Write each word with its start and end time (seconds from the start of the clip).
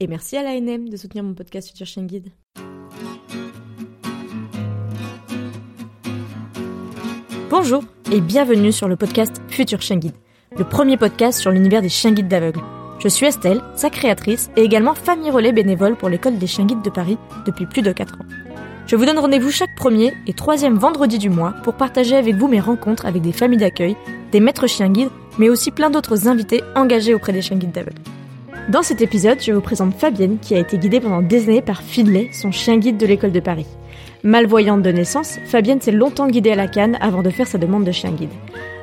Et 0.00 0.08
merci 0.08 0.36
à 0.36 0.42
l'ANM 0.42 0.88
de 0.88 0.96
soutenir 0.96 1.22
mon 1.22 1.34
podcast 1.34 1.68
Future 1.68 1.86
Chien 1.86 2.02
Guide. 2.02 2.26
Bonjour 7.48 7.84
et 8.10 8.20
bienvenue 8.20 8.72
sur 8.72 8.88
le 8.88 8.96
podcast 8.96 9.40
Future 9.46 9.80
Chien 9.80 9.98
Guide, 9.98 10.16
le 10.58 10.64
premier 10.64 10.96
podcast 10.96 11.38
sur 11.38 11.52
l'univers 11.52 11.80
des 11.80 11.88
chiens 11.88 12.10
guides 12.10 12.26
d'aveugles. 12.26 12.60
Je 12.98 13.06
suis 13.06 13.26
Estelle, 13.26 13.62
sa 13.76 13.88
créatrice 13.88 14.50
et 14.56 14.62
également 14.62 14.96
famille 14.96 15.30
relais 15.30 15.52
bénévole 15.52 15.94
pour 15.94 16.08
l'école 16.08 16.38
des 16.38 16.48
chiens 16.48 16.66
guides 16.66 16.82
de 16.82 16.90
Paris 16.90 17.16
depuis 17.46 17.66
plus 17.66 17.82
de 17.82 17.92
4 17.92 18.14
ans. 18.14 18.26
Je 18.88 18.96
vous 18.96 19.06
donne 19.06 19.20
rendez-vous 19.20 19.52
chaque 19.52 19.76
premier 19.76 20.12
et 20.26 20.32
troisième 20.32 20.76
vendredi 20.76 21.18
du 21.18 21.30
mois 21.30 21.54
pour 21.62 21.74
partager 21.74 22.16
avec 22.16 22.34
vous 22.34 22.48
mes 22.48 22.58
rencontres 22.58 23.06
avec 23.06 23.22
des 23.22 23.32
familles 23.32 23.58
d'accueil, 23.58 23.96
des 24.32 24.40
maîtres 24.40 24.66
chiens 24.66 24.90
guides, 24.90 25.10
mais 25.38 25.50
aussi 25.50 25.70
plein 25.70 25.90
d'autres 25.90 26.26
invités 26.26 26.62
engagés 26.74 27.14
auprès 27.14 27.32
des 27.32 27.42
chiens 27.42 27.58
guides 27.58 27.70
d'aveugles. 27.70 28.02
Dans 28.70 28.82
cet 28.82 29.02
épisode, 29.02 29.42
je 29.42 29.52
vous 29.52 29.60
présente 29.60 29.92
Fabienne 29.92 30.38
qui 30.40 30.54
a 30.54 30.58
été 30.58 30.78
guidée 30.78 30.98
pendant 30.98 31.20
des 31.20 31.50
années 31.50 31.60
par 31.60 31.82
Finlay, 31.82 32.30
son 32.32 32.50
chien 32.50 32.78
guide 32.78 32.96
de 32.96 33.04
l'école 33.04 33.32
de 33.32 33.40
Paris. 33.40 33.66
Malvoyante 34.22 34.80
de 34.80 34.90
naissance, 34.90 35.38
Fabienne 35.44 35.82
s'est 35.82 35.92
longtemps 35.92 36.28
guidée 36.28 36.52
à 36.52 36.56
la 36.56 36.66
canne 36.66 36.96
avant 37.02 37.22
de 37.22 37.28
faire 37.28 37.46
sa 37.46 37.58
demande 37.58 37.84
de 37.84 37.92
chien 37.92 38.10
guide. 38.12 38.32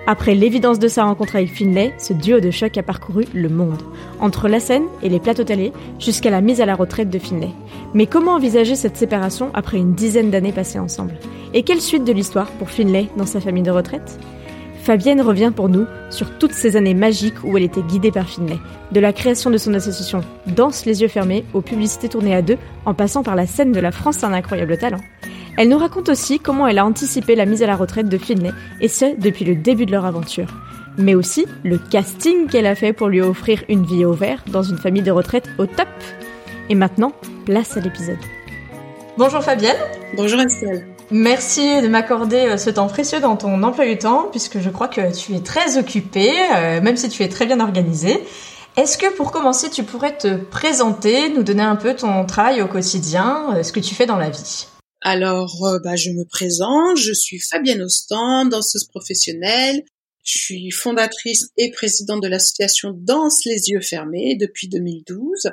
Après 0.06 0.36
l'évidence 0.36 0.78
de 0.78 0.88
sa 0.88 1.06
rencontre 1.06 1.36
avec 1.36 1.50
Finlay, 1.50 1.94
ce 1.98 2.14
duo 2.14 2.40
de 2.40 2.52
choc 2.52 2.78
a 2.78 2.84
parcouru 2.84 3.26
le 3.34 3.50
monde, 3.50 3.82
entre 4.20 4.48
la 4.48 4.60
scène 4.60 4.86
et 5.02 5.10
les 5.10 5.20
plateaux 5.20 5.44
télé, 5.44 5.74
jusqu'à 5.98 6.30
la 6.30 6.42
mise 6.42 6.62
à 6.62 6.68
la 6.68 6.76
retraite 6.76 7.10
de 7.10 7.18
Finlay. 7.18 7.50
Mais 7.96 8.06
comment 8.06 8.36
envisager 8.36 8.76
cette 8.76 8.98
séparation 8.98 9.50
après 9.56 9.78
une 9.78 9.96
dizaine 9.96 10.30
d'années 10.30 10.52
passées 10.52 10.80
ensemble? 10.80 11.16
Et 11.56 11.64
quelle 11.64 11.82
suite 11.82 12.04
de 12.04 12.14
l'histoire 12.14 12.52
pour 12.52 12.70
Finlay 12.70 13.08
dans 13.18 13.26
sa 13.26 13.42
famille 13.42 13.64
de 13.64 13.72
retraite? 13.72 14.20
Fabienne 14.82 15.22
revient 15.22 15.52
pour 15.56 15.70
nous 15.70 15.86
sur 16.10 16.40
toutes 16.40 16.54
ces 16.54 16.76
années 16.76 16.96
magiques 16.96 17.44
où 17.44 17.56
elle 17.56 17.64
était 17.64 17.84
guidée 17.84 18.12
par 18.12 18.28
Finlay, 18.28 18.58
de 18.92 19.00
la 19.00 19.14
création 19.14 19.52
de 19.52 19.58
son 19.58 19.76
association 19.76 20.22
Danse 20.48 20.86
les 20.86 21.02
yeux 21.02 21.08
fermés 21.08 21.46
aux 21.54 21.62
publicités 21.62 22.10
tournées 22.10 22.36
à 22.36 22.42
deux, 22.42 22.58
en 22.86 22.96
passant 22.96 23.22
par 23.22 23.36
la 23.36 23.46
scène 23.46 23.74
de 23.74 23.80
la 23.80 23.92
France 23.92 24.24
un 24.24 24.34
incroyable 24.34 24.78
talent. 24.78 25.00
Elle 25.56 25.70
nous 25.70 25.78
raconte 25.78 26.10
aussi 26.10 26.40
comment 26.40 26.68
elle 26.68 26.80
a 26.80 26.86
anticipé 26.86 27.36
la 27.36 27.46
mise 27.46 27.62
à 27.62 27.68
la 27.68 27.76
retraite 27.76 28.10
de 28.10 28.18
Finlay, 28.18 28.54
et 28.80 28.88
ce 28.88 29.16
depuis 29.20 29.46
le 29.46 29.56
début 29.56 29.86
de 29.86 29.92
leur 29.92 30.06
aventure. 30.06 30.48
Mais 30.98 31.14
aussi 31.14 31.46
le 31.64 31.78
casting 31.78 32.48
qu'elle 32.48 32.66
a 32.66 32.76
fait 32.76 32.92
pour 32.92 33.08
lui 33.08 33.22
offrir 33.22 33.64
une 33.70 33.86
vie 33.86 34.04
au 34.04 34.14
vert 34.14 34.44
dans 34.48 34.64
une 34.64 34.78
famille 34.78 35.04
de 35.04 35.12
retraite 35.12 35.48
au 35.60 35.68
top. 35.68 35.88
Et 36.70 36.76
maintenant, 36.76 37.14
place 37.46 37.78
à 37.78 37.82
l'épisode. 37.82 38.18
Bonjour 39.16 39.44
Fabienne. 39.44 39.78
Bonjour 40.18 40.40
Estelle. 40.40 40.91
Merci 41.12 41.82
de 41.82 41.90
m'accorder 41.90 42.38
euh, 42.38 42.58
ce 42.58 42.70
temps 42.70 42.88
précieux 42.88 43.20
dans 43.20 43.36
ton 43.36 43.62
emploi 43.64 43.86
du 43.86 43.98
temps, 43.98 44.30
puisque 44.32 44.60
je 44.60 44.70
crois 44.70 44.88
que 44.88 45.14
tu 45.14 45.36
es 45.36 45.42
très 45.42 45.78
occupée, 45.78 46.32
euh, 46.56 46.80
même 46.80 46.96
si 46.96 47.10
tu 47.10 47.24
es 47.24 47.28
très 47.28 47.46
bien 47.46 47.60
organisée. 47.60 48.18
Est-ce 48.78 48.98
que 48.98 49.14
pour 49.18 49.34
commencer, 49.34 49.70
tu 49.70 49.84
pourrais 49.84 50.18
te 50.18 50.38
présenter, 50.38 51.28
nous 51.30 51.44
donner 51.44 51.64
un 51.64 51.76
peu 51.76 51.94
ton 51.98 52.26
travail 52.26 52.62
au 52.62 52.68
quotidien, 52.68 53.58
euh, 53.58 53.64
ce 53.64 53.74
que 53.74 53.82
tu 53.82 53.94
fais 53.94 54.06
dans 54.06 54.16
la 54.16 54.30
vie? 54.30 54.68
Alors, 55.02 55.54
bah, 55.84 55.98
je 55.98 56.12
me 56.12 56.24
présente, 56.24 56.96
je 56.96 57.12
suis 57.12 57.40
Fabienne 57.40 57.82
Ostan, 57.82 58.46
danseuse 58.46 58.86
professionnelle. 58.86 59.84
Je 60.24 60.38
suis 60.38 60.72
fondatrice 60.72 61.48
et 61.58 61.72
présidente 61.72 62.22
de 62.22 62.28
l'association 62.28 62.94
Danse 62.96 63.44
les 63.46 63.70
yeux 63.70 63.82
fermés 63.82 64.38
depuis 64.40 64.70
2012. 64.70 65.50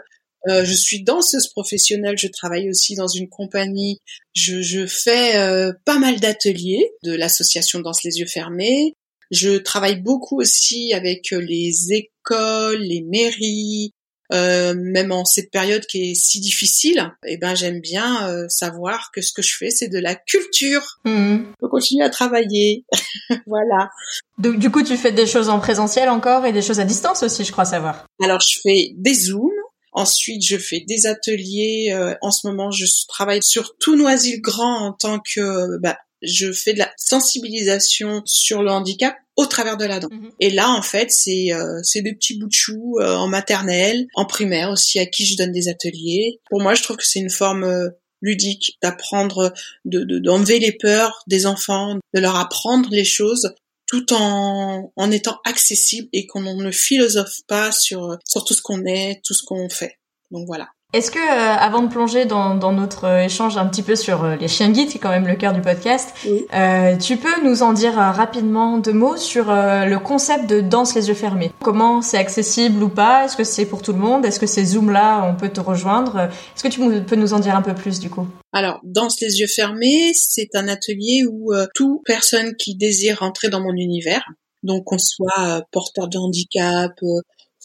Euh, 0.46 0.64
je 0.64 0.74
suis 0.74 1.02
danseuse 1.02 1.48
professionnelle, 1.48 2.16
je 2.16 2.28
travaille 2.28 2.70
aussi 2.70 2.94
dans 2.94 3.08
une 3.08 3.28
compagnie, 3.28 3.98
je, 4.34 4.62
je 4.62 4.86
fais 4.86 5.36
euh, 5.36 5.72
pas 5.84 5.98
mal 5.98 6.20
d'ateliers 6.20 6.90
de 7.02 7.12
l'association 7.12 7.80
Danse 7.80 8.04
les 8.04 8.18
yeux 8.18 8.26
fermés. 8.26 8.94
Je 9.30 9.58
travaille 9.58 10.00
beaucoup 10.00 10.40
aussi 10.40 10.94
avec 10.94 11.32
euh, 11.32 11.40
les 11.40 11.92
écoles, 11.92 12.80
les 12.80 13.02
mairies, 13.02 13.92
euh, 14.32 14.74
même 14.76 15.10
en 15.10 15.24
cette 15.24 15.50
période 15.50 15.84
qui 15.86 16.12
est 16.12 16.14
si 16.14 16.40
difficile. 16.40 17.10
Eh 17.26 17.36
ben 17.36 17.54
j'aime 17.54 17.80
bien 17.80 18.46
savoir 18.48 19.10
que 19.12 19.22
ce 19.22 19.32
que 19.32 19.42
je 19.42 19.56
fais 19.56 19.70
c'est 19.70 19.88
de 19.88 19.98
la 19.98 20.14
culture. 20.14 20.98
Mmh. 21.04 21.38
Je 21.60 21.66
continue 21.66 22.02
à 22.02 22.10
travailler, 22.10 22.84
voilà. 23.46 23.90
Donc 24.38 24.58
du 24.58 24.70
coup 24.70 24.82
tu 24.82 24.96
fais 24.96 25.12
des 25.12 25.26
choses 25.26 25.48
en 25.48 25.58
présentiel 25.58 26.08
encore 26.08 26.46
et 26.46 26.52
des 26.52 26.62
choses 26.62 26.80
à 26.80 26.84
distance 26.84 27.22
aussi, 27.22 27.44
je 27.44 27.52
crois 27.52 27.64
savoir. 27.64 28.06
Alors 28.22 28.40
je 28.40 28.60
fais 28.62 28.92
des 28.96 29.14
zooms 29.14 29.50
Ensuite, 29.98 30.46
je 30.46 30.56
fais 30.56 30.84
des 30.86 31.06
ateliers. 31.06 31.88
Euh, 31.92 32.14
en 32.22 32.30
ce 32.30 32.46
moment, 32.46 32.70
je 32.70 32.84
travaille 33.08 33.40
sur 33.42 33.76
tout 33.80 33.96
Noisy-le-Grand 33.96 34.86
en 34.86 34.92
tant 34.92 35.18
que 35.18 35.76
bah, 35.80 35.98
je 36.22 36.52
fais 36.52 36.72
de 36.72 36.78
la 36.78 36.88
sensibilisation 36.96 38.22
sur 38.24 38.62
le 38.62 38.70
handicap 38.70 39.16
au 39.34 39.46
travers 39.46 39.76
de 39.76 39.84
la 39.84 39.98
danse. 39.98 40.12
Mhm. 40.12 40.30
Et 40.38 40.50
là, 40.50 40.70
en 40.70 40.82
fait, 40.82 41.10
c'est 41.10 41.52
euh, 41.52 41.80
c'est 41.82 42.02
des 42.02 42.14
petits 42.14 42.38
bouts 42.38 42.46
de 42.46 42.52
choux 42.52 42.98
euh, 43.00 43.16
en 43.16 43.26
maternelle, 43.26 44.06
en 44.14 44.24
primaire 44.24 44.70
aussi, 44.70 45.00
à 45.00 45.06
qui 45.06 45.26
je 45.26 45.36
donne 45.36 45.50
des 45.50 45.66
ateliers. 45.66 46.38
Pour 46.48 46.60
moi, 46.60 46.74
je 46.74 46.84
trouve 46.84 46.98
que 46.98 47.04
c'est 47.04 47.18
une 47.18 47.28
forme 47.28 47.90
ludique 48.22 48.78
d'apprendre, 48.80 49.52
de 49.84 50.04
d'enlever 50.20 50.60
les 50.60 50.76
peurs 50.80 51.24
des 51.26 51.44
enfants, 51.44 51.96
de 52.14 52.20
leur 52.20 52.36
apprendre 52.36 52.88
les 52.92 53.04
choses 53.04 53.52
tout 53.88 54.12
en, 54.12 54.92
en 54.94 55.10
étant 55.10 55.38
accessible 55.44 56.08
et 56.12 56.26
qu'on 56.26 56.42
ne 56.42 56.70
philosophe 56.70 57.40
pas 57.48 57.72
sur, 57.72 58.18
sur 58.24 58.44
tout 58.44 58.54
ce 58.54 58.62
qu'on 58.62 58.84
est, 58.84 59.20
tout 59.24 59.34
ce 59.34 59.42
qu'on 59.44 59.68
fait. 59.68 59.98
Donc 60.30 60.46
voilà. 60.46 60.68
Est-ce 60.94 61.10
que, 61.10 61.18
euh, 61.18 61.54
avant 61.58 61.82
de 61.82 61.88
plonger 61.88 62.24
dans, 62.24 62.54
dans, 62.54 62.72
notre 62.72 63.04
euh, 63.04 63.24
échange 63.24 63.58
un 63.58 63.66
petit 63.66 63.82
peu 63.82 63.94
sur 63.94 64.24
euh, 64.24 64.36
les 64.36 64.48
chiens 64.48 64.70
guides, 64.70 64.88
qui 64.88 64.96
est 64.96 65.00
quand 65.00 65.10
même 65.10 65.26
le 65.26 65.36
cœur 65.36 65.52
du 65.52 65.60
podcast, 65.60 66.14
euh, 66.54 66.96
tu 66.96 67.18
peux 67.18 67.44
nous 67.44 67.62
en 67.62 67.74
dire 67.74 67.92
rapidement 67.92 68.78
deux 68.78 68.94
mots 68.94 69.18
sur 69.18 69.48
le 69.48 69.96
concept 69.98 70.48
de 70.48 70.62
danse 70.62 70.94
les 70.94 71.08
yeux 71.08 71.14
fermés? 71.14 71.52
Comment 71.60 72.00
c'est 72.00 72.16
accessible 72.16 72.82
ou 72.82 72.88
pas? 72.88 73.26
Est-ce 73.26 73.36
que 73.36 73.44
c'est 73.44 73.66
pour 73.66 73.82
tout 73.82 73.92
le 73.92 73.98
monde? 73.98 74.24
Est-ce 74.24 74.40
que 74.40 74.46
ces 74.46 74.64
zooms-là, 74.64 75.30
on 75.30 75.36
peut 75.36 75.50
te 75.50 75.60
rejoindre? 75.60 76.30
Est-ce 76.56 76.62
que 76.62 76.68
tu 76.68 76.80
peux 77.02 77.16
nous 77.16 77.34
en 77.34 77.38
dire 77.38 77.54
un 77.54 77.60
peu 77.60 77.74
plus 77.74 78.00
du 78.00 78.08
coup? 78.08 78.26
Alors, 78.54 78.80
Danse 78.82 79.20
les 79.20 79.40
yeux 79.40 79.46
fermés, 79.46 80.12
c'est 80.14 80.54
un 80.54 80.68
atelier 80.68 81.26
où 81.30 81.52
toute 81.74 82.00
personne 82.06 82.54
qui 82.56 82.76
désire 82.76 83.22
entrer 83.22 83.50
dans 83.50 83.60
mon 83.60 83.74
univers, 83.74 84.24
donc 84.62 84.84
qu'on 84.84 84.98
soit 84.98 85.62
porteur 85.70 86.08
de 86.08 86.16
handicap, 86.16 86.92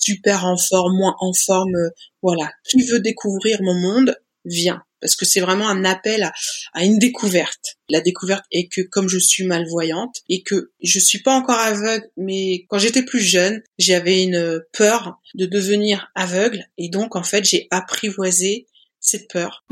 super 0.03 0.45
en 0.45 0.57
forme, 0.57 0.97
moins 0.97 1.15
en 1.19 1.33
forme, 1.33 1.75
euh, 1.75 1.89
voilà. 2.21 2.51
Qui 2.69 2.83
veut 2.83 2.99
découvrir 2.99 3.61
mon 3.61 3.73
monde, 3.73 4.15
vient. 4.45 4.83
Parce 5.01 5.15
que 5.15 5.25
c'est 5.25 5.41
vraiment 5.41 5.67
un 5.67 5.83
appel 5.83 6.31
à, 6.73 6.83
une 6.85 6.97
découverte. 6.97 7.77
La 7.89 7.99
découverte 7.99 8.45
est 8.51 8.69
que 8.69 8.81
comme 8.81 9.09
je 9.09 9.19
suis 9.19 9.43
malvoyante 9.43 10.21
et 10.29 10.43
que 10.43 10.71
je 10.81 10.99
suis 10.99 11.21
pas 11.21 11.35
encore 11.35 11.59
aveugle, 11.59 12.07
mais 12.15 12.65
quand 12.69 12.77
j'étais 12.77 13.03
plus 13.03 13.19
jeune, 13.19 13.61
j'avais 13.77 14.23
une 14.23 14.61
peur 14.71 15.19
de 15.35 15.45
devenir 15.45 16.09
aveugle 16.15 16.65
et 16.77 16.87
donc 16.87 17.17
en 17.17 17.23
fait 17.23 17.43
j'ai 17.43 17.67
apprivoisé 17.69 18.67
cette 19.01 19.29
peur. 19.29 19.65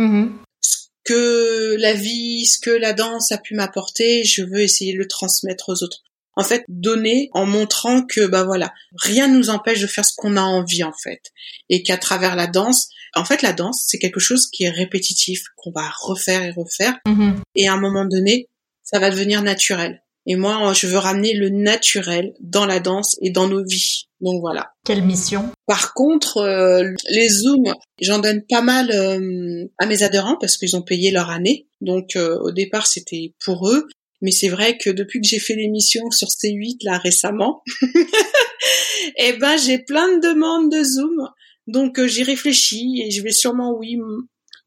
Ce 0.60 0.78
que 1.06 1.78
la 1.80 1.94
vie, 1.94 2.46
ce 2.46 2.60
que 2.60 2.70
la 2.70 2.92
danse 2.92 3.32
a 3.32 3.38
pu 3.38 3.56
m'apporter, 3.56 4.26
je 4.26 4.44
veux 4.44 4.60
essayer 4.60 4.94
de 4.94 5.00
le 5.00 5.08
transmettre 5.08 5.70
aux 5.70 5.82
autres 5.84 6.04
en 6.42 6.44
fait 6.44 6.66
donner 6.68 7.30
en 7.34 7.46
montrant 7.46 8.04
que 8.04 8.26
bah 8.26 8.44
voilà 8.44 8.74
rien 8.98 9.28
ne 9.28 9.38
nous 9.38 9.52
empêche 9.52 9.80
de 9.80 9.88
faire 9.88 10.04
ce 10.04 10.14
qu'on 10.18 10.38
a 10.38 10.42
envie 10.42 10.84
en 10.84 10.92
fait. 10.92 11.22
Et 11.70 11.84
qu'à 11.84 11.98
travers 11.98 12.36
la 12.36 12.48
danse 12.48 12.90
en 13.16 13.26
fait 13.26 13.44
la 13.44 13.54
danse 13.54 13.84
c'est 13.88 14.00
quelque 14.00 14.20
chose 14.20 14.48
qui 14.52 14.64
est 14.64 14.70
répétitif 14.70 15.44
qu'on 15.56 15.72
va 15.72 15.88
refaire 16.02 16.44
et 16.44 16.52
refaire. 16.52 16.98
Mm-hmm. 17.06 17.36
et 17.56 17.68
à 17.68 17.74
un 17.74 17.80
moment 17.80 18.06
donné 18.06 18.48
ça 18.84 19.00
va 19.00 19.12
devenir 19.12 19.44
naturel. 19.44 20.02
Et 20.26 20.36
moi 20.36 20.74
je 20.74 20.88
veux 20.88 20.98
ramener 20.98 21.34
le 21.34 21.50
naturel 21.50 22.34
dans 22.40 22.66
la 22.66 22.80
danse 22.80 23.18
et 23.22 23.30
dans 23.30 23.48
nos 23.48 23.64
vies. 23.64 24.08
Donc 24.20 24.42
voilà. 24.42 24.72
Quelle 24.84 25.04
mission? 25.04 25.52
Par 25.68 25.94
contre 25.94 26.38
euh, 26.38 26.92
les 27.10 27.30
zooms 27.30 27.74
j'en 28.02 28.18
donne 28.18 28.42
pas 28.50 28.62
mal 28.62 28.92
euh, 28.92 29.66
à 29.78 29.86
mes 29.86 30.02
adhérents 30.02 30.38
parce 30.40 30.58
qu'ils 30.58 30.76
ont 30.76 30.82
payé 30.82 31.12
leur 31.12 31.30
année. 31.30 31.68
Donc 31.82 32.16
euh, 32.16 32.38
au 32.42 32.52
départ 32.52 32.88
c'était 32.88 33.34
pour 33.46 33.70
eux 33.70 33.88
mais 34.22 34.32
c'est 34.32 34.50
vrai 34.50 34.78
que 34.78 34.90
depuis 34.90 35.20
que 35.20 35.28
j'ai 35.28 35.40
fait 35.40 35.56
l'émission 35.56 36.10
sur 36.12 36.28
C8 36.28 36.78
là 36.84 36.98
récemment, 36.98 37.64
eh 39.18 39.34
ben 39.34 39.58
j'ai 39.58 39.80
plein 39.80 40.08
de 40.18 40.22
demandes 40.22 40.72
de 40.72 40.84
Zoom. 40.84 41.30
Donc 41.68 42.00
euh, 42.00 42.08
j'y 42.08 42.24
réfléchis 42.24 43.02
et 43.04 43.12
je 43.12 43.22
vais 43.22 43.32
sûrement 43.32 43.76
oui 43.78 43.98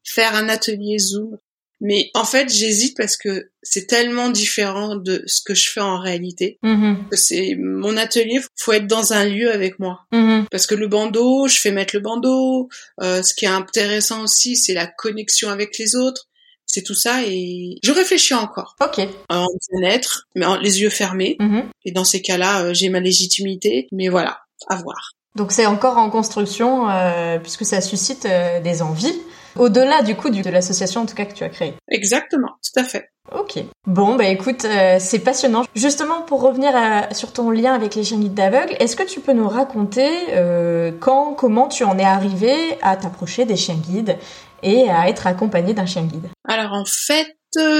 faire 0.03 0.35
un 0.35 0.49
atelier 0.49 0.97
Zoom 0.99 1.37
Mais 1.81 2.09
en 2.13 2.25
fait, 2.25 2.49
j'hésite 2.51 2.95
parce 2.95 3.17
que 3.17 3.49
c'est 3.63 3.87
tellement 3.87 4.29
différent 4.29 4.95
de 4.95 5.23
ce 5.25 5.41
que 5.43 5.53
je 5.53 5.69
fais 5.69 5.81
en 5.81 5.99
réalité. 5.99 6.59
Mhm. 6.61 7.07
Que 7.09 7.17
c'est 7.17 7.55
mon 7.59 7.97
atelier, 7.97 8.39
faut 8.55 8.73
être 8.73 8.87
dans 8.87 9.13
un 9.13 9.25
lieu 9.25 9.51
avec 9.51 9.79
moi. 9.79 10.01
Mhm. 10.11 10.45
Parce 10.51 10.67
que 10.67 10.75
le 10.75 10.87
bandeau, 10.87 11.47
je 11.47 11.59
fais 11.59 11.71
mettre 11.71 11.95
le 11.95 12.01
bandeau. 12.01 12.69
Euh, 13.01 13.23
ce 13.23 13.33
qui 13.33 13.45
est 13.45 13.49
intéressant 13.49 14.23
aussi, 14.23 14.55
c'est 14.55 14.73
la 14.73 14.87
connexion 14.87 15.49
avec 15.49 15.77
les 15.77 15.95
autres. 15.95 16.27
C'est 16.75 16.83
tout 16.83 16.93
ça 16.93 17.21
et 17.25 17.77
je 17.83 17.91
réfléchis 17.93 18.33
encore 18.33 18.75
Ok. 18.83 18.99
en 19.29 19.45
bien-être, 19.71 20.25
mais 20.35 20.45
en 20.45 20.57
les 20.57 20.81
yeux 20.81 20.89
fermés. 20.89 21.37
Mhm. 21.39 21.63
Et 21.85 21.93
dans 21.93 22.03
ces 22.03 22.21
cas-là, 22.21 22.63
euh, 22.63 22.73
j'ai 22.73 22.89
ma 22.89 22.99
légitimité. 22.99 23.87
Mais 23.93 24.09
voilà, 24.09 24.39
à 24.67 24.75
voir. 24.75 25.11
Donc 25.37 25.53
c'est 25.53 25.65
encore 25.65 25.97
en 25.97 26.09
construction 26.09 26.89
euh, 26.89 27.39
puisque 27.39 27.63
ça 27.65 27.79
suscite 27.79 28.25
euh, 28.25 28.59
des 28.59 28.81
envies. 28.81 29.15
Au-delà 29.57 30.01
du 30.01 30.15
coup 30.15 30.29
du- 30.29 30.41
de 30.41 30.49
l'association 30.49 30.99
en 31.01 31.05
tout 31.05 31.15
cas 31.15 31.23
que 31.23 31.33
tu 31.33 31.45
as 31.45 31.49
créée. 31.49 31.75
Exactement, 31.89 32.49
tout 32.61 32.77
à 32.77 32.83
fait. 32.83 33.09
Ok. 33.33 33.57
Bon, 33.87 34.15
bah 34.15 34.25
écoute, 34.27 34.65
euh, 34.65 34.97
c'est 34.99 35.19
passionnant. 35.19 35.63
Justement, 35.75 36.21
pour 36.23 36.41
revenir 36.41 36.75
à- 36.75 37.13
sur 37.13 37.31
ton 37.31 37.49
lien 37.51 37.73
avec 37.73 37.95
les 37.95 38.03
chiens 38.03 38.19
guides 38.19 38.33
d'aveugles, 38.33 38.75
est-ce 38.79 38.95
que 38.97 39.03
tu 39.03 39.21
peux 39.21 39.31
nous 39.33 39.47
raconter 39.47 40.09
euh, 40.33 40.91
quand, 40.99 41.33
comment 41.33 41.67
tu 41.69 41.85
en 41.85 41.97
es 41.97 42.03
arrivé 42.03 42.53
à 42.81 42.97
t'approcher 42.97 43.45
des 43.45 43.55
chiens 43.55 43.75
guides 43.75 44.17
et 44.65 44.89
à 44.89 45.07
être 45.07 45.27
accompagné 45.27 45.73
d'un 45.73 45.85
chien 45.85 46.05
guide 46.05 46.27
Alors 46.43 46.73
en 46.73 46.85
fait, 46.85 47.37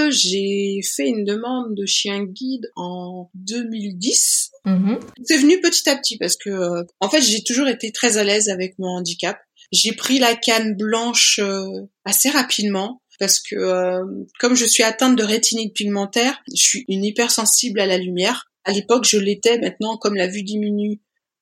j'ai 0.10 0.80
fait 0.96 1.08
une 1.08 1.26
demande 1.26 1.76
de 1.76 1.86
chien 1.86 2.24
guide 2.24 2.70
en 2.78 3.30
2010. 3.34 4.52
Mhm. 4.66 5.00
C'est 5.24 5.38
venu 5.38 5.60
petit 5.60 5.90
à 5.90 5.98
petit 5.98 6.18
parce 6.18 6.38
que 6.38 6.50
euh, 6.50 6.84
en 7.02 7.10
fait, 7.10 7.22
j'ai 7.22 7.44
toujours 7.44 7.68
été 7.68 7.92
très 7.92 8.18
à 8.18 8.24
l'aise 8.24 8.50
avec 8.50 8.80
mon 8.80 8.88
handicap. 8.88 9.38
J'ai 9.72 9.94
pris 9.94 10.20
la 10.20 10.36
canne 10.36 10.76
blanche 10.76 11.40
euh, 11.40 11.66
assez 12.06 12.30
rapidement 12.30 13.02
parce 13.20 13.40
que 13.40 13.56
euh, 13.56 14.06
comme 14.40 14.56
je 14.56 14.66
suis 14.66 14.84
atteinte 14.84 15.18
de 15.18 15.24
rétinite 15.24 15.74
pigmentaire, 15.74 16.42
je 16.54 16.62
suis 16.62 16.86
une 16.88 17.04
hypersensible 17.04 17.80
à 17.80 17.86
la 17.86 17.98
lumière. 17.98 18.46
À 18.64 18.72
l'époque, 18.72 19.06
je 19.06 19.18
l'étais. 19.18 19.60
Maintenant, 19.60 19.98
comme 19.98 20.16
la 20.16 20.28
vue 20.28 20.44
diminue 20.44 21.02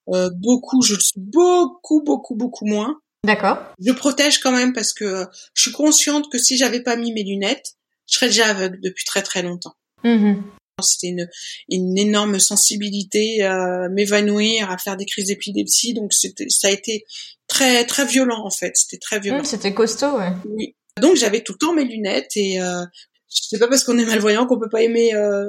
euh, 0.10 0.30
beaucoup, 0.36 0.82
je 0.82 0.96
le 0.96 1.00
suis 1.00 1.20
beaucoup, 1.20 2.02
beaucoup, 2.04 2.36
beaucoup 2.36 2.66
moins. 2.66 3.00
D'accord. 3.26 3.58
Je 3.80 3.92
protège 3.92 4.40
quand 4.40 4.52
même 4.52 4.74
parce 4.74 4.94
que 4.94 5.06
euh, 5.06 5.26
je 5.54 5.62
suis 5.64 5.72
consciente 5.72 6.30
que 6.32 6.38
si 6.38 6.58
j'avais 6.58 6.82
pas 6.82 6.96
mis 6.96 7.14
mes 7.14 7.24
lunettes, 7.24 7.74
je 8.10 8.16
serais 8.16 8.28
déjà 8.28 8.48
aveugle 8.48 8.80
depuis 8.82 9.06
très 9.06 9.22
très 9.22 9.42
longtemps. 9.42 9.76
Mhm. 10.04 10.44
C'était 10.82 11.08
une, 11.10 11.30
une 11.70 11.98
énorme 11.98 12.40
sensibilité 12.40 13.44
à 13.44 13.88
m'évanouir, 13.90 14.72
à 14.72 14.78
faire 14.78 14.98
des 14.98 15.06
crises 15.06 15.28
d'épilepsie, 15.28 15.94
donc 15.94 16.12
c'était 16.14 16.48
ça 16.50 16.68
a 16.68 16.72
été 16.72 17.06
très 17.48 17.86
très 17.86 18.06
violent 18.06 18.44
en 18.44 18.50
fait. 18.50 18.72
C'était 18.76 18.98
très 18.98 19.20
violent. 19.20 19.40
Mhm, 19.40 19.46
C'était 19.46 19.74
costaud, 19.74 20.18
ouais. 20.18 20.32
Oui. 20.50 20.76
Donc 21.00 21.16
j'avais 21.16 21.42
tout 21.42 21.54
le 21.54 21.60
temps 21.60 21.74
mes 21.74 21.86
lunettes 21.86 22.32
et 22.36 22.60
euh, 22.62 22.84
c'est 23.30 23.60
pas 23.60 23.68
parce 23.68 23.84
qu'on 23.84 23.98
est 23.98 24.06
malvoyant 24.06 24.46
qu'on 24.48 24.60
peut 24.60 24.70
pas 24.70 24.82
aimer 24.82 25.14
euh, 25.14 25.46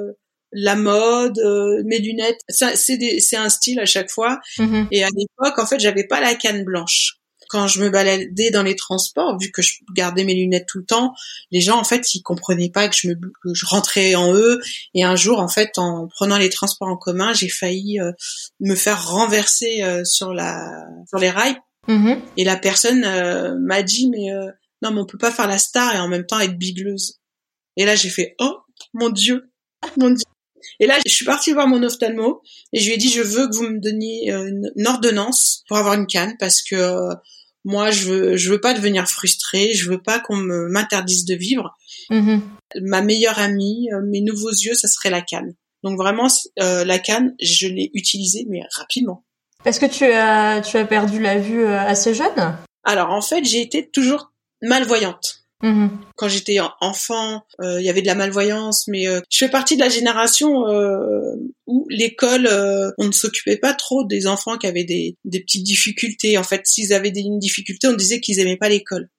la 0.53 0.75
mode, 0.75 1.37
euh, 1.39 1.81
mes 1.85 1.99
lunettes. 1.99 2.39
Ça, 2.47 2.75
c'est 2.75 2.97
des- 2.97 3.19
c'est 3.19 3.35
un 3.35 3.49
style 3.49 3.79
à 3.79 3.85
chaque 3.85 4.09
fois. 4.11 4.39
Mhm. 4.59 4.87
Et 4.91 5.03
à 5.03 5.09
l'époque, 5.09 5.59
en 5.59 5.65
fait, 5.65 5.79
j'avais 5.79 6.05
pas 6.07 6.21
la 6.21 6.35
canne 6.35 6.63
blanche. 6.63 7.17
Quand 7.55 7.67
je 7.67 7.79
me 7.79 7.89
baladais 7.89 8.51
dans 8.51 8.63
les 8.63 8.75
transports, 8.75 9.39
vu 9.39 9.49
que 9.49 9.61
je 9.61 9.75
gardais 9.93 10.25
mes 10.25 10.33
lunettes 10.33 10.65
tout 10.67 10.79
le 10.79 10.83
temps, 10.83 11.13
les 11.51 11.61
gens, 11.61 11.79
en 11.79 11.85
fait, 11.85 12.13
ils 12.13 12.21
comprenaient 12.21 12.69
pas 12.69 12.89
que 12.89 12.95
je 12.99 13.07
me, 13.07 13.15
que 13.15 13.53
je 13.53 13.65
rentrais 13.65 14.13
en 14.13 14.33
eux. 14.33 14.59
Et 14.93 15.05
un 15.05 15.15
jour, 15.15 15.39
en 15.39 15.47
fait, 15.47 15.77
en 15.77 16.09
prenant 16.09 16.37
les 16.37 16.49
transports 16.49 16.89
en 16.89 16.97
commun, 16.97 17.31
j'ai 17.31 17.47
failli 17.47 18.01
euh, 18.01 18.11
me 18.59 18.75
faire 18.75 19.07
renverser 19.07 19.83
euh, 19.83 20.03
sur 20.03 20.33
la, 20.33 20.85
sur 21.07 21.17
les 21.17 21.29
rails. 21.29 21.55
Mhm. 21.87 22.19
Et 22.35 22.43
la 22.43 22.57
personne 22.57 23.05
euh, 23.05 23.55
m'a 23.57 23.83
dit, 23.83 24.09
mais 24.09 24.27
non, 24.81 24.91
mais 24.91 24.99
on 24.99 25.05
peut 25.05 25.17
pas 25.17 25.31
faire 25.31 25.47
la 25.47 25.57
star 25.57 25.95
et 25.95 25.99
en 25.99 26.09
même 26.09 26.25
temps 26.25 26.41
être 26.41 26.57
bigleuse. 26.57 27.21
Et 27.77 27.85
là, 27.85 27.95
j'ai 27.95 28.09
fait, 28.09 28.35
oh, 28.41 28.57
mon 28.93 29.09
Dieu, 29.11 29.49
mon 29.95 30.09
Dieu. 30.09 30.25
Et 30.81 30.87
là, 30.87 30.99
je 31.05 31.13
suis 31.13 31.23
partie 31.23 31.53
voir 31.53 31.69
mon 31.69 31.83
ophtalmo 31.83 32.41
et 32.73 32.81
je 32.81 32.87
lui 32.87 32.95
ai 32.95 32.97
dit, 32.97 33.09
je 33.09 33.21
veux 33.21 33.47
que 33.47 33.55
vous 33.55 33.69
me 33.69 33.79
donniez 33.79 34.29
une, 34.29 34.69
ordonnance 34.85 35.63
pour 35.69 35.77
avoir 35.77 35.93
une 35.93 36.07
canne 36.07 36.35
parce 36.37 36.61
que 36.61 36.75
moi, 37.65 37.89
je 37.89 38.05
veux, 38.05 38.37
je 38.37 38.51
veux 38.51 38.61
pas 38.61 38.75
devenir 38.75 39.07
frustrée, 39.07 39.73
je 39.73 39.89
veux 39.89 40.01
pas 40.01 40.19
qu'on 40.19 40.37
m'interdise 40.37 41.25
de 41.25 41.33
vivre. 41.33 41.75
Mhm. 42.11 42.41
Ma 42.83 43.01
meilleure 43.01 43.39
amie, 43.39 43.89
euh, 43.91 44.01
mes 44.05 44.21
nouveaux 44.21 44.51
yeux, 44.51 44.75
ça 44.75 44.87
serait 44.87 45.09
la 45.09 45.21
canne. 45.21 45.55
Donc 45.83 45.97
vraiment, 45.97 46.27
euh, 46.59 46.85
la 46.85 46.99
canne, 46.99 47.35
je 47.41 47.67
l'ai 47.67 47.89
utilisée, 47.93 48.45
mais 48.49 48.61
rapidement. 48.75 49.25
Est-ce 49.65 49.79
que 49.79 49.87
tu 49.87 50.05
as, 50.05 50.61
tu 50.61 50.77
as 50.77 50.85
perdu 50.85 51.19
la 51.19 51.39
vue 51.39 51.65
euh, 51.65 51.79
assez 51.79 52.13
jeune? 52.13 52.55
Alors 52.83 53.09
en 53.09 53.21
fait, 53.21 53.43
j'ai 53.43 53.61
été 53.61 53.89
toujours 53.89 54.31
malvoyante. 54.61 55.44
Mhm. 55.65 55.89
quand 56.15 56.27
j'étais 56.29 56.59
en- 56.59 56.71
enfant, 56.79 57.43
euh, 57.61 57.81
il 57.81 57.85
y 57.85 57.89
avait 57.89 58.01
de 58.01 58.07
la 58.07 58.15
malvoyance, 58.15 58.87
mais 58.87 59.07
euh, 59.07 59.19
je 59.29 59.37
fais 59.39 59.49
partie 59.49 59.75
de 59.75 59.81
la 59.81 59.89
génération 59.89 60.67
euh, 60.67 61.35
où 61.65 61.85
l'école, 61.89 62.47
euh, 62.47 62.91
on 62.99 63.05
ne 63.07 63.11
s'occupait 63.11 63.57
pas 63.57 63.73
trop 63.73 64.03
des 64.05 64.27
enfants 64.27 64.57
qui 64.57 64.67
avaient 64.67 64.83
des, 64.83 65.17
des 65.25 65.39
petites 65.41 65.63
difficultés. 65.63 66.37
En 66.37 66.43
fait, 66.43 66.61
s'ils 66.65 66.93
avaient 66.93 67.11
des, 67.11 67.21
une 67.21 67.39
difficulté, 67.39 67.87
on 67.87 67.93
disait 67.93 68.19
qu'ils 68.21 68.39
aimaient 68.39 68.57
pas 68.57 68.69
l'école. 68.69 69.09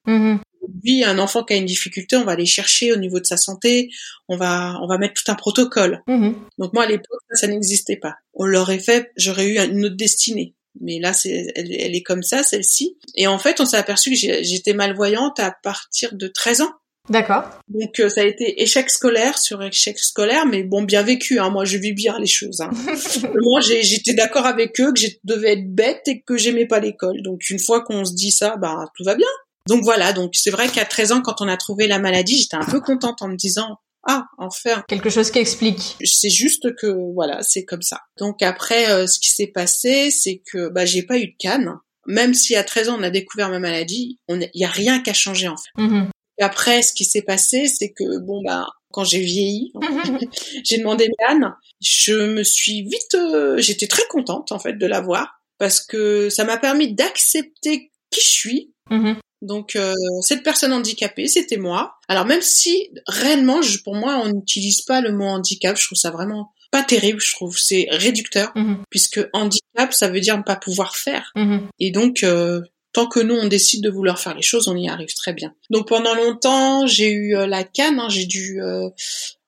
Lui, 0.82 1.04
un 1.04 1.18
enfant 1.20 1.44
qui 1.44 1.52
a 1.54 1.56
une 1.56 1.64
difficulté, 1.66 2.16
on 2.16 2.24
va 2.24 2.32
aller 2.32 2.44
chercher 2.46 2.92
au 2.92 2.96
niveau 2.96 3.20
de 3.20 3.24
sa 3.26 3.36
santé, 3.36 3.88
on 4.26 4.36
va, 4.36 4.76
on 4.82 4.88
va 4.88 4.98
mettre 4.98 5.14
tout 5.14 5.30
un 5.30 5.36
protocole. 5.36 6.02
Mhm. 6.08 6.34
Donc 6.58 6.72
moi, 6.72 6.82
à 6.84 6.86
l'époque, 6.88 7.20
ça, 7.30 7.42
ça 7.42 7.46
n'existait 7.46 7.96
pas. 7.96 8.14
On 8.34 8.46
l'aurait 8.46 8.80
fait, 8.80 9.12
j'aurais 9.16 9.46
eu 9.48 9.58
une 9.58 9.84
autre 9.84 9.96
destinée. 9.96 10.54
Mais 10.80 10.98
là, 11.00 11.12
c'est, 11.12 11.46
elle, 11.54 11.72
elle 11.72 11.94
est 11.94 12.02
comme 12.02 12.22
ça, 12.22 12.42
celle-ci. 12.42 12.96
Et 13.14 13.26
en 13.26 13.38
fait, 13.38 13.60
on 13.60 13.66
s'est 13.66 13.76
aperçu 13.76 14.10
que 14.10 14.16
j'étais 14.16 14.72
malvoyante 14.74 15.38
à 15.40 15.54
partir 15.62 16.14
de 16.14 16.28
13 16.28 16.60
ans. 16.62 16.72
D'accord. 17.08 17.44
Donc 17.68 18.00
euh, 18.00 18.08
ça 18.08 18.22
a 18.22 18.24
été 18.24 18.60
échec 18.62 18.90
scolaire 18.90 19.38
sur 19.38 19.62
échec 19.62 19.96
scolaire, 19.98 20.44
mais 20.44 20.64
bon, 20.64 20.82
bien 20.82 21.02
vécu. 21.02 21.38
Hein. 21.38 21.50
Moi, 21.50 21.64
je 21.64 21.78
vis 21.78 21.92
bien 21.92 22.18
les 22.18 22.26
choses. 22.26 22.60
Hein. 22.60 22.70
Moi, 23.42 23.60
j'ai- 23.60 23.82
j'étais 23.84 24.12
d'accord 24.14 24.44
avec 24.44 24.80
eux 24.80 24.92
que 24.92 24.98
je 25.00 25.08
devais 25.22 25.52
être 25.52 25.72
bête 25.72 26.02
et 26.06 26.22
que 26.22 26.36
j'aimais 26.36 26.66
pas 26.66 26.80
l'école. 26.80 27.22
Donc 27.22 27.48
une 27.48 27.60
fois 27.60 27.82
qu'on 27.84 28.04
se 28.04 28.12
dit 28.12 28.32
ça, 28.32 28.56
bah 28.56 28.86
tout 28.96 29.04
va 29.04 29.14
bien. 29.14 29.28
Donc 29.68 29.84
voilà. 29.84 30.12
Donc 30.12 30.32
c'est 30.34 30.50
vrai 30.50 30.68
qu'à 30.68 30.84
13 30.84 31.12
ans, 31.12 31.22
quand 31.22 31.40
on 31.40 31.46
a 31.48 31.56
trouvé 31.56 31.86
la 31.86 32.00
maladie, 32.00 32.38
j'étais 32.38 32.56
un 32.56 32.64
peu 32.66 32.80
contente 32.80 33.22
en 33.22 33.28
me 33.28 33.36
disant 33.36 33.76
ah 34.08 34.24
enfin 34.38 34.84
Quelque 34.88 35.10
chose 35.10 35.30
qui 35.30 35.38
explique. 35.38 35.96
c'est 36.04 36.30
juste 36.30 36.74
que 36.76 36.86
voilà, 37.14 37.42
c'est 37.42 37.64
comme 37.64 37.82
ça. 37.82 38.00
Donc 38.18 38.42
après, 38.42 38.90
euh, 38.90 39.06
ce 39.06 39.18
qui 39.18 39.30
s'est 39.30 39.48
passé, 39.48 40.10
c'est 40.10 40.42
que 40.52 40.68
bah 40.68 40.84
j'ai 40.84 41.02
pas 41.02 41.18
eu 41.18 41.26
de 41.28 41.34
canne. 41.38 41.74
Même 42.06 42.34
si 42.34 42.54
à 42.54 42.62
13 42.62 42.88
ans 42.90 42.96
on 42.98 43.02
a 43.02 43.10
découvert 43.10 43.48
ma 43.50 43.58
maladie, 43.58 44.18
il 44.28 44.48
y 44.54 44.64
a 44.64 44.68
rien 44.70 45.00
qu'à 45.00 45.12
changer 45.12 45.48
en 45.48 45.56
fait. 45.56 45.82
Mhm. 45.82 46.08
Et 46.38 46.42
après, 46.44 46.82
ce 46.82 46.92
qui 46.92 47.04
s'est 47.04 47.22
passé, 47.22 47.66
c'est 47.66 47.92
que 47.92 48.18
bon 48.20 48.42
bah 48.44 48.66
quand 48.92 49.04
j'ai 49.04 49.20
vieilli, 49.20 49.72
Mhm. 50.14 50.18
j'ai 50.64 50.78
demandé 50.78 51.06
une 51.06 51.14
canne. 51.26 51.52
Je 51.80 52.12
me 52.14 52.44
suis 52.44 52.82
vite, 52.82 53.14
euh, 53.14 53.56
j'étais 53.58 53.86
très 53.88 54.06
contente 54.08 54.52
en 54.52 54.58
fait 54.58 54.74
de 54.74 54.86
l'avoir 54.86 55.40
parce 55.58 55.80
que 55.80 56.28
ça 56.30 56.44
m'a 56.44 56.58
permis 56.58 56.94
d'accepter 56.94 57.90
qui 58.10 58.20
je 58.20 58.28
suis. 58.30 58.72
Mhm. 58.90 59.16
Donc 59.42 59.76
euh, 59.76 59.94
cette 60.22 60.42
personne 60.42 60.72
handicapée, 60.72 61.28
c'était 61.28 61.56
moi. 61.58 61.94
Alors 62.08 62.24
même 62.24 62.42
si 62.42 62.90
réellement, 63.06 63.62
je, 63.62 63.78
pour 63.82 63.94
moi, 63.94 64.20
on 64.24 64.32
n'utilise 64.32 64.82
pas 64.82 65.00
le 65.00 65.12
mot 65.12 65.26
handicap, 65.26 65.76
je 65.78 65.84
trouve 65.86 65.98
ça 65.98 66.10
vraiment 66.10 66.52
pas 66.72 66.82
terrible. 66.82 67.20
Je 67.20 67.32
trouve 67.32 67.56
c'est 67.58 67.86
réducteur 67.90 68.52
Mhm. 68.54 68.82
puisque 68.90 69.20
handicap, 69.32 69.92
ça 69.92 70.08
veut 70.08 70.20
dire 70.20 70.36
ne 70.38 70.42
pas 70.42 70.56
pouvoir 70.56 70.96
faire. 70.96 71.32
Mhm. 71.36 71.68
Et 71.78 71.90
donc, 71.90 72.22
euh, 72.24 72.60
tant 72.92 73.06
que 73.06 73.20
nous, 73.20 73.34
on 73.34 73.46
décide 73.46 73.82
de 73.82 73.90
vouloir 73.90 74.18
faire 74.18 74.34
les 74.34 74.42
choses, 74.42 74.68
on 74.68 74.76
y 74.76 74.88
arrive 74.88 75.12
très 75.14 75.32
bien. 75.34 75.54
Donc 75.70 75.86
pendant 75.88 76.14
longtemps, 76.14 76.86
j'ai 76.86 77.10
eu 77.12 77.36
euh, 77.36 77.46
la 77.46 77.62
canne, 77.62 78.00
hein, 78.00 78.08
j'ai 78.08 78.26
dû... 78.26 78.60
euh, 78.62 78.88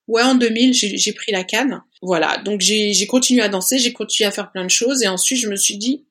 Ouais, 0.07 0.23
en 0.23 0.35
2000, 0.37 0.73
j'ai 0.73 0.97
j'ai 0.97 1.13
pris 1.13 1.33
la 1.33 1.45
canne. 1.45 1.83
Voilà, 2.01 2.39
donc 2.39 2.63
j'ai 2.63 2.95
j'ai 2.95 3.07
continué 3.07 3.43
à 3.43 3.49
danser, 3.51 3.79
j'ai 3.79 3.93
continué 3.93 4.27
à 4.27 4.31
faire 4.31 4.51
plein 4.51 4.65
de 4.65 4.71
choses, 4.71 5.03
et 5.03 5.07
ensuite 5.09 5.39
je 5.39 5.49
me 5.49 5.57
suis 5.57 5.77
dit, 5.77 6.07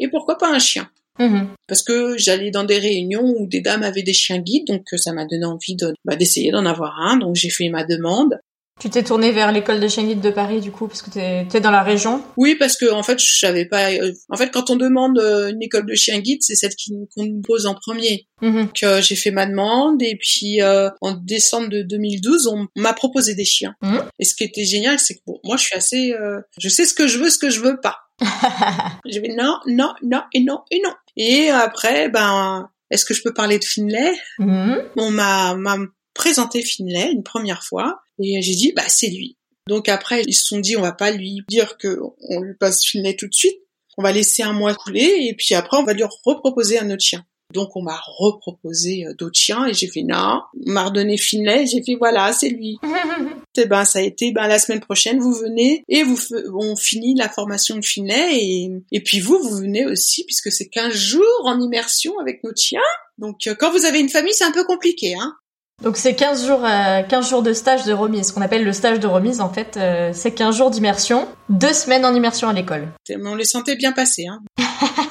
et 0.00 0.08
pourquoi 0.08 0.36
pas 0.36 0.48
un 0.52 0.58
chien? 0.58 0.90
Mhm. 1.18 1.48
Parce 1.68 1.82
que 1.82 2.16
j'allais 2.18 2.50
dans 2.50 2.64
des 2.64 2.78
réunions 2.78 3.22
où 3.38 3.46
des 3.46 3.60
dames 3.60 3.82
avaient 3.82 4.02
des 4.02 4.12
chiens 4.12 4.38
guides, 4.38 4.66
donc 4.66 4.84
euh, 4.92 4.96
ça 4.96 5.12
m'a 5.12 5.24
donné 5.24 5.44
envie 5.44 5.76
de 5.76 5.94
bah, 6.04 6.16
d'essayer 6.16 6.50
d'en 6.50 6.66
avoir 6.66 7.00
un, 7.00 7.16
donc 7.16 7.34
j'ai 7.36 7.50
fait 7.50 7.68
ma 7.68 7.84
demande. 7.84 8.38
Tu 8.78 8.90
t'es 8.90 9.02
tourné 9.02 9.32
vers 9.32 9.52
l'école 9.52 9.80
des 9.80 9.88
chiens 9.88 10.04
guides 10.04 10.20
de 10.20 10.28
Paris 10.28 10.60
du 10.60 10.70
coup 10.70 10.86
parce 10.86 11.00
que 11.00 11.08
t'es 11.08 11.46
es 11.54 11.60
dans 11.60 11.70
la 11.70 11.82
région? 11.82 12.22
Oui, 12.36 12.56
parce 12.56 12.76
que 12.76 12.92
en 12.92 13.02
fait, 13.02 13.18
je 13.18 13.38
savais 13.38 13.64
pas. 13.64 13.90
euh, 13.90 14.12
en 14.28 14.36
fait, 14.36 14.50
quand 14.50 14.68
on 14.68 14.76
demande 14.76 15.18
euh, 15.18 15.48
une 15.50 15.62
école 15.62 15.86
de 15.86 15.94
chien 15.94 16.18
guide, 16.20 16.42
c'est 16.42 16.56
celle 16.56 16.74
qui- 16.74 16.92
qu'on 17.14 17.24
nous 17.24 17.40
pose 17.40 17.64
en 17.64 17.74
premier. 17.74 18.26
Mhm. 18.42 18.64
Donc 18.66 18.82
euh, 18.82 19.00
j'ai 19.00 19.16
fait 19.16 19.30
ma 19.30 19.46
demande 19.46 20.02
et 20.02 20.18
puis 20.20 20.60
euh, 20.60 20.90
en 21.00 21.12
décembre 21.14 21.70
de 21.70 21.80
2012, 21.80 22.48
on 22.48 22.66
m'a 22.76 22.92
proposé 22.92 23.34
des 23.34 23.46
chiens. 23.46 23.72
Mhm. 23.80 24.02
Et 24.18 24.26
ce 24.26 24.34
qui 24.34 24.44
était 24.44 24.66
génial, 24.66 24.98
c'est 24.98 25.14
que 25.14 25.20
bon, 25.26 25.38
moi 25.42 25.56
je 25.56 25.62
suis 25.64 25.74
assez, 25.74 26.12
euh, 26.12 26.38
je 26.58 26.68
sais 26.68 26.84
ce 26.84 26.92
que 26.92 27.06
je 27.08 27.16
veux, 27.16 27.30
ce 27.30 27.38
que 27.38 27.48
je 27.48 27.60
veux 27.60 27.80
pas. 27.80 27.96
J'ai 29.04 29.20
dit 29.20 29.34
non, 29.34 29.58
non, 29.66 29.92
non 30.02 30.22
et 30.32 30.40
non 30.40 30.62
et 30.70 30.80
non. 30.82 30.92
Et 31.16 31.48
après, 31.50 32.08
ben, 32.08 32.70
est-ce 32.90 33.04
que 33.04 33.14
je 33.14 33.22
peux 33.22 33.34
parler 33.34 33.58
de 33.58 33.64
Finlay? 33.64 34.12
Mhm. 34.38 34.82
On 34.96 35.10
m'a 35.10 35.54
m'a 35.54 35.76
présenté 36.14 36.62
Finlay 36.62 37.10
une 37.12 37.22
première 37.22 37.62
fois 37.62 38.00
et 38.22 38.40
j'ai 38.42 38.54
dit 38.54 38.72
bah 38.74 38.88
c'est 38.88 39.08
lui. 39.08 39.36
Donc 39.68 39.88
après 39.88 40.22
ils 40.26 40.34
se 40.34 40.46
sont 40.46 40.60
dit 40.60 40.76
on 40.76 40.82
va 40.82 40.92
pas 40.92 41.10
lui 41.10 41.42
dire 41.48 41.76
que 41.76 41.98
on 42.20 42.40
lui 42.40 42.54
passe 42.54 42.84
Finlay 42.84 43.16
tout 43.16 43.28
de 43.28 43.34
suite. 43.34 43.58
On 43.98 44.02
va 44.02 44.12
laisser 44.12 44.42
un 44.42 44.52
mois 44.52 44.74
couler 44.74 45.26
et 45.28 45.34
puis 45.34 45.54
après 45.54 45.76
on 45.78 45.84
va 45.84 45.94
lui 45.94 46.04
reproposer 46.24 46.78
un 46.78 46.90
autre 46.90 47.02
chien. 47.02 47.24
Donc 47.54 47.76
on 47.76 47.82
m'a 47.82 48.00
reproposé 48.18 49.06
euh, 49.06 49.14
d'autres 49.14 49.38
chiens 49.38 49.66
et 49.66 49.74
j'ai 49.74 49.86
fait 49.86 50.02
non. 50.02 50.40
On 50.66 50.72
m'a 50.72 50.84
redonné 50.84 51.16
Finlay, 51.16 51.66
j'ai 51.66 51.82
fait 51.82 51.94
voilà, 51.94 52.32
c'est 52.32 52.48
lui. 52.48 52.78
et 53.56 53.66
ben 53.66 53.84
ça 53.84 54.00
a 54.00 54.02
été 54.02 54.32
ben 54.32 54.46
la 54.46 54.58
semaine 54.58 54.80
prochaine 54.80 55.18
vous 55.18 55.32
venez 55.32 55.82
et 55.88 56.02
vous 56.02 56.18
on 56.54 56.76
finit 56.76 57.14
la 57.14 57.28
formation 57.28 57.76
de 57.76 57.84
Finlay 57.84 58.36
et 58.36 58.70
et 58.92 59.00
puis 59.00 59.20
vous 59.20 59.38
vous 59.38 59.56
venez 59.56 59.86
aussi 59.86 60.24
puisque 60.24 60.52
c'est 60.52 60.68
15 60.68 60.92
jours 60.92 61.42
en 61.44 61.60
immersion 61.60 62.18
avec 62.18 62.42
notre 62.44 62.60
chien. 62.60 62.82
Donc 63.18 63.46
euh, 63.46 63.54
quand 63.54 63.70
vous 63.70 63.84
avez 63.84 64.00
une 64.00 64.10
famille, 64.10 64.34
c'est 64.34 64.44
un 64.44 64.52
peu 64.52 64.64
compliqué 64.64 65.14
hein. 65.14 65.34
Donc 65.82 65.98
c'est 65.98 66.14
15 66.14 66.46
jours, 66.46 66.62
15 66.62 67.12
euh, 67.12 67.28
jours 67.28 67.42
de 67.42 67.52
stage 67.52 67.84
de 67.84 67.92
remise. 67.92 68.28
Ce 68.28 68.32
qu'on 68.32 68.40
appelle 68.40 68.64
le 68.64 68.72
stage 68.72 68.98
de 68.98 69.06
remise, 69.06 69.42
en 69.42 69.52
fait, 69.52 69.78
c'est 70.14 70.32
15 70.32 70.56
jours 70.56 70.70
d'immersion, 70.70 71.28
deux 71.50 71.74
semaines 71.74 72.06
en 72.06 72.14
immersion 72.14 72.48
à 72.48 72.54
l'école. 72.54 72.88
On 73.22 73.34
les 73.34 73.44
sentait 73.44 73.76
bien 73.76 73.92
passer. 73.92 74.24
Hein. 74.26 74.40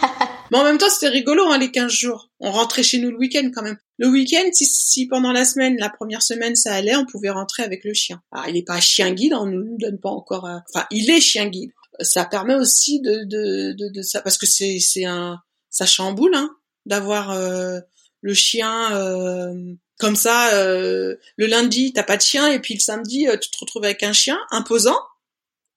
Mais 0.56 0.62
en 0.62 0.64
même 0.64 0.78
temps, 0.78 0.90
c'était 0.90 1.10
rigolo, 1.10 1.44
hein, 1.50 1.58
les 1.58 1.70
15 1.70 1.92
jours. 1.92 2.30
On 2.40 2.50
rentrait 2.50 2.82
chez 2.82 2.98
nous 3.00 3.12
le 3.12 3.18
week-end 3.18 3.52
quand 3.54 3.62
même. 3.62 3.78
Le 3.98 4.08
week-end, 4.08 4.50
si, 4.54 4.66
si, 4.66 5.06
pendant 5.06 5.34
la 5.34 5.44
semaine, 5.44 5.76
la 5.78 5.90
première 5.90 6.22
semaine, 6.22 6.56
ça 6.56 6.74
allait, 6.74 6.96
on 6.96 7.06
pouvait 7.06 7.30
rentrer 7.30 7.64
avec 7.64 7.84
le 7.84 7.94
chien. 7.94 8.22
Ah, 8.32 8.46
il 8.48 8.56
est 8.56 8.64
pas 8.64 8.80
chien 8.80 9.12
guide, 9.12 9.34
on 9.34 9.48
ne 9.48 9.62
nous 9.62 9.78
donne 9.78 10.00
pas 10.00 10.10
encore... 10.10 10.46
Euh, 10.46 10.58
enfin, 10.74 10.86
il 10.92 11.10
est 11.10 11.20
chien 11.20 11.48
guide. 11.48 11.72
Ça 12.00 12.24
permet 12.24 12.56
aussi 12.56 13.02
de, 13.02 13.26
de, 13.26 13.74
de, 13.74 13.90
de 13.90 14.02
ça, 14.02 14.22
parce 14.22 14.38
que 14.38 14.46
c'est, 14.46 15.04
un... 15.04 15.42
Ça 15.70 15.86
chamboule, 15.86 16.36
hein, 16.36 16.50
d'avoir 16.86 17.32
euh, 17.32 17.82
le 18.22 18.34
chien... 18.34 18.96
Euh, 18.96 19.54
comme 19.98 20.16
ça, 20.16 20.54
euh, 20.54 21.16
le 21.38 21.46
lundi, 21.48 21.92
t'as 21.94 22.04
pas 22.04 22.18
de 22.18 22.22
chien, 22.22 22.48
et 22.52 22.60
puis 22.60 22.76
le 22.76 22.82
samedi, 22.82 23.28
tu 23.42 23.50
te 23.50 23.58
retrouves 23.60 23.86
avec 23.86 24.04
un 24.04 24.12
chien 24.14 24.38
imposant, 24.52 25.00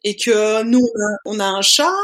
et 0.03 0.17
que 0.17 0.63
nous, 0.63 0.85
on 1.25 1.39
a 1.39 1.45
un 1.45 1.63
chat, 1.63 1.95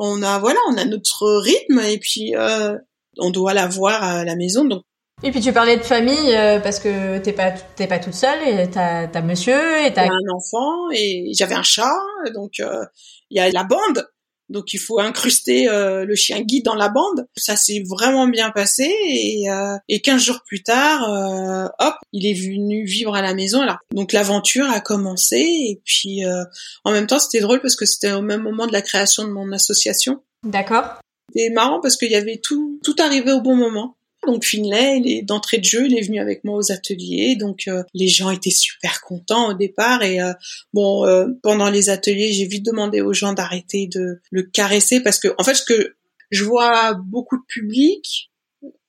on 0.00 0.22
a 0.22 0.38
voilà, 0.38 0.58
on 0.70 0.78
a 0.78 0.84
notre 0.86 1.26
rythme 1.40 1.78
et 1.80 1.98
puis 1.98 2.34
euh, 2.34 2.76
on 3.18 3.30
doit 3.30 3.52
l'avoir 3.52 4.02
à 4.02 4.24
la 4.24 4.34
maison. 4.34 4.64
Donc 4.64 4.82
et 5.22 5.30
puis 5.30 5.42
tu 5.42 5.52
parlais 5.52 5.76
de 5.76 5.82
famille 5.82 6.34
euh, 6.34 6.58
parce 6.58 6.80
que 6.80 7.18
t'es 7.18 7.34
pas 7.34 7.50
t'es 7.50 7.86
pas 7.86 7.98
toute 7.98 8.14
seule 8.14 8.42
et 8.48 8.70
t'as 8.70 9.06
as 9.06 9.22
monsieur 9.22 9.84
et 9.84 9.92
t'as 9.92 10.06
un 10.06 10.34
enfant 10.34 10.90
et 10.92 11.32
j'avais 11.34 11.54
un 11.54 11.62
chat 11.62 11.92
donc 12.34 12.52
euh, 12.60 12.86
il 13.28 13.36
y 13.36 13.40
a 13.40 13.50
la 13.50 13.64
bande 13.64 14.08
donc 14.50 14.74
il 14.74 14.78
faut 14.78 15.00
incruster 15.00 15.68
euh, 15.68 16.04
le 16.04 16.14
chien 16.14 16.40
guide 16.40 16.64
dans 16.64 16.74
la 16.74 16.88
bande. 16.88 17.26
Ça 17.36 17.56
s'est 17.56 17.82
vraiment 17.88 18.26
bien 18.26 18.50
passé 18.50 18.92
et, 19.08 19.48
euh, 19.50 19.76
et 19.88 20.00
15 20.00 20.22
jours 20.22 20.40
plus 20.46 20.62
tard, 20.62 21.08
euh, 21.10 21.68
hop, 21.78 21.94
il 22.12 22.26
est 22.26 22.34
venu 22.34 22.84
vivre 22.84 23.14
à 23.14 23.22
la 23.22 23.32
maison. 23.32 23.64
Donc 23.94 24.12
l'aventure 24.12 24.68
a 24.68 24.80
commencé 24.80 25.36
et 25.38 25.80
puis 25.84 26.24
euh, 26.24 26.44
en 26.84 26.92
même 26.92 27.06
temps 27.06 27.18
c'était 27.18 27.40
drôle 27.40 27.60
parce 27.60 27.76
que 27.76 27.86
c'était 27.86 28.12
au 28.12 28.22
même 28.22 28.42
moment 28.42 28.66
de 28.66 28.72
la 28.72 28.82
création 28.82 29.24
de 29.24 29.30
mon 29.30 29.52
association. 29.52 30.22
D'accord. 30.44 31.00
C'était 31.32 31.50
marrant 31.50 31.80
parce 31.80 31.96
qu'il 31.96 32.10
y 32.10 32.16
avait 32.16 32.38
tout 32.38 32.80
tout 32.82 32.96
arrivé 32.98 33.32
au 33.32 33.40
bon 33.40 33.54
moment. 33.54 33.96
Donc 34.26 34.44
Finlay, 34.44 35.22
d'entrée 35.22 35.58
de 35.58 35.64
jeu, 35.64 35.86
il 35.86 35.96
est 35.96 36.02
venu 36.02 36.20
avec 36.20 36.44
moi 36.44 36.58
aux 36.58 36.72
ateliers, 36.72 37.36
donc 37.36 37.62
euh, 37.68 37.82
les 37.94 38.08
gens 38.08 38.30
étaient 38.30 38.50
super 38.50 39.00
contents 39.00 39.50
au 39.50 39.54
départ. 39.54 40.02
Et 40.02 40.20
euh, 40.20 40.32
bon 40.74 41.06
euh, 41.06 41.28
pendant 41.42 41.70
les 41.70 41.88
ateliers 41.88 42.32
j'ai 42.32 42.46
vite 42.46 42.64
demandé 42.64 43.00
aux 43.00 43.14
gens 43.14 43.32
d'arrêter 43.32 43.86
de 43.86 44.20
le 44.30 44.42
caresser 44.42 45.00
parce 45.00 45.18
que 45.18 45.28
en 45.38 45.44
fait 45.44 45.54
ce 45.54 45.64
que 45.64 45.94
je 46.30 46.44
vois 46.44 46.94
beaucoup 46.94 47.38
de 47.38 47.44
public 47.48 48.30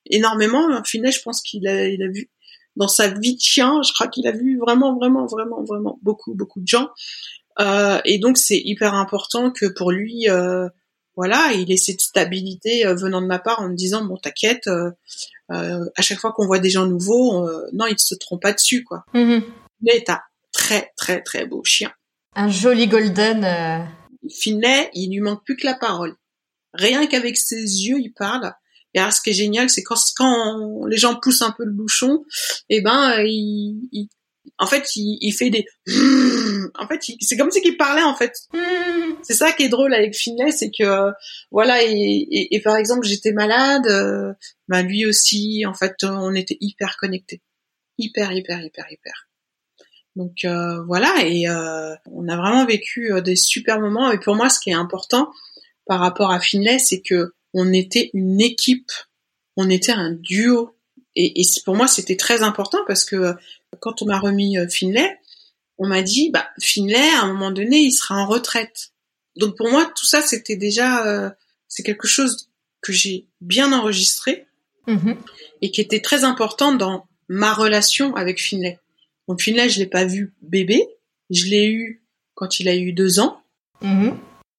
énormément 0.06 0.68
Finlay 0.86 1.12
je 1.12 1.22
pense 1.22 1.42
qu'il 1.42 1.68
a 1.68 1.88
il 1.88 2.04
a 2.04 2.08
vu 2.08 2.30
dans 2.76 2.90
sa 2.90 3.08
vie 3.08 3.36
de 3.36 3.42
chien 3.42 3.82
je 3.88 3.94
crois 3.94 4.08
qu'il 4.08 4.28
a 4.28 4.32
vu 4.32 4.60
vraiment 4.60 4.96
vraiment 4.98 5.28
vraiment 5.28 5.64
vraiment 5.64 5.98
beaucoup 6.02 6.36
beaucoup 6.36 6.60
de 6.60 6.68
gens. 6.68 6.90
Et 8.06 8.20
donc 8.20 8.38
c'est 8.38 8.60
hyper 8.60 8.96
important 8.96 9.52
que 9.52 9.68
pour 9.68 9.92
lui 9.92 10.28
voilà, 11.22 11.54
il 11.54 11.72
ait 11.72 11.78
cette 11.78 12.01
stabilité 12.01 12.84
euh, 12.84 12.96
venant 12.96 13.22
de 13.22 13.28
ma 13.28 13.38
part 13.38 13.62
en 13.62 13.70
me 13.70 13.75
disant 13.75 14.04
bon 14.04 14.18
t'inquiète, 14.18 14.66
euh, 14.66 14.90
euh, 15.51 15.86
à 15.96 16.01
chaque 16.01 16.18
fois 16.18 16.32
qu'on 16.32 16.48
voit 16.48 16.58
des 16.58 16.72
gens 16.72 16.88
nouveaux, 16.88 17.48
non 17.74 17.86
ils 17.86 18.00
se 18.00 18.16
trompent 18.16 18.42
pas 18.42 18.54
dessus 18.54 18.84
quoi. 18.84 19.04
Mm 19.13 19.42
Mais 19.84 20.04
t'as 20.04 20.22
très 20.51 20.90
très 20.98 21.22
très 21.22 21.46
beau 21.46 21.63
chien. 21.63 21.92
Un 22.36 22.50
joli 22.50 22.88
golden. 22.88 23.88
Finlay, 24.36 24.90
il 24.96 25.12
lui 25.12 25.20
manque 25.20 25.46
plus 25.46 25.58
que 25.58 25.68
la 25.68 25.75
parole. 25.75 26.16
Rien 26.74 27.06
qu'avec 27.06 27.38
ses 27.38 27.62
yeux, 27.86 28.00
il 28.00 28.13
parle. 28.13 28.51
Et 28.96 29.00
alors, 29.00 29.13
ce 29.13 29.22
qui 29.22 29.30
est 29.30 29.34
génial, 29.34 29.70
c'est 29.70 29.84
quand, 29.84 30.00
quand 30.18 30.86
les 30.88 30.98
gens 30.98 31.20
poussent 31.22 31.44
un 31.44 31.51
peu 31.51 31.66
le 31.66 31.72
bouchon, 31.72 32.24
et 32.68 32.78
eh 32.78 32.82
ben, 32.82 33.22
il, 33.24 33.88
il, 33.92 34.08
en 34.58 34.66
fait, 34.66 34.88
il, 34.96 35.34
fait 35.34 35.51
des. 35.51 35.66
En 36.78 36.88
fait, 36.88 37.01
c'est 37.20 37.38
comme 37.38 37.51
si 37.51 37.62
qu'il 37.62 37.78
parlait 37.78 38.04
en 38.04 38.16
fait. 38.16 38.34
C'est 39.24 39.34
ça 39.34 39.51
qui 39.51 39.63
est 39.63 39.70
drôle 39.70 39.94
avec 39.94 40.16
Finlay, 40.16 40.51
c'est 40.51 40.72
que 40.72 41.12
voilà 41.51 41.82
et, 41.84 42.62
par 42.63 42.78
exemple 42.78 43.06
j'étais 43.06 43.34
malade, 43.34 43.88
euh, 43.88 44.34
bah 44.68 44.82
lui 44.82 45.06
aussi. 45.06 45.66
En 45.66 45.74
fait, 45.74 45.96
on 46.04 46.34
était 46.36 46.58
hyper 46.62 46.98
connectés, 46.98 47.42
hyper 47.98 48.32
hyper 48.32 48.62
hyper 48.62 48.86
hyper. 48.90 49.28
Donc 50.16 50.44
euh, 50.44 50.84
voilà 50.84 51.13
et 51.25 51.48
euh, 51.48 51.96
on 52.12 52.28
a 52.28 52.36
vraiment 52.36 52.66
vécu 52.66 53.12
des 53.24 53.36
super 53.36 53.80
moments. 53.80 54.12
Et 54.12 54.20
pour 54.20 54.36
moi, 54.36 54.50
ce 54.50 54.60
qui 54.60 54.70
est 54.70 54.75
important 54.75 55.32
par 55.86 56.00
rapport 56.00 56.32
à 56.32 56.40
Finlay, 56.40 56.80
c'est 56.80 57.01
que 57.01 57.34
on 57.54 57.74
était 57.74 58.10
une 58.13 58.42
équipe, 58.42 58.92
on 59.58 59.70
était 59.70 59.92
un 59.92 60.12
duo. 60.12 60.75
Et, 61.16 61.42
et 61.42 61.46
pour 61.66 61.75
moi, 61.75 61.88
c'était 61.88 62.16
très 62.16 62.42
important 62.42 62.80
parce 62.88 63.04
que 63.04 63.36
quand 63.80 64.01
on 64.01 64.06
m'a 64.06 64.20
remis 64.20 64.58
euh, 64.58 64.68
Finlay, 64.68 65.18
on 65.78 65.88
m'a 65.88 66.01
dit, 66.01 66.30
bah, 66.30 66.48
Finlay, 66.60 67.10
à 67.16 67.24
un 67.24 67.28
moment 67.28 67.51
donné, 67.51 67.80
il 67.80 67.92
sera 67.92 68.16
en 68.16 68.28
retraite. 68.28 68.92
Donc 69.36 69.58
pour 69.58 69.70
moi, 69.70 69.92
tout 69.96 70.06
ça, 70.06 70.22
c'était 70.22 70.56
déjà, 70.56 71.06
euh, 71.06 71.30
c'est 71.68 71.84
quelque 71.84 72.08
chose 72.08 72.50
que 72.82 72.92
j'ai 72.92 73.28
bien 73.40 73.72
enregistré 73.74 74.48
mm-hmm. 74.88 75.16
et 75.62 75.72
qui 75.72 75.82
était 75.82 76.01
très 76.01 76.24
important 76.24 76.74
dans 76.74 77.08
ma 77.30 77.54
relation 77.54 78.16
avec 78.16 78.42
Finlay. 78.42 78.80
Donc 79.28 79.42
Finlay, 79.42 79.70
je 79.70 79.80
l'ai 79.80 79.88
pas 79.88 80.06
vu 80.06 80.34
bébé, 80.42 80.86
je 81.30 81.46
l'ai 81.46 81.68
eu 81.68 82.04
quand 82.36 82.60
il 82.60 82.68
a 82.68 82.75
eu 82.75 82.92
deux 82.92 83.20
ans. 83.20 83.42
Mm-hmm. 83.82 84.16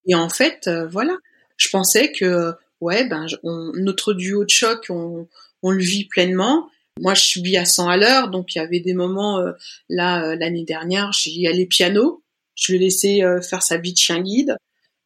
Et 0.06 0.14
en 0.14 0.28
fait, 0.28 0.66
euh, 0.66 0.88
voilà, 0.88 1.16
je 1.56 1.68
pensais 1.68 2.12
que 2.12 2.54
ouais, 2.80 3.06
ben 3.06 3.26
notre 3.44 4.14
duo 4.14 4.44
de 4.44 4.50
choc, 4.50 4.86
on, 4.88 5.28
on 5.62 5.70
le 5.70 5.82
vit 5.82 6.06
pleinement 6.06 6.68
moi, 7.00 7.14
je 7.14 7.22
suis 7.22 7.56
à 7.56 7.64
100 7.64 7.88
à 7.88 7.96
l'heure, 7.96 8.28
donc 8.28 8.54
il 8.54 8.58
y 8.58 8.60
avait 8.60 8.80
des 8.80 8.94
moments 8.94 9.38
euh, 9.38 9.52
là 9.88 10.24
euh, 10.24 10.36
l'année 10.36 10.64
dernière, 10.64 11.12
j'y 11.12 11.46
allais 11.46 11.66
piano, 11.66 12.22
je 12.54 12.72
le 12.72 12.78
laissais 12.78 13.24
euh, 13.24 13.40
faire 13.40 13.62
sa 13.62 13.78
vie 13.78 13.92
de 13.92 13.98
chien 13.98 14.20
guide, 14.20 14.56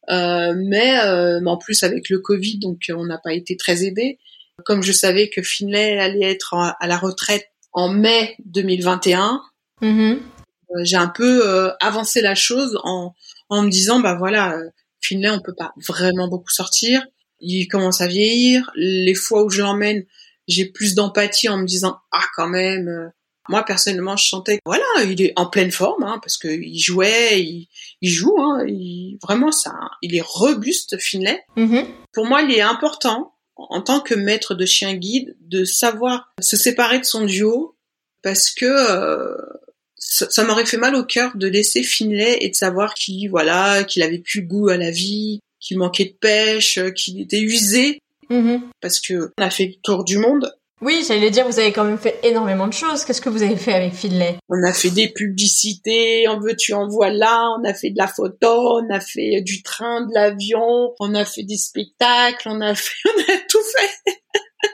mais, 0.09 0.99
en 1.45 1.57
plus 1.57 1.83
avec 1.83 2.09
le 2.09 2.19
Covid, 2.19 2.59
donc 2.59 2.91
on 2.93 3.05
n'a 3.05 3.17
pas 3.17 3.33
été 3.33 3.57
très 3.57 3.83
aidés. 3.83 4.19
Comme 4.65 4.81
je 4.81 4.91
savais 4.91 5.29
que 5.29 5.43
Finlay 5.43 5.99
allait 5.99 6.31
être 6.31 6.55
à 6.55 6.87
la 6.87 6.97
retraite 6.97 7.47
en 7.73 7.89
mai 7.89 8.35
2021, 8.45 9.41
mm-hmm. 9.81 10.19
j'ai 10.83 10.95
un 10.95 11.09
peu 11.09 11.71
avancé 11.79 12.21
la 12.21 12.35
chose 12.35 12.79
en, 12.83 13.13
en 13.49 13.63
me 13.63 13.69
disant 13.69 13.99
bah 13.99 14.15
voilà, 14.17 14.57
Finlay 15.01 15.29
on 15.29 15.41
peut 15.41 15.55
pas 15.55 15.73
vraiment 15.87 16.29
beaucoup 16.29 16.51
sortir, 16.51 17.05
il 17.39 17.67
commence 17.67 18.01
à 18.01 18.07
vieillir, 18.07 18.71
les 18.75 19.13
fois 19.13 19.43
où 19.43 19.49
je 19.49 19.61
l'emmène 19.61 20.05
j'ai 20.47 20.65
plus 20.65 20.95
d'empathie 20.95 21.49
en 21.49 21.57
me 21.57 21.65
disant 21.65 21.97
ah 22.11 22.25
quand 22.35 22.47
même 22.47 22.87
euh, 22.87 23.09
moi 23.49 23.63
personnellement 23.63 24.17
je 24.17 24.27
sentais 24.27 24.59
voilà 24.65 24.85
il 25.05 25.21
est 25.21 25.33
en 25.35 25.47
pleine 25.47 25.71
forme 25.71 26.03
hein, 26.03 26.19
parce 26.21 26.37
que 26.37 26.47
il 26.47 26.79
jouait 26.79 27.41
il, 27.41 27.67
il 28.01 28.09
joue 28.09 28.35
hein, 28.39 28.63
il, 28.67 29.17
vraiment 29.21 29.51
ça 29.51 29.73
il 30.01 30.15
est 30.15 30.23
robuste 30.23 30.97
Finlay 30.99 31.43
mm-hmm. 31.55 31.85
pour 32.13 32.25
moi 32.25 32.41
il 32.41 32.53
est 32.53 32.61
important 32.61 33.33
en 33.55 33.81
tant 33.81 33.99
que 33.99 34.13
maître 34.13 34.53
de 34.53 34.65
chien 34.65 34.95
guide 34.95 35.35
de 35.41 35.65
savoir 35.65 36.31
se 36.39 36.57
séparer 36.57 36.99
de 36.99 37.05
son 37.05 37.25
duo 37.25 37.75
parce 38.21 38.51
que 38.51 38.65
euh, 38.65 39.35
ça, 39.95 40.29
ça 40.29 40.43
m'aurait 40.43 40.65
fait 40.65 40.77
mal 40.77 40.95
au 40.95 41.03
cœur 41.03 41.35
de 41.35 41.47
laisser 41.47 41.83
Finlay 41.83 42.37
et 42.41 42.49
de 42.49 42.55
savoir 42.55 42.93
qu'il 42.93 43.29
voilà 43.29 43.83
qu'il 43.83 44.03
avait 44.03 44.19
plus 44.19 44.43
goût 44.43 44.69
à 44.69 44.77
la 44.77 44.91
vie 44.91 45.39
qu'il 45.59 45.79
manquait 45.79 46.05
de 46.05 46.17
pêche 46.19 46.79
qu'il 46.93 47.19
était 47.19 47.41
usé 47.41 47.99
Mhm. 48.29 48.63
Parce 48.81 48.99
que 48.99 49.31
on 49.37 49.43
a 49.43 49.49
fait 49.49 49.65
le 49.65 49.81
tour 49.83 50.03
du 50.03 50.17
monde. 50.17 50.51
Oui, 50.79 51.03
j'allais 51.07 51.31
dire, 51.31 51.47
vous 51.47 51.57
avez 51.57 51.71
quand 51.71 51.83
même 51.83 51.97
fait 51.97 52.19
énormément 52.21 52.67
de 52.67 52.73
choses. 52.73 53.03
Qu'est-ce 53.03 53.21
que 53.21 53.29
vous 53.29 53.41
avez 53.41 53.57
fait 53.57 53.73
avec 53.73 53.93
Finlay? 53.93 54.37
On 54.47 54.63
a 54.63 54.73
fait 54.73 54.91
des 54.91 55.07
publicités, 55.07 56.27
en 56.27 56.39
veux-tu, 56.39 56.73
en 56.73 56.87
voilà, 56.87 57.47
on 57.59 57.67
a 57.67 57.73
fait 57.73 57.89
de 57.89 57.97
la 57.97 58.07
photo, 58.07 58.79
on 58.79 58.93
a 58.93 58.99
fait 58.99 59.41
du 59.41 59.63
train, 59.63 60.05
de 60.05 60.13
l'avion, 60.13 60.93
on 60.99 61.15
a 61.15 61.25
fait 61.25 61.41
des 61.41 61.57
spectacles, 61.57 62.47
on 62.47 62.61
a 62.61 62.75
fait, 62.75 62.93
on 63.05 63.21
a 63.21 63.37
tout 63.49 63.63
fait. 63.75 64.13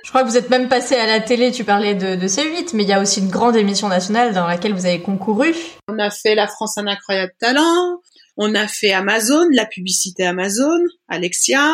Je 0.04 0.10
crois 0.10 0.24
que 0.24 0.30
vous 0.30 0.38
êtes 0.38 0.50
même 0.50 0.68
passé 0.68 0.96
à 0.96 1.08
la 1.08 1.22
télé, 1.22 1.52
tu 1.52 1.64
parlais 1.64 1.96
de, 1.96 2.16
de 2.16 2.28
C8, 2.28 2.72
mais 2.74 2.84
il 2.84 2.90
y 2.90 2.94
a 2.94 3.02
aussi 3.02 3.22
une 3.22 3.30
grande 3.30 3.56
émission 3.56 3.88
nationale 3.88 4.34
dans 4.34 4.48
laquelle 4.48 4.74
vous 4.74 4.86
avez 4.86 5.02
concouru. 5.02 5.54
On 5.88 6.00
a 6.00 6.10
fait 6.10 6.36
La 6.36 6.48
France 6.48 6.78
un 6.78 6.88
incroyable 6.88 7.34
talent, 7.40 8.02
on 8.36 8.56
a 8.56 8.68
fait 8.68 8.92
Amazon, 8.92 9.46
la 9.54 9.66
publicité 9.66 10.26
Amazon, 10.26 10.80
Alexia, 11.08 11.74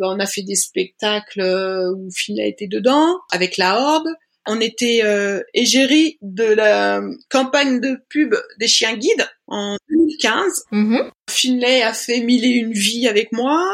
on 0.00 0.18
a 0.18 0.26
fait 0.26 0.42
des 0.42 0.54
spectacles 0.54 1.40
euh, 1.40 1.94
où 1.94 2.08
Finlay 2.10 2.48
était 2.48 2.66
dedans, 2.66 3.20
avec 3.30 3.56
la 3.56 3.78
Horde. 3.78 4.08
On 4.46 4.60
était 4.60 5.00
euh, 5.04 5.40
égérie 5.54 6.18
de 6.20 6.44
la 6.44 7.00
campagne 7.30 7.80
de 7.80 7.98
pub 8.10 8.34
des 8.60 8.68
chiens 8.68 8.96
guides 8.96 9.26
en 9.46 9.76
2015. 9.88 10.64
Mm-hmm. 10.70 11.10
Finlay 11.30 11.82
a 11.82 11.94
fait 11.94 12.20
mille 12.20 12.44
et 12.44 12.50
une 12.50 12.72
vies 12.72 13.08
avec 13.08 13.32
moi. 13.32 13.64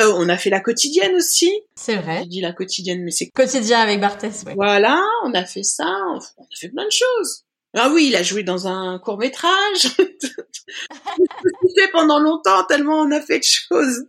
Euh, 0.00 0.12
on 0.16 0.28
a 0.28 0.36
fait 0.36 0.50
la 0.50 0.60
quotidienne 0.60 1.14
aussi. 1.14 1.52
C'est 1.76 1.96
vrai. 1.96 2.20
J'ai 2.22 2.28
dit 2.28 2.40
la 2.40 2.52
quotidienne, 2.52 3.02
mais 3.04 3.10
c'est 3.10 3.30
Quotidien 3.30 3.80
avec 3.80 4.00
Barthès. 4.00 4.44
Ouais. 4.44 4.54
voilà. 4.54 5.00
On 5.24 5.34
a 5.34 5.44
fait 5.44 5.62
ça. 5.62 5.86
On 5.86 6.18
a 6.18 6.56
fait 6.58 6.68
plein 6.68 6.84
de 6.84 6.92
choses. 6.92 7.44
Ah 7.76 7.90
oui, 7.92 8.06
il 8.08 8.16
a 8.16 8.22
joué 8.22 8.42
dans 8.42 8.66
un 8.66 8.98
court 8.98 9.18
métrage. 9.18 9.88
fait 9.96 11.88
pendant 11.92 12.18
longtemps 12.18 12.64
tellement 12.64 13.00
on 13.00 13.10
a 13.10 13.20
fait 13.20 13.38
de 13.38 13.44
choses. 13.44 14.06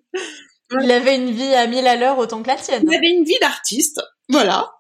Il 0.81 0.91
avait 0.91 1.15
une 1.15 1.31
vie 1.31 1.53
à 1.53 1.67
mille 1.67 1.87
à 1.87 1.95
l'heure 1.95 2.17
autant 2.17 2.41
que 2.43 2.47
la 2.47 2.55
tienne. 2.55 2.83
Il 2.87 2.95
avait 2.95 3.09
une 3.09 3.23
vie 3.23 3.39
d'artiste. 3.41 4.01
Voilà. 4.29 4.71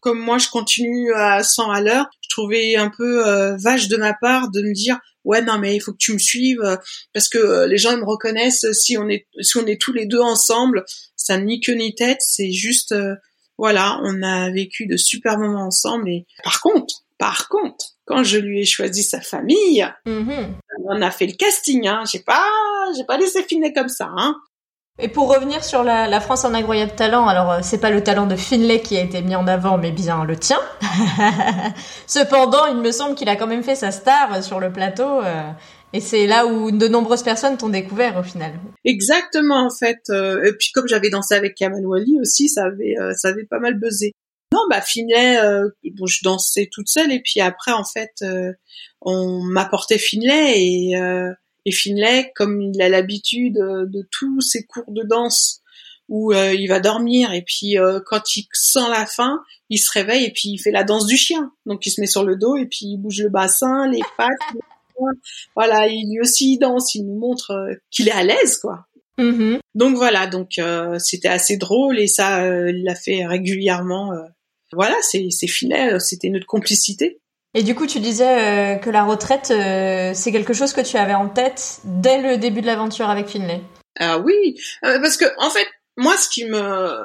Comme 0.00 0.18
moi, 0.18 0.38
je 0.38 0.48
continue 0.48 1.12
à 1.14 1.42
100 1.42 1.70
à 1.70 1.80
l'heure. 1.80 2.06
Je 2.22 2.28
trouvais 2.30 2.76
un 2.76 2.90
peu 2.90 3.26
euh, 3.26 3.56
vache 3.56 3.88
de 3.88 3.96
ma 3.96 4.14
part 4.14 4.50
de 4.50 4.60
me 4.62 4.72
dire 4.74 4.98
ouais 5.24 5.40
non 5.40 5.56
mais 5.58 5.74
il 5.74 5.80
faut 5.80 5.92
que 5.92 5.98
tu 5.98 6.12
me 6.12 6.18
suives 6.18 6.60
euh, 6.62 6.76
parce 7.14 7.30
que 7.30 7.38
euh, 7.38 7.66
les 7.66 7.78
gens 7.78 7.92
ils 7.92 7.98
me 7.98 8.04
reconnaissent 8.04 8.66
si 8.72 8.98
on 8.98 9.08
est 9.08 9.26
si 9.40 9.56
on 9.56 9.64
est 9.66 9.80
tous 9.80 9.94
les 9.94 10.04
deux 10.04 10.20
ensemble 10.20 10.84
ça 11.16 11.38
ni 11.38 11.60
queue 11.60 11.72
ni 11.72 11.94
tête 11.94 12.18
c'est 12.20 12.50
juste 12.52 12.92
euh, 12.92 13.14
voilà 13.56 13.98
on 14.02 14.22
a 14.22 14.50
vécu 14.50 14.86
de 14.86 14.98
super 14.98 15.38
moments 15.38 15.64
ensemble 15.68 16.10
et 16.10 16.26
par 16.42 16.60
contre 16.60 17.04
par 17.16 17.48
contre 17.48 17.86
quand 18.04 18.22
je 18.22 18.36
lui 18.36 18.60
ai 18.60 18.66
choisi 18.66 19.02
sa 19.02 19.22
famille 19.22 19.86
Mhm. 20.04 20.54
on 20.90 21.00
a 21.00 21.10
fait 21.10 21.26
le 21.26 21.32
casting 21.32 21.88
hein 21.88 22.02
j'ai 22.12 22.20
pas 22.20 22.44
j'ai 22.94 23.04
pas 23.04 23.16
laissé 23.16 23.42
finir 23.44 23.70
comme 23.74 23.88
ça 23.88 24.10
hein 24.14 24.36
Et 25.00 25.08
pour 25.08 25.34
revenir 25.34 25.64
sur 25.64 25.82
la, 25.82 26.06
la 26.06 26.20
France 26.20 26.44
en 26.44 26.54
incroyable 26.54 26.94
talent, 26.94 27.26
alors 27.26 27.50
euh, 27.50 27.58
c'est 27.62 27.80
pas 27.80 27.90
le 27.90 28.02
talent 28.02 28.26
de 28.26 28.36
Finlay 28.36 28.80
qui 28.80 28.96
a 28.96 29.02
été 29.02 29.22
mis 29.22 29.34
en 29.34 29.48
avant, 29.48 29.76
mais 29.76 29.90
bien 29.90 30.24
le 30.24 30.36
tien. 30.36 30.60
Cependant, 32.06 32.66
il 32.66 32.76
me 32.76 32.92
semble 32.92 33.16
qu'il 33.16 33.28
a 33.28 33.34
quand 33.34 33.48
même 33.48 33.64
fait 33.64 33.74
sa 33.74 33.90
star 33.90 34.44
sur 34.44 34.60
le 34.60 34.72
plateau, 34.72 35.20
euh, 35.20 35.50
et 35.92 36.00
c'est 36.00 36.28
là 36.28 36.46
où 36.46 36.70
de 36.70 36.86
nombreuses 36.86 37.24
personnes 37.24 37.56
t'ont 37.56 37.70
découvert 37.70 38.16
au 38.18 38.22
final. 38.22 38.52
Exactement 38.84 39.66
en 39.66 39.70
fait. 39.70 40.00
Euh, 40.10 40.44
et 40.44 40.52
puis 40.52 40.70
comme 40.72 40.86
j'avais 40.86 41.10
dansé 41.10 41.34
avec 41.34 41.54
Kamal 41.54 41.84
Wally 41.86 42.18
aussi, 42.20 42.48
ça 42.48 42.64
avait 42.64 42.94
euh, 43.00 43.12
ça 43.16 43.28
avait 43.28 43.46
pas 43.46 43.58
mal 43.58 43.78
buzzé. 43.78 44.12
Non, 44.52 44.60
bah 44.70 44.80
Finlay, 44.80 45.38
euh, 45.38 45.68
bon, 45.96 46.06
je 46.06 46.20
dansais 46.22 46.68
toute 46.70 46.88
seule 46.88 47.10
et 47.10 47.20
puis 47.20 47.40
après 47.40 47.72
en 47.72 47.84
fait, 47.84 48.12
euh, 48.22 48.52
on 49.00 49.42
m'apportait 49.42 49.98
Finlay 49.98 50.54
et 50.56 50.96
euh, 50.96 51.32
et 51.64 51.72
Finlay, 51.72 52.32
comme 52.34 52.60
il 52.60 52.80
a 52.82 52.88
l'habitude 52.88 53.58
euh, 53.58 53.86
de 53.86 54.06
tous 54.10 54.40
ses 54.40 54.64
cours 54.64 54.90
de 54.90 55.02
danse 55.02 55.62
où 56.08 56.32
euh, 56.32 56.52
il 56.54 56.68
va 56.68 56.80
dormir 56.80 57.32
et 57.32 57.42
puis 57.42 57.78
euh, 57.78 58.00
quand 58.04 58.36
il 58.36 58.46
sent 58.52 58.88
la 58.90 59.06
faim, 59.06 59.42
il 59.70 59.78
se 59.78 59.90
réveille 59.90 60.24
et 60.24 60.30
puis 60.30 60.50
il 60.50 60.58
fait 60.58 60.70
la 60.70 60.84
danse 60.84 61.06
du 61.06 61.16
chien. 61.16 61.52
Donc 61.66 61.86
il 61.86 61.90
se 61.90 62.00
met 62.00 62.06
sur 62.06 62.24
le 62.24 62.36
dos 62.36 62.56
et 62.56 62.66
puis 62.66 62.86
il 62.86 62.98
bouge 62.98 63.22
le 63.22 63.30
bassin, 63.30 63.88
les 63.88 64.02
pattes. 64.16 64.30
Voilà, 65.56 65.88
il 65.88 66.08
lui 66.10 66.20
aussi 66.20 66.52
il 66.52 66.58
danse, 66.58 66.94
il 66.94 67.04
nous 67.04 67.18
montre 67.18 67.50
euh, 67.52 67.74
qu'il 67.90 68.08
est 68.08 68.12
à 68.12 68.22
l'aise 68.22 68.58
quoi. 68.58 68.86
Mhm. 69.16 69.60
Donc 69.74 69.96
voilà, 69.96 70.26
donc 70.26 70.60
c'était 70.98 71.28
assez 71.28 71.56
drôle 71.56 72.00
et 72.00 72.08
ça, 72.08 72.44
il 72.68 72.82
l'a 72.82 72.96
fait 72.96 73.24
régulièrement. 73.24 74.10
Voilà, 74.72 74.96
c'est 75.02 75.28
c'est 75.30 75.46
filet, 75.46 76.00
c'était 76.00 76.30
notre 76.30 76.46
complicité. 76.46 77.20
Et 77.54 77.62
du 77.62 77.74
coup, 77.74 77.86
tu 77.86 78.00
disais 78.00 78.74
euh, 78.74 78.76
que 78.76 78.90
la 78.90 79.04
retraite, 79.04 79.50
euh, 79.52 80.12
c'est 80.14 80.32
quelque 80.32 80.52
chose 80.52 80.72
que 80.72 80.80
tu 80.80 80.96
avais 80.96 81.14
en 81.14 81.28
tête 81.28 81.78
dès 81.84 82.20
le 82.20 82.36
début 82.36 82.60
de 82.60 82.66
l'aventure 82.66 83.08
avec 83.08 83.28
Finlay. 83.28 83.60
Ah 84.00 84.18
oui, 84.18 84.60
euh, 84.84 84.98
parce 85.00 85.16
que 85.16 85.24
en 85.38 85.50
fait, 85.50 85.66
moi, 85.96 86.16
ce 86.16 86.28
qui 86.28 86.44
me 86.46 86.98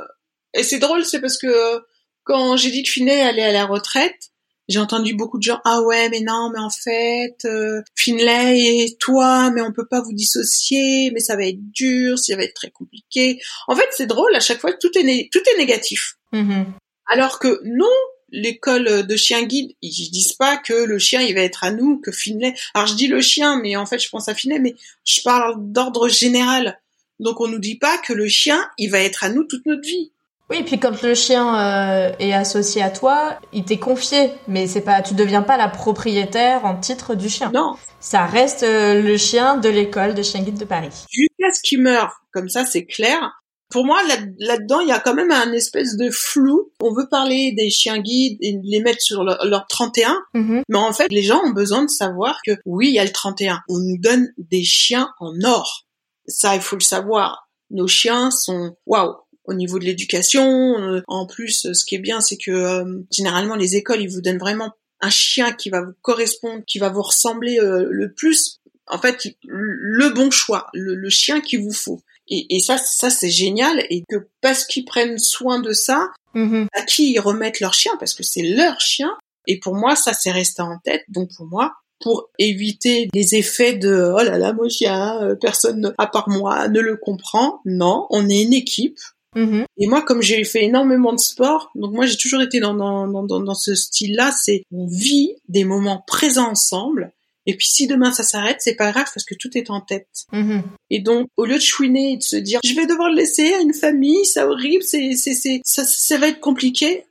et 0.56 0.64
c'est 0.64 0.80
drôle, 0.80 1.06
c'est 1.06 1.22
parce 1.22 1.38
que 1.38 1.82
quand 2.24 2.58
j'ai 2.58 2.72
dit 2.72 2.82
que 2.84 2.90
Finlay 2.90 3.22
allait 3.22 3.44
à 3.44 3.52
la 3.52 3.66
retraite, 3.68 4.32
j'ai 4.68 4.80
entendu 4.80 5.16
beaucoup 5.16 5.38
de 5.40 5.44
gens 5.44 5.60
ah 5.66 5.82
ouais 5.82 6.10
mais 6.10 6.20
non 6.22 6.52
mais 6.54 6.60
en 6.60 6.70
fait 6.70 7.38
euh, 7.46 7.82
Finlay 7.96 8.60
et 8.84 8.98
toi 9.00 9.50
mais 9.50 9.62
on 9.62 9.72
peut 9.74 9.88
pas 9.88 10.00
vous 10.02 10.14
dissocier 10.14 11.10
mais 11.12 11.22
ça 11.22 11.36
va 11.36 11.46
être 11.46 11.72
dur 11.72 12.20
ça 12.20 12.36
va 12.36 12.44
être 12.44 12.54
très 12.54 12.70
compliqué 12.70 13.40
en 13.68 13.76
fait 13.76 13.88
c'est 13.90 14.06
drôle 14.06 14.36
à 14.36 14.40
chaque 14.40 14.60
fois 14.60 14.72
tout 14.74 14.96
est 14.96 15.02
né- 15.02 15.28
tout 15.32 15.42
est 15.54 15.58
négatif 15.58 16.18
Mhm. 16.32 16.66
Alors 17.08 17.40
que 17.40 17.60
non, 17.66 17.88
l'école 18.32 19.06
de 19.06 19.16
chien 19.16 19.44
guide, 19.44 19.72
ils 19.82 20.10
disent 20.12 20.34
pas 20.34 20.58
que 20.58 20.74
le 20.74 21.00
chien 21.00 21.22
il 21.22 21.36
va 21.36 21.42
être 21.42 21.64
à 21.64 21.72
nous, 21.72 22.00
que 22.00 22.12
Finlay. 22.12 22.54
Alors 22.74 22.88
je 22.88 22.96
dis 22.96 23.08
le 23.08 23.22
chien, 23.22 23.60
mais 23.62 23.76
en 23.76 23.86
fait 23.86 24.00
je 24.00 24.10
pense 24.10 24.30
à 24.30 24.36
Finlay, 24.36 24.60
mais 24.60 24.76
je 25.06 25.22
parle 25.22 25.56
d'ordre 25.72 26.08
général. 26.10 26.80
Donc 27.20 27.42
on 27.42 27.48
nous 27.48 27.60
dit 27.60 27.78
pas 27.78 27.98
que 27.98 28.14
le 28.14 28.28
chien 28.28 28.70
il 28.78 28.90
va 28.90 29.00
être 29.00 29.24
à 29.24 29.30
nous 29.30 29.44
toute 29.44 29.66
notre 29.66 29.88
vie. 29.88 30.12
Oui, 30.50 30.58
et 30.58 30.64
puis 30.64 30.80
quand 30.80 31.04
le 31.04 31.14
chien 31.14 31.60
euh, 31.60 32.12
est 32.18 32.34
associé 32.34 32.82
à 32.82 32.90
toi, 32.90 33.40
il 33.54 33.66
t'est 33.66 33.78
confié, 33.78 34.32
mais 34.48 34.66
c'est 34.66 34.82
pas, 34.82 35.04
tu 35.04 35.14
deviens 35.14 35.44
pas 35.44 35.58
la 35.58 35.68
propriétaire 35.68 36.66
en 36.66 36.76
titre 36.76 37.14
du 37.14 37.30
chien. 37.30 37.52
Non, 37.54 37.76
Ça 38.00 38.26
reste 38.26 38.64
euh, 38.64 39.00
le 39.00 39.16
chien 39.18 39.58
de 39.58 39.70
l'école 39.70 40.16
de 40.16 40.24
chien 40.24 40.42
guide 40.42 40.58
de 40.58 40.66
Paris. 40.66 40.90
jusqu'à 41.12 41.52
ce 41.54 41.62
qu'il 41.62 41.82
meure. 41.82 42.22
Comme 42.32 42.50
ça 42.50 42.66
c'est 42.66 42.86
clair. 42.86 43.39
Pour 43.70 43.86
moi 43.86 44.02
là- 44.08 44.18
là-dedans 44.40 44.80
il 44.82 44.88
y 44.90 44.92
a 44.92 45.00
quand 45.00 45.14
même 45.14 45.32
un 45.32 45.52
espèce 45.54 45.96
de 45.96 46.10
flou. 46.10 46.72
On 46.82 46.92
veut 46.94 47.08
parler 47.10 47.52
des 47.52 47.70
chiens 47.70 48.00
guides 48.00 48.38
et 48.42 48.56
les 48.64 48.82
mettre 48.82 49.02
sur 49.02 49.24
leur, 49.24 49.46
leur 49.46 49.68
31, 49.68 50.18
Mhm. 50.34 50.64
Mais 50.70 50.78
en 50.78 50.92
fait, 50.94 51.08
les 51.12 51.22
gens 51.24 51.42
ont 51.46 51.52
besoin 51.52 51.84
de 51.84 51.90
savoir 51.90 52.40
que 52.46 52.52
oui, 52.66 52.88
il 52.90 52.94
y 52.96 53.00
a 53.00 53.06
le 53.06 53.12
31. 53.12 53.60
On 53.70 53.78
nous 53.80 53.98
donne 54.00 54.28
des 54.38 54.64
chiens 54.64 55.10
en 55.20 55.34
or. 55.44 55.86
Ça, 56.28 56.56
il 56.56 56.62
faut 56.62 56.76
le 56.76 56.82
savoir. 56.82 57.50
Nos 57.72 57.88
chiens 57.88 58.32
sont 58.32 58.76
waouh 58.86 59.16
au 59.46 59.54
niveau 59.54 59.78
de 59.80 59.86
l'éducation. 59.86 60.44
euh, 60.80 61.02
En 61.08 61.26
plus, 61.28 61.72
ce 61.74 61.86
qui 61.86 61.96
est 61.96 62.00
bien, 62.00 62.22
c'est 62.22 62.38
que 62.38 62.52
euh, 62.52 63.06
généralement 63.12 63.56
les 63.56 63.76
écoles, 63.76 64.02
ils 64.02 64.10
vous 64.10 64.22
donnent 64.22 64.38
vraiment 64.40 64.72
un 65.02 65.10
chien 65.10 65.54
qui 65.54 65.70
va 65.70 65.82
vous 65.82 65.94
correspondre, 66.02 66.64
qui 66.68 66.78
va 66.80 66.90
vous 66.90 67.02
ressembler 67.04 67.60
euh, 67.60 67.88
le 67.90 68.14
plus. 68.14 68.60
En 68.88 68.98
fait, 68.98 69.28
le 69.48 70.10
bon 70.10 70.32
choix, 70.32 70.68
le, 70.74 70.96
le 70.96 71.10
chien 71.10 71.42
qu'il 71.42 71.62
vous 71.62 71.72
faut. 71.72 72.02
Et, 72.30 72.56
et 72.56 72.60
ça, 72.60 72.78
ça 72.78 73.10
c'est 73.10 73.30
génial. 73.30 73.84
Et 73.90 74.04
que 74.08 74.28
parce 74.42 74.66
qu'ils 74.66 74.86
prennent 74.86 75.18
soin 75.20 75.60
de 75.60 75.74
ça, 75.74 76.10
Mhm. 76.36 76.68
à 76.74 76.84
qui 76.84 77.12
ils 77.14 77.20
remettent 77.20 77.60
leur 77.60 77.74
chien 77.74 77.92
parce 78.00 78.14
que 78.14 78.22
c'est 78.24 78.44
leur 78.44 78.80
chien. 78.80 79.10
Et 79.48 79.60
pour 79.60 79.74
moi, 79.76 79.96
ça 79.96 80.14
c'est 80.14 80.32
resté 80.32 80.62
en 80.62 80.78
tête. 80.84 81.04
Donc 81.10 81.30
pour 81.36 81.48
moi, 81.48 81.74
pour 82.00 82.30
éviter 82.38 83.10
les 83.14 83.36
effets 83.36 83.74
de 83.74 84.14
oh 84.16 84.24
là 84.24 84.38
là, 84.38 84.54
mon 84.54 84.70
chien, 84.70 85.22
euh, 85.24 85.36
personne 85.36 85.94
à 85.98 86.06
part 86.08 86.30
moi 86.30 86.68
ne 86.68 86.80
le 86.80 86.98
comprend. 86.98 87.62
Non, 87.66 88.06
on 88.12 88.30
est 88.30 88.44
une 88.44 88.54
équipe. 88.54 89.00
Mhm. 89.36 89.66
Et 89.78 89.88
moi, 89.88 90.02
comme 90.04 90.22
j'ai 90.22 90.44
fait 90.44 90.64
énormément 90.66 91.14
de 91.14 91.20
sport, 91.20 91.72
donc 91.76 91.94
moi 91.94 92.06
j'ai 92.06 92.18
toujours 92.18 92.42
été 92.42 92.60
dans 92.60 92.74
dans 92.76 93.08
dans, 93.08 93.40
dans 93.40 93.56
ce 93.56 93.74
style-là. 93.76 94.32
C'est 94.32 94.64
on 94.72 94.86
vit 94.88 95.34
des 95.48 95.64
moments 95.66 96.04
présents 96.06 96.52
ensemble. 96.52 97.12
Et 97.50 97.56
puis 97.56 97.66
si 97.66 97.88
demain 97.88 98.12
ça 98.12 98.22
s'arrête, 98.22 98.58
c'est 98.60 98.76
pas 98.76 98.92
grave 98.92 99.08
parce 99.12 99.26
que 99.26 99.34
tout 99.34 99.58
est 99.58 99.72
en 99.72 99.82
tête. 99.82 100.08
Mhm. 100.32 100.62
Et 100.92 101.00
donc, 101.00 101.30
au 101.36 101.46
lieu 101.46 101.56
de 101.56 101.62
chouiner 101.62 102.14
et 102.14 102.18
de 102.18 102.22
se 102.22 102.36
dire, 102.36 102.60
je 102.64 102.76
vais 102.76 102.86
devoir 102.86 103.10
le 103.10 103.16
laisser 103.16 103.56
à 103.56 103.62
une 103.62 103.74
famille, 103.74 104.24
c'est 104.24 104.44
horrible, 104.44 104.84
c'est, 104.84 105.14
c'est, 105.14 105.34
c'est, 105.34 105.60
ça, 105.66 105.84
ça 105.84 106.20
va 106.20 106.28
être 106.28 106.40
compliqué. 106.40 107.06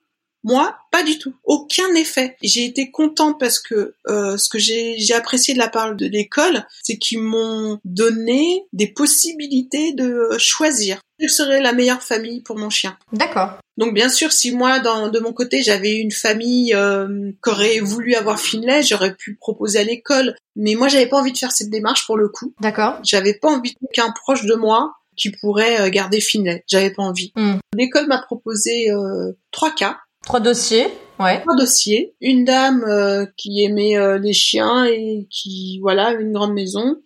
Moi, 0.44 0.76
pas 0.90 1.02
du 1.02 1.18
tout. 1.18 1.34
Aucun 1.44 1.94
effet. 1.94 2.36
J'ai 2.42 2.64
été 2.64 2.90
contente 2.90 3.38
parce 3.40 3.58
que 3.58 3.94
euh, 4.08 4.36
ce 4.36 4.48
que 4.48 4.58
j'ai, 4.58 4.96
apprécié 5.14 5.54
de 5.54 5.58
la 5.58 5.68
part 5.68 5.94
de 5.94 6.06
l'école, 6.06 6.64
c'est 6.82 6.96
qu'ils 6.96 7.22
m'ont 7.22 7.78
donné 7.84 8.64
des 8.72 8.86
possibilités 8.86 9.92
de 9.94 10.36
choisir. 10.38 11.00
Quelle 11.18 11.30
serait 11.30 11.60
la 11.60 11.72
meilleure 11.72 12.02
famille 12.02 12.40
pour 12.42 12.56
mon 12.56 12.70
chien 12.70 12.96
D'accord. 13.12 13.58
donc 13.76 13.92
bien 13.92 14.08
sûr, 14.08 14.30
si 14.30 14.52
moi, 14.52 14.78
dans, 14.78 15.08
de 15.08 15.18
mon 15.18 15.32
côté, 15.32 15.62
j'avais 15.62 15.96
une 15.96 16.12
famille 16.12 16.72
euh, 16.74 17.32
qui 17.42 17.50
aurait 17.50 17.80
voulu 17.80 18.14
avoir 18.14 18.38
Finlay, 18.38 18.84
j'aurais 18.84 19.14
pu 19.14 19.34
proposer 19.34 19.80
à 19.80 19.84
l'école. 19.84 20.36
Mais 20.54 20.76
moi, 20.76 20.86
j'avais 20.86 21.08
pas 21.08 21.16
envie 21.16 21.32
de 21.32 21.38
faire 21.38 21.52
cette 21.52 21.70
démarche 21.70 22.06
pour 22.06 22.16
le 22.16 22.28
coup. 22.28 22.54
D'accord. 22.60 23.00
J'avais 23.02 23.34
pas 23.34 23.48
envie 23.48 23.74
qu'un 23.92 24.12
proche 24.12 24.44
de 24.44 24.54
moi 24.54 24.92
qui 25.18 25.30
pourrait 25.30 25.80
euh, 25.80 25.90
garder 25.90 26.20
Finlay. 26.20 26.64
J'avais 26.66 26.90
pas 26.90 27.02
envie. 27.02 27.32
Hmm. 27.36 27.56
L'école 27.74 28.06
m'a 28.06 28.22
proposé 28.22 28.90
euh, 28.90 29.32
trois 29.50 29.74
cas, 29.74 29.98
Trois 30.28 30.40
dossiers. 30.40 30.88
Ouais. 31.18 31.40
trois 31.40 31.56
dossiers. 31.56 32.14
Une 32.20 32.44
dame 32.44 32.84
euh, 32.84 33.24
qui 33.38 33.64
aimait 33.64 33.96
euh, 33.96 34.18
les 34.18 34.34
chiens 34.34 34.84
et 34.84 35.26
qui, 35.30 35.78
voilà, 35.80 36.12
une 36.12 36.34
grande 36.34 36.52
maison. 36.52 36.96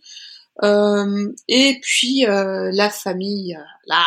Euh, 0.65 1.33
et 1.47 1.79
puis 1.83 2.27
euh, 2.27 2.71
la 2.73 2.91
famille, 2.91 3.57
la 3.87 4.05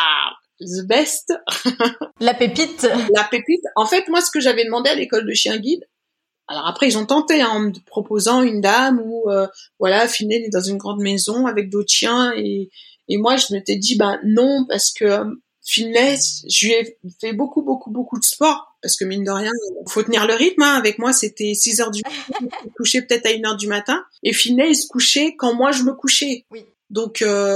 the 0.60 0.86
best, 0.86 1.32
La 2.20 2.34
pépite. 2.34 2.86
la 3.14 3.24
pépite. 3.24 3.64
En 3.74 3.86
fait, 3.86 4.06
moi, 4.08 4.20
ce 4.20 4.30
que 4.30 4.38
j'avais 4.38 4.66
demandé 4.66 4.90
à 4.90 4.94
l'école 4.94 5.26
de 5.26 5.32
chien 5.32 5.56
guide, 5.56 5.88
alors 6.46 6.66
après, 6.66 6.86
ils 6.86 6.98
ont 6.98 7.06
tenté 7.06 7.40
hein, 7.40 7.48
en 7.50 7.60
me 7.60 7.72
proposant 7.86 8.42
une 8.42 8.60
dame 8.60 9.00
où, 9.02 9.30
euh, 9.30 9.46
voilà, 9.78 10.06
Finlay 10.08 10.44
est 10.44 10.52
dans 10.52 10.60
une 10.60 10.76
grande 10.76 11.00
maison 11.00 11.46
avec 11.46 11.70
d'autres 11.70 11.90
chiens 11.90 12.34
et, 12.36 12.68
et 13.08 13.16
moi, 13.16 13.36
je 13.36 13.54
m'étais 13.54 13.76
dit, 13.76 13.96
ben 13.96 14.20
non, 14.24 14.66
parce 14.68 14.92
que 14.92 15.06
euh, 15.06 15.24
Finlay, 15.64 16.16
je 16.48 16.66
lui 16.66 16.74
ai 16.74 16.98
fait 17.18 17.32
beaucoup, 17.32 17.62
beaucoup, 17.62 17.90
beaucoup 17.90 18.18
de 18.18 18.24
sport 18.24 18.75
parce 18.86 18.96
que 18.96 19.04
mine 19.04 19.24
de 19.24 19.30
rien, 19.30 19.50
faut 19.88 20.02
tenir 20.04 20.26
le 20.26 20.34
rythme. 20.34 20.62
Hein. 20.62 20.74
Avec 20.76 20.98
moi, 21.00 21.12
c'était 21.12 21.52
6 21.54 21.80
heures 21.80 21.90
du 21.90 22.02
matin, 22.04 22.46
je 22.60 22.66
me 22.66 22.70
couchais 22.76 23.02
peut-être 23.02 23.26
à 23.26 23.30
1 23.30 23.44
heure 23.44 23.56
du 23.56 23.66
matin 23.66 24.04
et 24.22 24.32
Finlay, 24.32 24.70
il 24.70 24.76
se 24.76 24.86
couchait 24.86 25.34
quand 25.36 25.54
moi 25.54 25.72
je 25.72 25.82
me 25.82 25.92
couchais. 25.92 26.44
Oui. 26.52 26.64
Donc, 26.88 27.20
euh, 27.22 27.54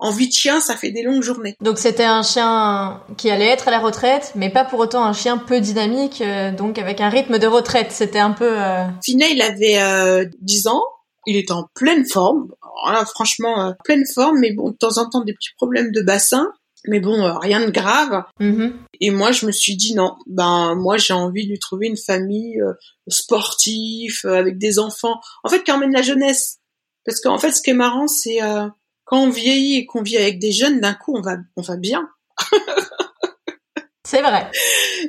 en 0.00 0.10
vie 0.10 0.26
de 0.26 0.32
chien, 0.32 0.58
ça 0.58 0.74
fait 0.74 0.90
des 0.90 1.04
longues 1.04 1.22
journées. 1.22 1.54
Donc 1.60 1.78
c'était 1.78 2.02
un 2.02 2.24
chien 2.24 3.00
qui 3.16 3.30
allait 3.30 3.46
être 3.46 3.68
à 3.68 3.70
la 3.70 3.78
retraite, 3.78 4.32
mais 4.34 4.50
pas 4.50 4.64
pour 4.64 4.80
autant 4.80 5.04
un 5.04 5.12
chien 5.12 5.38
peu 5.38 5.60
dynamique, 5.60 6.20
euh, 6.20 6.50
donc 6.50 6.78
avec 6.78 7.00
un 7.00 7.08
rythme 7.08 7.38
de 7.38 7.46
retraite. 7.46 7.92
C'était 7.92 8.18
un 8.18 8.32
peu. 8.32 8.60
euh, 8.60 8.84
Finet, 9.04 9.30
il 9.30 9.40
avait 9.40 9.80
euh, 9.80 10.24
10 10.40 10.66
ans, 10.66 10.82
il 11.26 11.36
était 11.36 11.52
en 11.52 11.68
pleine 11.76 12.04
forme. 12.04 12.48
Alors 12.84 12.98
là, 13.00 13.06
franchement, 13.06 13.68
euh, 13.68 13.72
pleine 13.84 14.02
forme, 14.12 14.40
mais 14.40 14.52
bon, 14.52 14.70
de 14.70 14.76
temps 14.76 14.98
en 14.98 15.08
temps, 15.08 15.20
des 15.20 15.34
petits 15.34 15.54
problèmes 15.56 15.92
de 15.92 16.02
bassin. 16.02 16.50
Mais 16.86 17.00
bon, 17.00 17.24
euh, 17.24 17.38
rien 17.38 17.64
de 17.64 17.70
grave. 17.70 18.24
Mhm. 18.40 18.76
Et 19.00 19.10
moi, 19.10 19.30
je 19.30 19.46
me 19.46 19.52
suis 19.52 19.76
dit 19.76 19.94
non, 19.94 20.16
ben 20.26 20.74
moi 20.74 20.96
j'ai 20.96 21.14
envie 21.14 21.44
de 21.44 21.50
lui 21.50 21.58
trouver 21.58 21.86
une 21.86 21.96
famille 21.96 22.60
euh, 22.60 22.72
sportive 23.08 24.20
euh, 24.24 24.34
avec 24.34 24.58
des 24.58 24.78
enfants. 24.78 25.20
En 25.44 25.48
fait, 25.48 25.62
qui 25.62 25.72
emmène 25.72 25.92
la 25.92 26.02
jeunesse. 26.02 26.58
Parce 27.04 27.20
qu'en 27.20 27.38
fait, 27.38 27.52
ce 27.52 27.62
qui 27.62 27.70
est 27.70 27.74
marrant, 27.74 28.08
c'est 28.08 28.42
euh, 28.42 28.66
quand 29.04 29.22
on 29.22 29.30
vieillit 29.30 29.78
et 29.78 29.86
qu'on 29.86 30.02
vit 30.02 30.16
avec 30.16 30.38
des 30.38 30.52
jeunes, 30.52 30.80
d'un 30.80 30.94
coup, 30.94 31.16
on 31.16 31.20
va 31.20 31.36
on 31.56 31.62
va 31.62 31.76
bien. 31.76 32.08
C'est 34.04 34.22
vrai. 34.22 34.50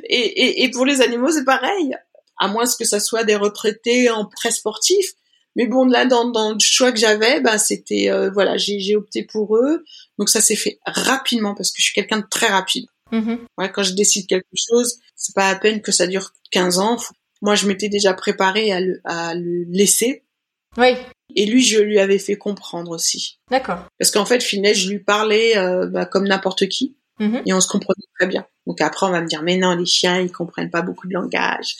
Et, 0.04 0.16
et, 0.16 0.64
et 0.64 0.70
pour 0.70 0.86
les 0.86 1.02
animaux, 1.02 1.30
c'est 1.30 1.44
pareil. 1.44 1.94
À 2.38 2.48
moins 2.48 2.64
que 2.64 2.84
ça 2.84 3.00
soit 3.00 3.24
des 3.24 3.36
retraités 3.36 4.10
en 4.10 4.24
très 4.26 4.50
sportifs. 4.50 5.12
Mais 5.56 5.66
bon, 5.66 5.84
là, 5.84 6.04
dans, 6.04 6.30
dans 6.30 6.52
le 6.52 6.58
choix 6.60 6.90
que 6.92 6.98
j'avais, 6.98 7.40
ben 7.40 7.58
c'était 7.58 8.10
euh, 8.10 8.30
voilà, 8.30 8.56
j'ai 8.56 8.96
opté 8.96 9.22
pour 9.22 9.56
eux. 9.56 9.84
Donc 10.18 10.28
ça 10.28 10.40
s'est 10.40 10.56
fait 10.56 10.78
rapidement 10.86 11.54
parce 11.54 11.70
que 11.70 11.76
je 11.78 11.84
suis 11.84 11.94
quelqu'un 11.94 12.18
de 12.18 12.26
très 12.28 12.48
rapide. 12.48 12.86
Mhm. 13.12 13.38
Ouais, 13.58 13.70
quand 13.70 13.82
je 13.82 13.92
décide 13.92 14.26
quelque 14.26 14.46
chose, 14.56 14.98
c'est 15.14 15.34
pas 15.34 15.48
à 15.48 15.54
peine 15.54 15.80
que 15.80 15.92
ça 15.92 16.06
dure 16.06 16.32
15 16.50 16.78
ans. 16.78 16.96
Moi, 17.42 17.54
je 17.54 17.66
m'étais 17.66 17.88
déjà 17.88 18.14
préparée 18.14 18.72
à 18.72 18.80
le, 18.80 19.00
à 19.04 19.34
le 19.34 19.64
laisser. 19.68 20.24
Oui, 20.76 20.96
Et 21.36 21.46
lui, 21.46 21.62
je 21.62 21.78
lui 21.78 22.00
avais 22.00 22.18
fait 22.18 22.36
comprendre 22.36 22.90
aussi. 22.90 23.38
d'accord. 23.50 23.86
Parce 23.98 24.10
qu'en 24.10 24.24
fait, 24.26 24.42
Finlay, 24.42 24.74
je 24.74 24.90
lui 24.90 24.98
parlais 24.98 25.56
euh, 25.56 25.86
bah, 25.86 26.04
comme 26.04 26.26
n'importe 26.26 26.68
qui. 26.68 26.96
Mhm. 27.20 27.42
Et 27.46 27.52
on 27.52 27.60
se 27.60 27.68
comprenait 27.68 28.06
très 28.18 28.26
bien. 28.26 28.44
Donc 28.66 28.80
après, 28.80 29.06
on 29.06 29.10
va 29.10 29.20
me 29.20 29.28
dire, 29.28 29.42
mais 29.42 29.56
non, 29.56 29.76
les 29.76 29.86
chiens, 29.86 30.18
ils 30.20 30.32
comprennent 30.32 30.70
pas 30.70 30.82
beaucoup 30.82 31.06
de 31.06 31.12
langage. 31.14 31.76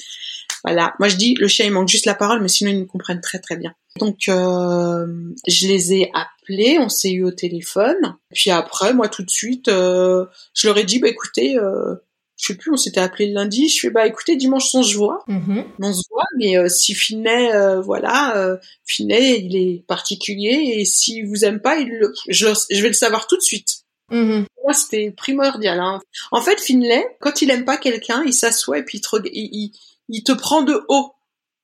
Voilà. 0.64 0.94
Moi, 0.98 1.08
je 1.08 1.16
dis, 1.16 1.34
le 1.34 1.46
chien, 1.46 1.66
il 1.66 1.72
manque 1.72 1.88
juste 1.88 2.06
la 2.06 2.14
parole, 2.14 2.40
mais 2.40 2.48
sinon, 2.48 2.70
ils 2.70 2.78
nous 2.78 2.86
comprennent 2.86 3.20
très, 3.20 3.38
très 3.38 3.56
bien. 3.56 3.74
Donc, 3.98 4.28
euh, 4.28 5.06
je 5.46 5.68
les 5.68 5.94
ai 5.94 6.10
appelés, 6.14 6.78
on 6.80 6.88
s'est 6.88 7.12
eu 7.12 7.24
au 7.24 7.30
téléphone. 7.30 8.16
Puis 8.32 8.50
après, 8.50 8.94
moi, 8.94 9.08
tout 9.08 9.22
de 9.22 9.30
suite, 9.30 9.68
euh, 9.68 10.24
je 10.54 10.66
leur 10.66 10.78
ai 10.78 10.84
dit, 10.84 10.98
bah 10.98 11.08
écoutez, 11.08 11.56
euh, 11.56 11.94
je 12.36 12.46
sais 12.46 12.56
plus, 12.56 12.72
on 12.72 12.76
s'était 12.76 13.00
appelé 13.00 13.28
le 13.28 13.34
lundi. 13.34 13.68
Je 13.68 13.78
fais, 13.80 13.90
bah 13.90 14.06
écoutez, 14.06 14.36
dimanche, 14.36 14.74
on 14.74 14.82
se 14.82 14.96
voit. 14.96 15.22
Mhm. 15.28 15.64
On 15.80 15.92
se 15.92 16.02
voit, 16.10 16.24
mais 16.38 16.58
euh, 16.58 16.68
si 16.68 16.94
Finet, 16.94 17.54
euh, 17.54 17.80
voilà, 17.80 18.36
euh, 18.36 18.56
Finet, 18.84 19.40
il 19.40 19.56
est 19.56 19.84
particulier, 19.86 20.76
et 20.78 20.84
si 20.84 21.22
vous 21.22 21.44
aime 21.44 21.60
pas, 21.60 21.76
il 21.76 21.88
le, 21.88 22.12
je, 22.28 22.46
je 22.70 22.82
vais 22.82 22.88
le 22.88 22.94
savoir 22.94 23.26
tout 23.26 23.36
de 23.36 23.42
suite. 23.42 23.84
Mhm. 24.10 24.46
Pour 24.54 24.64
moi, 24.64 24.74
c'était 24.74 25.10
primordial. 25.10 25.80
Hein. 25.80 26.00
En 26.30 26.40
fait, 26.40 26.60
Finlay, 26.60 27.04
quand 27.20 27.42
il 27.42 27.50
aime 27.50 27.64
pas 27.64 27.76
quelqu'un, 27.76 28.22
il 28.26 28.34
s'assoit 28.34 28.78
et 28.78 28.82
puis 28.82 28.98
il 28.98 29.00
te, 29.00 29.28
il, 29.32 29.72
il, 30.08 30.22
te 30.22 30.32
prend 30.32 30.62
de 30.62 30.84
haut. 30.88 31.12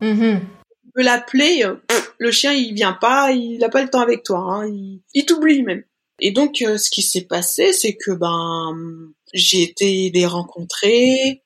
Mhm. 0.00 0.40
Tu 0.40 0.90
peux 0.94 1.03
l'appeler, 1.03 1.62
euh, 1.64 1.76
le 2.18 2.31
chien, 2.31 2.53
il 2.53 2.74
vient 2.74 2.92
pas, 2.92 3.33
il 3.33 3.62
a 3.62 3.68
pas 3.68 3.83
le 3.83 3.90
temps 3.90 4.00
avec 4.00 4.22
toi. 4.22 4.38
Hein. 4.40 4.68
Il, 4.68 5.03
il 5.14 5.24
t'oublie 5.26 5.62
même. 5.62 5.83
Et 6.20 6.33
donc, 6.33 6.62
euh, 6.62 6.76
ce 6.79 6.90
qui 6.90 7.03
s'est 7.03 7.22
passé, 7.26 7.72
c'est 7.72 7.94
que 7.96 8.11
ben, 8.11 8.76
j'ai 9.33 9.62
été 9.62 10.11
les 10.12 10.26
rencontrer. 10.26 11.42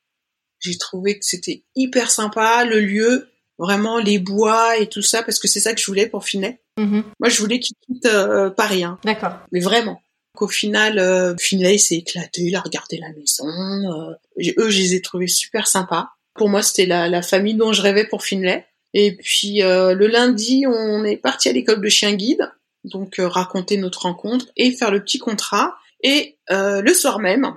J'ai 0.59 0.77
trouvé 0.77 1.17
que 1.19 1.25
c'était 1.25 1.63
hyper 1.75 2.09
sympa, 2.09 2.65
le 2.65 2.79
lieu, 2.79 3.29
vraiment 3.57 3.99
les 3.99 4.19
bois 4.19 4.77
et 4.77 4.87
tout 4.89 5.01
ça, 5.01 5.23
parce 5.23 5.39
que 5.39 5.47
c'est 5.47 5.59
ça 5.59 5.73
que 5.73 5.79
je 5.79 5.85
voulais 5.85 6.07
pour 6.07 6.25
Finet. 6.25 6.61
Mhm. 6.77 7.03
Moi, 7.19 7.29
je 7.29 7.39
voulais 7.39 7.59
qu'il 7.59 7.75
quitte 7.85 8.05
euh, 8.07 8.49
Paris, 8.49 8.83
hein. 8.83 8.99
D'accord. 9.05 9.33
mais 9.51 9.59
vraiment. 9.59 10.01
Qu'au 10.35 10.49
final, 10.49 10.99
euh, 10.99 11.33
Finlay 11.39 11.77
s'est 11.77 11.95
éclaté, 11.95 12.41
il 12.41 12.55
a 12.57 12.59
regardé 12.59 12.97
la 12.97 13.07
maison. 13.13 13.45
euh, 13.47 14.13
j'ai- 14.37 14.53
eux, 14.57 14.69
je 14.69 14.79
les 14.79 14.95
ai 14.95 15.01
trouvés 15.01 15.27
super 15.27 15.65
sympas. 15.67 16.09
Pour 16.35 16.49
moi, 16.49 16.61
c'était 16.61 16.85
la, 16.85 17.07
la 17.09 17.21
famille 17.21 17.55
dont 17.55 17.73
je 17.73 17.81
rêvais 17.81 18.05
pour 18.05 18.23
Finlay. 18.23 18.65
Et 18.93 19.15
puis 19.15 19.61
euh, 19.63 19.93
le 19.93 20.07
lundi, 20.07 20.65
on 20.67 21.03
est 21.03 21.17
parti 21.17 21.49
à 21.49 21.51
l'école 21.53 21.81
de 21.81 21.89
chien 21.89 22.13
guide, 22.13 22.49
donc 22.85 23.19
euh, 23.19 23.27
raconter 23.27 23.77
notre 23.77 24.03
rencontre 24.03 24.45
et 24.55 24.71
faire 24.71 24.91
le 24.91 25.01
petit 25.03 25.17
contrat. 25.19 25.75
Et 26.01 26.37
euh, 26.51 26.81
le 26.81 26.93
soir 26.93 27.19
même, 27.19 27.53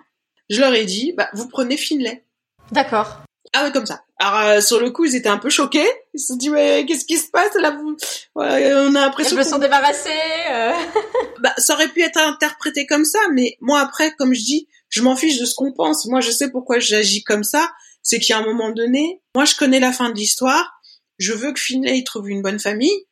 je 0.50 0.60
leur 0.60 0.74
ai 0.74 0.84
dit, 0.84 1.12
bah, 1.16 1.28
vous 1.34 1.48
prenez 1.48 1.76
Finlay. 1.76 2.24
D'accord. 2.72 3.22
Ah 3.54 3.64
ouais, 3.64 3.72
comme 3.72 3.86
ça. 3.86 4.02
Alors 4.18 4.40
euh, 4.40 4.60
sur 4.60 4.80
le 4.80 4.90
coup, 4.90 5.04
ils 5.04 5.14
étaient 5.16 5.28
un 5.28 5.38
peu 5.38 5.48
choqués. 5.50 5.86
Ils 6.14 6.20
se 6.20 6.26
sont 6.28 6.36
dit, 6.36 6.50
mais 6.50 6.84
qu'est-ce 6.86 7.04
qui 7.04 7.16
se 7.18 7.30
passe 7.30 7.54
là 7.54 7.70
vous... 7.70 7.96
Ouais, 8.34 8.72
On 8.74 8.86
a 8.86 8.88
Ils 8.88 8.92
l'impression 8.94 9.36
me 9.36 9.42
qu'on- 9.44 9.48
sont 9.50 9.58
débarrassés. 9.58 10.10
euh. 10.52 10.72
bah, 11.40 11.52
ça 11.58 11.74
aurait 11.74 11.88
pu 11.88 12.02
être 12.02 12.18
interprété 12.18 12.86
comme 12.86 13.04
ça, 13.04 13.20
mais 13.32 13.56
moi 13.60 13.80
après, 13.80 14.12
comme 14.18 14.34
je 14.34 14.42
dis, 14.42 14.68
je 14.90 15.02
m'en 15.02 15.14
fiche 15.16 15.38
de 15.40 15.44
ce 15.46 15.54
qu'on 15.54 15.72
pense. 15.72 16.06
Moi, 16.06 16.20
je 16.20 16.30
sais 16.30 16.50
pourquoi 16.50 16.78
j'agis 16.78 17.22
comme 17.22 17.44
ça. 17.44 17.70
C'est 18.08 18.20
qu'à 18.20 18.38
un 18.38 18.42
moment 18.42 18.70
donné, 18.70 19.20
moi, 19.34 19.44
je 19.44 19.54
connais 19.54 19.80
la 19.80 19.92
fin 19.92 20.08
de 20.08 20.14
l'histoire. 20.14 20.80
Je 21.18 21.34
veux 21.34 21.52
que 21.52 21.60
Finlay 21.60 22.02
trouve 22.04 22.30
une 22.30 22.40
bonne 22.40 22.58
famille. 22.58 23.04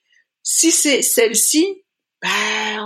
Si 0.43 0.71
c'est 0.71 1.03
celle-ci, 1.03 1.83
bah, 2.23 2.29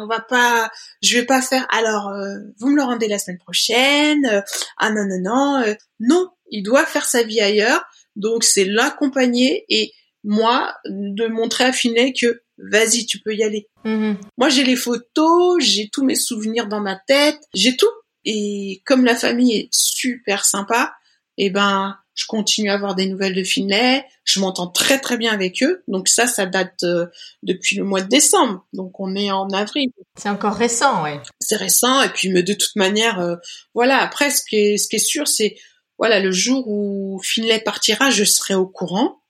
on 0.02 0.08
va 0.08 0.18
pas, 0.18 0.72
je 1.04 1.18
vais 1.18 1.24
pas 1.24 1.40
faire. 1.40 1.68
Alors, 1.70 2.08
euh, 2.08 2.34
vous 2.58 2.68
me 2.68 2.74
le 2.74 2.82
rendez 2.82 3.06
la 3.06 3.20
semaine 3.20 3.38
prochaine. 3.38 4.26
euh, 4.26 4.40
ah 4.76 4.90
non 4.90 5.04
non 5.06 5.20
non, 5.22 5.62
euh, 5.62 5.74
non. 6.00 6.30
Il 6.50 6.64
doit 6.64 6.84
faire 6.84 7.04
sa 7.04 7.22
vie 7.22 7.40
ailleurs. 7.40 7.84
Donc, 8.16 8.42
c'est 8.42 8.64
l'accompagner 8.64 9.64
et 9.68 9.92
moi 10.24 10.74
de 10.86 11.28
montrer 11.28 11.62
à 11.62 11.72
Finlay 11.72 12.12
que 12.12 12.42
vas-y, 12.58 13.06
tu 13.06 13.20
peux 13.20 13.36
y 13.36 13.44
aller. 13.44 13.68
Mhm. 13.84 14.18
Moi, 14.36 14.48
j'ai 14.48 14.64
les 14.64 14.74
photos, 14.74 15.62
j'ai 15.62 15.90
tous 15.90 16.04
mes 16.04 16.16
souvenirs 16.16 16.66
dans 16.66 16.80
ma 16.80 16.96
tête, 16.96 17.38
j'ai 17.54 17.76
tout. 17.76 17.92
Et 18.24 18.82
comme 18.84 19.04
la 19.04 19.14
famille 19.14 19.56
est 19.56 19.68
super 19.70 20.44
sympa, 20.44 20.92
eh 21.38 21.48
ben, 21.48 21.96
je 22.14 22.26
continue 22.26 22.70
à 22.70 22.74
avoir 22.74 22.94
des 22.94 23.06
nouvelles 23.06 23.34
de 23.34 23.44
Finlay. 23.44 24.04
Je 24.24 24.40
m'entends 24.40 24.66
très 24.66 24.98
très 24.98 25.16
bien 25.16 25.32
avec 25.32 25.62
eux. 25.62 25.82
Donc 25.88 26.08
ça, 26.08 26.26
ça 26.26 26.46
date 26.46 26.82
euh, 26.82 27.06
depuis 27.42 27.76
le 27.76 27.84
mois 27.84 28.02
de 28.02 28.08
décembre. 28.08 28.66
Donc 28.72 29.00
on 29.00 29.14
est 29.14 29.30
en 29.30 29.48
avril. 29.50 29.90
C'est 30.16 30.28
encore 30.28 30.54
récent, 30.54 31.02
ouais. 31.02 31.20
C'est 31.40 31.56
récent. 31.56 32.02
Et 32.02 32.08
puis, 32.10 32.28
mais 32.30 32.42
de 32.42 32.52
toute 32.52 32.76
manière, 32.76 33.20
euh, 33.20 33.36
voilà. 33.74 33.98
Après, 33.98 34.30
ce 34.30 34.42
qui 34.44 34.56
est, 34.56 34.76
ce 34.76 34.88
qui 34.88 34.96
est 34.96 34.98
sûr, 34.98 35.28
c'est 35.28 35.56
voilà, 35.98 36.20
le 36.20 36.32
jour 36.32 36.66
où 36.66 37.20
Finlay 37.22 37.60
partira, 37.60 38.10
je 38.10 38.24
serai 38.24 38.54
au 38.54 38.66
courant. 38.66 39.22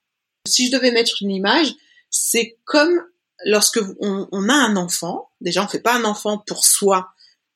Si 0.47 0.67
je 0.67 0.71
devais 0.71 0.91
mettre 0.91 1.17
une 1.21 1.31
image, 1.31 1.73
c'est 2.09 2.57
comme 2.65 3.01
lorsque 3.45 3.79
on, 3.99 4.27
on 4.31 4.49
a 4.49 4.53
un 4.53 4.75
enfant. 4.75 5.29
Déjà, 5.39 5.63
on 5.63 5.67
fait 5.67 5.79
pas 5.79 5.95
un 5.95 6.05
enfant 6.05 6.37
pour 6.37 6.65
soi, 6.65 7.09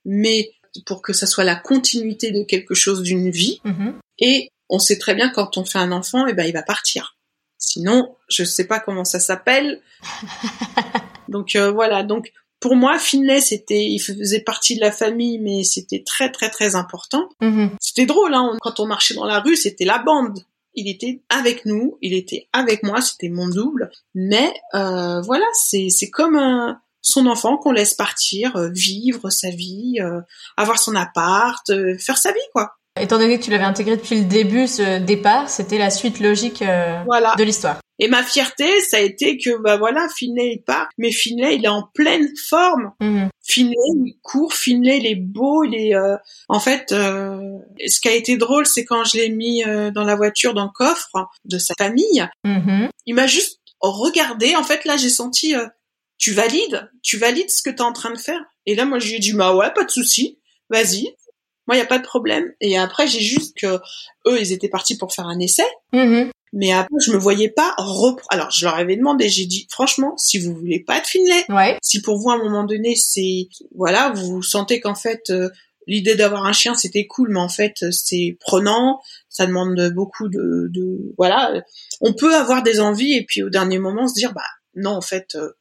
mais 0.04 0.52
pour 0.86 1.02
que 1.02 1.14
ça 1.14 1.28
soit 1.28 1.44
la 1.44 1.56
continuité 1.56 2.32
de 2.32 2.44
quelque 2.44 2.74
chose 2.74 3.02
d'une 3.02 3.30
vie. 3.30 3.62
Mhm. 3.64 4.00
Et 4.20 4.52
on 4.70 4.80
sait 4.80 4.98
très 4.98 5.14
bien 5.16 5.30
quand 5.30 5.58
on 5.58 5.66
fait 5.66 5.80
un 5.80 5.92
enfant, 5.92 6.28
eh 6.28 6.34
ben 6.34 6.46
il 6.46 6.54
va 6.54 6.64
partir. 6.64 7.18
Sinon, 7.58 8.16
je 8.30 8.44
sais 8.44 8.66
pas 8.68 8.80
comment 8.80 9.06
ça 9.06 9.20
s'appelle. 9.20 9.82
donc 11.28 11.56
euh, 11.56 11.72
voilà. 11.72 12.04
Donc 12.04 12.32
pour 12.60 12.76
moi, 12.76 12.98
Finlay, 12.98 13.42
c'était, 13.42 13.84
il 13.86 14.00
faisait 14.00 14.40
partie 14.42 14.76
de 14.76 14.82
la 14.82 14.92
famille, 14.92 15.40
mais 15.40 15.64
c'était 15.64 16.04
très 16.06 16.32
très 16.32 16.50
très 16.50 16.76
important. 16.76 17.30
Mhm. 17.42 17.72
C'était 17.80 18.06
drôle, 18.06 18.34
hein. 18.34 18.58
Quand 18.62 18.80
on 18.80 18.86
marchait 18.88 19.14
dans 19.14 19.26
la 19.26 19.40
rue, 19.40 19.56
c'était 19.56 19.86
la 19.86 20.00
bande. 20.00 20.40
Il 20.74 20.90
était 20.90 21.24
avec 21.30 21.66
nous, 21.66 21.98
il 22.02 22.14
était 22.14 22.48
avec 22.52 22.84
moi, 22.84 23.02
c'était 23.02 23.30
mon 23.30 23.48
double. 23.48 23.90
Mais 24.14 24.54
euh, 24.74 25.22
voilà, 25.22 25.46
c'est 25.54 25.90
c'est 25.90 26.10
comme 26.10 26.36
un- 26.36 26.80
son 27.02 27.28
enfant 27.28 27.58
qu'on 27.58 27.72
laisse 27.72 27.94
partir, 27.94 28.56
euh, 28.56 28.70
vivre 28.74 29.30
sa 29.30 29.52
vie, 29.52 29.98
euh, 30.02 30.22
avoir 30.58 30.80
son 30.80 30.96
appart, 30.96 31.70
euh, 31.70 31.96
faire 32.00 32.18
sa 32.18 32.32
vie, 32.32 32.40
quoi. 32.52 32.72
Étant 33.00 33.18
donné 33.18 33.38
que 33.38 33.44
tu 33.44 33.52
l'avais 33.52 33.64
intégré 33.66 33.98
depuis 33.98 34.20
le 34.20 34.26
début, 34.26 34.68
ce 34.68 35.00
départ, 35.00 35.50
c'était 35.50 35.78
la 35.78 35.90
suite 35.90 36.20
logique 36.22 36.62
euh, 36.62 37.02
Voilà. 37.06 37.36
de 37.38 37.44
l'histoire. 37.44 37.80
Et 38.00 38.08
ma 38.10 38.24
fierté, 38.24 38.82
ça 38.82 38.98
a 38.98 39.00
été 39.00 39.38
que 39.38 39.58
bah 39.62 39.78
voilà, 39.78 40.08
Finlay 40.18 40.56
il 40.56 40.64
part, 40.64 40.90
mais 40.98 41.12
Finlay 41.12 41.56
il 41.56 41.64
est 41.66 41.70
en 41.70 41.84
pleine 41.94 42.28
forme. 42.50 42.92
Mhm. 43.00 43.30
Finlay 43.42 43.74
il 44.06 44.18
court, 44.22 44.54
Finlay 44.54 44.98
il 45.00 45.06
est 45.08 45.16
beau, 45.16 45.64
il 45.64 45.76
est. 45.76 45.96
euh, 45.96 46.18
En 46.50 46.60
fait, 46.60 46.92
euh, 46.92 47.40
ce 47.88 48.00
qui 48.02 48.08
a 48.10 48.14
été 48.14 48.36
drôle, 48.38 48.66
c'est 48.66 48.84
quand 48.86 49.04
je 49.06 49.18
l'ai 49.18 49.30
mis 49.30 49.64
euh, 49.64 49.92
dans 49.92 50.04
la 50.04 50.16
voiture, 50.16 50.54
dans 50.54 50.66
le 50.66 50.72
coffre 50.74 51.30
de 51.46 51.58
sa 51.58 51.74
famille, 51.78 52.28
Mhm. 52.46 52.90
il 53.06 53.16
m'a 53.16 53.28
juste 53.28 53.60
regardé. 53.80 54.56
En 54.56 54.64
fait, 54.64 54.84
là, 54.86 54.98
j'ai 54.98 55.10
senti, 55.10 55.56
euh, 55.56 55.66
tu 56.18 56.32
valides, 56.32 56.90
tu 57.02 57.18
valides 57.18 57.50
ce 57.50 57.62
que 57.62 57.70
tu 57.70 57.78
es 57.78 57.82
en 57.82 57.94
train 57.94 58.12
de 58.12 58.18
faire. 58.18 58.40
Et 58.66 58.76
là, 58.76 58.84
moi, 58.86 59.00
je 59.00 59.08
lui 59.10 59.16
ai 59.16 59.20
dit, 59.20 59.34
bah 59.34 59.56
ouais, 59.56 59.72
pas 59.74 59.84
de 59.86 59.92
souci, 59.92 60.40
vas-y. 60.70 61.14
Moi, 61.68 61.76
il 61.76 61.80
y 61.80 61.82
a 61.82 61.88
pas 61.88 61.98
de 61.98 62.04
problème. 62.04 62.52
Et 62.62 62.78
après, 62.78 63.08
j'ai 63.08 63.22
juste 63.22 63.58
que 63.58 63.80
eux, 64.28 64.40
ils 64.40 64.52
étaient 64.52 64.70
partis 64.70 64.98
pour 64.98 65.14
faire 65.14 65.28
un 65.28 65.40
essai. 65.40 65.66
Mhm. 65.94 66.30
Mais 66.54 66.72
après, 66.72 66.96
je 67.06 67.12
me 67.12 67.18
voyais 67.18 67.50
pas 67.50 67.74
reprendre. 67.78 68.24
Alors, 68.30 68.50
je 68.52 68.64
leur 68.66 68.76
avais 68.76 68.96
demandé, 68.96 69.28
j'ai 69.28 69.46
dit, 69.46 69.68
franchement, 69.70 70.16
si 70.18 70.38
vous 70.40 70.56
voulez 70.56 70.80
pas 70.80 71.02
de 71.02 71.06
Finlay, 71.06 71.44
Ouais. 71.50 71.78
si 71.82 72.02
pour 72.02 72.18
vous, 72.18 72.30
à 72.30 72.36
un 72.36 72.38
moment 72.38 72.64
donné, 72.64 72.96
c'est, 72.96 73.50
voilà, 73.76 74.14
vous 74.16 74.42
sentez 74.42 74.80
qu'en 74.80 74.96
fait, 74.96 75.30
euh, 75.32 75.50
l'idée 75.86 76.16
d'avoir 76.16 76.46
un 76.46 76.54
chien, 76.54 76.74
c'était 76.76 77.08
cool, 77.08 77.30
mais 77.32 77.40
en 77.42 77.50
fait, 77.50 77.84
euh, 77.84 77.92
c'est 77.92 78.38
prenant, 78.40 79.02
ça 79.28 79.46
demande 79.46 79.92
beaucoup 79.94 80.30
de, 80.30 80.70
de, 80.72 81.14
voilà. 81.18 81.62
On 82.00 82.14
peut 82.14 82.34
avoir 82.34 82.64
des 82.64 82.80
envies 82.80 83.14
et 83.14 83.26
puis 83.26 83.44
au 83.44 83.50
dernier 83.50 83.80
moment 83.80 84.08
se 84.08 84.14
dire, 84.14 84.32
bah, 84.34 84.42
non, 84.76 84.92
en 84.92 85.02
fait, 85.02 85.36
euh, 85.36 85.52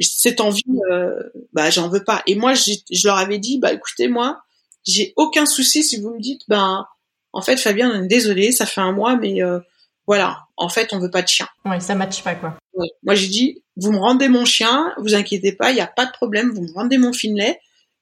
cette 0.00 0.40
envie, 0.40 0.62
euh, 0.92 1.22
bah, 1.52 1.70
j'en 1.70 1.88
veux 1.88 2.04
pas. 2.04 2.22
Et 2.26 2.34
moi, 2.34 2.52
je 2.54 3.06
leur 3.06 3.16
avais 3.16 3.38
dit, 3.38 3.58
bah, 3.58 3.72
écoutez, 3.72 4.08
moi, 4.08 4.42
j'ai 4.86 5.12
aucun 5.16 5.46
souci 5.46 5.82
si 5.82 6.00
vous 6.00 6.14
me 6.14 6.20
dites, 6.20 6.42
ben, 6.48 6.86
en 7.32 7.42
fait, 7.42 7.56
Fabien, 7.56 7.90
on 7.90 8.04
est 8.04 8.06
désolé, 8.06 8.52
ça 8.52 8.66
fait 8.66 8.80
un 8.80 8.92
mois, 8.92 9.16
mais 9.16 9.42
euh, 9.42 9.58
voilà, 10.06 10.46
en 10.56 10.68
fait, 10.68 10.92
on 10.92 10.98
veut 10.98 11.10
pas 11.10 11.22
de 11.22 11.28
chien. 11.28 11.48
Ouais, 11.64 11.80
ça 11.80 11.94
matche 11.94 12.22
pas, 12.22 12.34
quoi. 12.34 12.56
Ouais. 12.74 12.88
Moi, 13.02 13.14
j'ai 13.14 13.28
dit, 13.28 13.62
vous 13.76 13.92
me 13.92 13.98
rendez 13.98 14.28
mon 14.28 14.44
chien, 14.44 14.92
vous 14.98 15.14
inquiétez 15.14 15.52
pas, 15.52 15.70
il 15.70 15.74
n'y 15.74 15.80
a 15.80 15.86
pas 15.86 16.06
de 16.06 16.12
problème, 16.12 16.52
vous 16.52 16.62
me 16.62 16.72
rendez 16.72 16.98
mon 16.98 17.12
Finlay. 17.12 17.58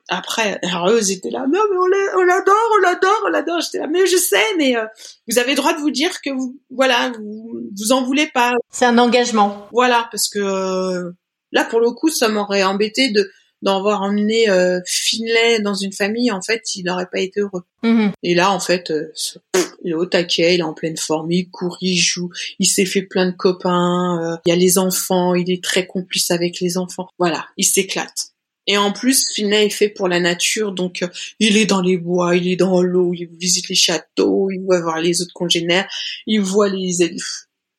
après, 0.09 0.59
alors 0.65 0.91
eux, 0.91 0.99
ils 1.01 1.13
étaient 1.13 1.31
là, 1.31 1.41
non, 1.41 1.61
mais 1.71 1.77
on 2.17 2.23
l'adore, 2.23 2.55
on 2.75 2.81
l'adore, 2.83 3.23
on 3.27 3.29
l'adore. 3.29 3.61
J'étais 3.61 3.79
là, 3.79 3.87
mais 3.87 4.07
je 4.07 4.17
sais, 4.17 4.45
mais 4.59 4.77
euh, 4.77 4.85
vous 5.29 5.39
avez 5.39 5.51
le 5.51 5.57
droit 5.57 5.73
de 5.73 5.79
vous 5.79 5.91
dire 5.91 6.21
que 6.21 6.31
vous, 6.31 6.59
voilà, 6.71 7.13
vous, 7.17 7.61
vous 7.79 7.93
en 7.93 8.03
voulez 8.03 8.27
pas. 8.27 8.53
C'est 8.71 8.85
un 8.85 8.99
engagement. 8.99 9.69
Voilà, 9.73 10.09
parce 10.11 10.29
que 10.29 10.41
euh, 10.41 11.13
là, 11.53 11.65
pour 11.65 11.81
le 11.81 11.93
coup, 11.93 12.11
ça 12.11 12.29
m'aurait 12.29 12.65
embêté 12.65 13.11
de 13.11 13.31
d'en 13.63 13.79
avoir 13.79 14.03
emmené 14.03 14.49
euh, 14.51 14.81
Finlay 14.87 15.61
dans 15.61 15.75
une 15.75 15.93
famille. 15.93 16.31
En 16.31 16.43
fait, 16.43 16.63
il 16.75 16.85
n'aurait 16.85 17.09
pas 17.11 17.21
été 17.21 17.41
heureux. 17.41 17.63
Mhm. 17.83 18.13
Et 18.23 18.35
là, 18.35 18.53
en 18.53 18.61
fait, 18.61 18.91
euh, 18.91 19.13
il 19.85 19.93
est 19.93 19.95
au 19.95 20.07
taquet, 20.07 20.55
il 20.55 20.61
est 20.61 20.65
en 20.65 20.75
pleine 20.75 20.97
forme, 20.97 21.33
il 21.33 21.49
court, 21.51 21.79
il 21.81 21.97
joue, 21.97 22.31
il 22.59 22.67
s'est 22.67 22.87
fait 22.87 23.03
plein 23.03 23.27
de 23.27 23.37
copains. 23.37 24.39
il 24.45 24.51
y 24.51 24.53
a 24.53 24.57
les 24.57 24.79
enfants, 24.79 25.35
il 25.35 25.51
est 25.51 25.63
très 25.63 25.87
complice 25.87 26.31
avec 26.31 26.61
les 26.61 26.77
enfants. 26.77 27.09
Voilà, 27.19 27.47
il 27.57 27.65
s'éclate. 27.65 28.33
Et 28.67 28.77
en 28.77 28.93
plus, 28.93 29.25
Finlay 29.35 29.67
est 29.67 29.71
fait 29.71 29.89
pour 29.89 30.09
la 30.09 30.21
nature, 30.21 30.73
donc 30.73 31.03
euh, 31.03 31.09
il 31.41 31.57
est 31.57 31.67
dans 31.67 31.81
les 31.81 31.97
bois, 31.97 32.37
il 32.37 32.49
est 32.49 32.57
dans 32.57 32.81
l'eau, 32.81 33.13
il 33.13 33.27
visite 33.27 33.69
les 33.69 33.75
châteaux, 33.75 34.51
il 34.51 34.65
va 34.67 34.81
voir 34.81 35.01
les 35.01 35.21
autres 35.21 35.33
congénères, 35.35 35.89
il 36.27 36.41
voit 36.41 36.69
les. 36.69 37.17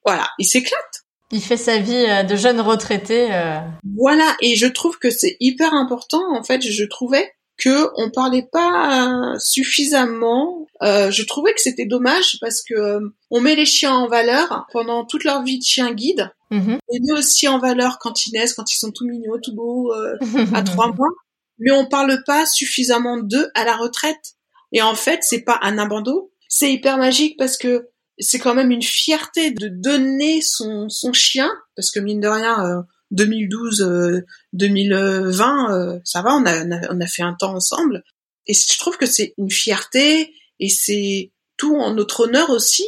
Voilà, 0.05 0.27
il 0.39 0.45
s'éclate. 0.45 1.05
Il 1.33 1.41
fait 1.41 1.57
sa 1.57 1.79
vie 1.79 2.05
euh, 2.07 2.23
de 2.23 2.35
jeune 2.37 2.61
retraité. 2.61 3.27
Euh. 3.33 3.59
Voilà, 3.97 4.35
et 4.39 4.55
je 4.55 4.67
trouve 4.67 4.97
que 4.99 5.09
c'est 5.09 5.35
hyper 5.41 5.73
important. 5.73 6.21
En 6.33 6.43
fait, 6.43 6.61
je 6.61 6.83
trouvais 6.85 7.33
que 7.57 7.89
on 7.97 8.09
parlait 8.09 8.47
pas 8.51 9.35
suffisamment. 9.39 10.67
Euh, 10.81 11.11
je 11.11 11.23
trouvais 11.23 11.53
que 11.53 11.61
c'était 11.61 11.85
dommage 11.85 12.37
parce 12.41 12.61
que 12.61 12.73
euh, 12.73 12.99
on 13.29 13.41
met 13.41 13.55
les 13.55 13.65
chiens 13.65 13.93
en 13.93 14.07
valeur 14.07 14.65
pendant 14.71 15.05
toute 15.05 15.23
leur 15.23 15.43
vie 15.43 15.59
de 15.59 15.63
chien 15.63 15.93
guide, 15.93 16.31
mm 16.51 16.77
et 16.91 16.99
met 16.99 17.17
aussi 17.17 17.47
en 17.47 17.59
valeur 17.59 17.97
quand 17.99 18.25
ils 18.25 18.33
naissent, 18.33 18.53
quand 18.53 18.71
ils 18.71 18.77
sont 18.77 18.91
tout 18.91 19.05
mignons, 19.05 19.39
tout 19.41 19.55
beaux, 19.55 19.93
euh, 19.93 20.17
à 20.53 20.61
trois 20.63 20.91
mois. 20.91 21.09
Mais 21.59 21.71
on 21.71 21.85
parle 21.85 22.23
pas 22.25 22.45
suffisamment 22.45 23.17
d'eux 23.17 23.49
à 23.55 23.63
la 23.63 23.75
retraite. 23.75 24.33
Et 24.71 24.81
en 24.81 24.95
fait, 24.95 25.19
c'est 25.21 25.43
pas 25.43 25.59
un 25.61 25.77
abandon, 25.77 26.29
c'est 26.49 26.71
hyper 26.71 26.97
magique 26.97 27.37
parce 27.37 27.57
que 27.57 27.87
c'est 28.19 28.39
quand 28.39 28.53
même 28.53 28.71
une 28.71 28.83
fierté 28.83 29.51
de 29.51 29.67
donner 29.67 30.41
son, 30.41 30.89
son 30.89 31.13
chien, 31.13 31.51
parce 31.75 31.91
que 31.91 31.99
mine 31.99 32.19
de 32.21 32.27
rien, 32.27 32.85
2012, 33.13 34.23
2020, 34.53 35.71
euh, 35.71 35.95
euh, 35.95 35.99
ça 36.03 36.21
va, 36.21 36.35
on 36.35 36.45
a, 36.45 36.63
on 36.91 36.99
a, 36.99 37.07
fait 37.07 37.21
un 37.21 37.33
temps 37.33 37.53
ensemble. 37.55 38.03
Et 38.47 38.53
je 38.53 38.77
trouve 38.77 38.97
que 38.97 39.05
c'est 39.05 39.33
une 39.37 39.51
fierté 39.51 40.33
et 40.59 40.69
c'est 40.69 41.31
tout 41.55 41.75
en 41.75 41.93
notre 41.93 42.21
honneur 42.21 42.49
aussi, 42.49 42.85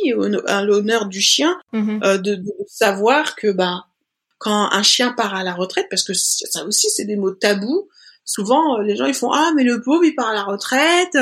à 0.47 0.63
l'honneur 0.63 1.05
du 1.05 1.21
chien, 1.21 1.57
mhm. 1.71 2.01
euh, 2.03 2.17
de, 2.17 2.35
de, 2.35 2.51
savoir 2.67 3.35
que 3.35 3.51
ben 3.51 3.83
quand 4.37 4.69
un 4.71 4.83
chien 4.83 5.13
part 5.13 5.33
à 5.33 5.43
la 5.43 5.53
retraite, 5.53 5.87
parce 5.89 6.03
que 6.03 6.13
ça 6.13 6.65
aussi 6.65 6.89
c'est 6.89 7.05
des 7.05 7.15
mots 7.15 7.31
tabous. 7.31 7.87
Souvent 8.25 8.79
les 8.79 8.95
gens 8.95 9.05
ils 9.05 9.13
font 9.13 9.31
ah 9.31 9.51
mais 9.55 9.63
le 9.63 9.81
pauvre 9.81 10.03
il 10.03 10.15
part 10.15 10.29
à 10.29 10.33
la 10.33 10.43
retraite. 10.43 11.17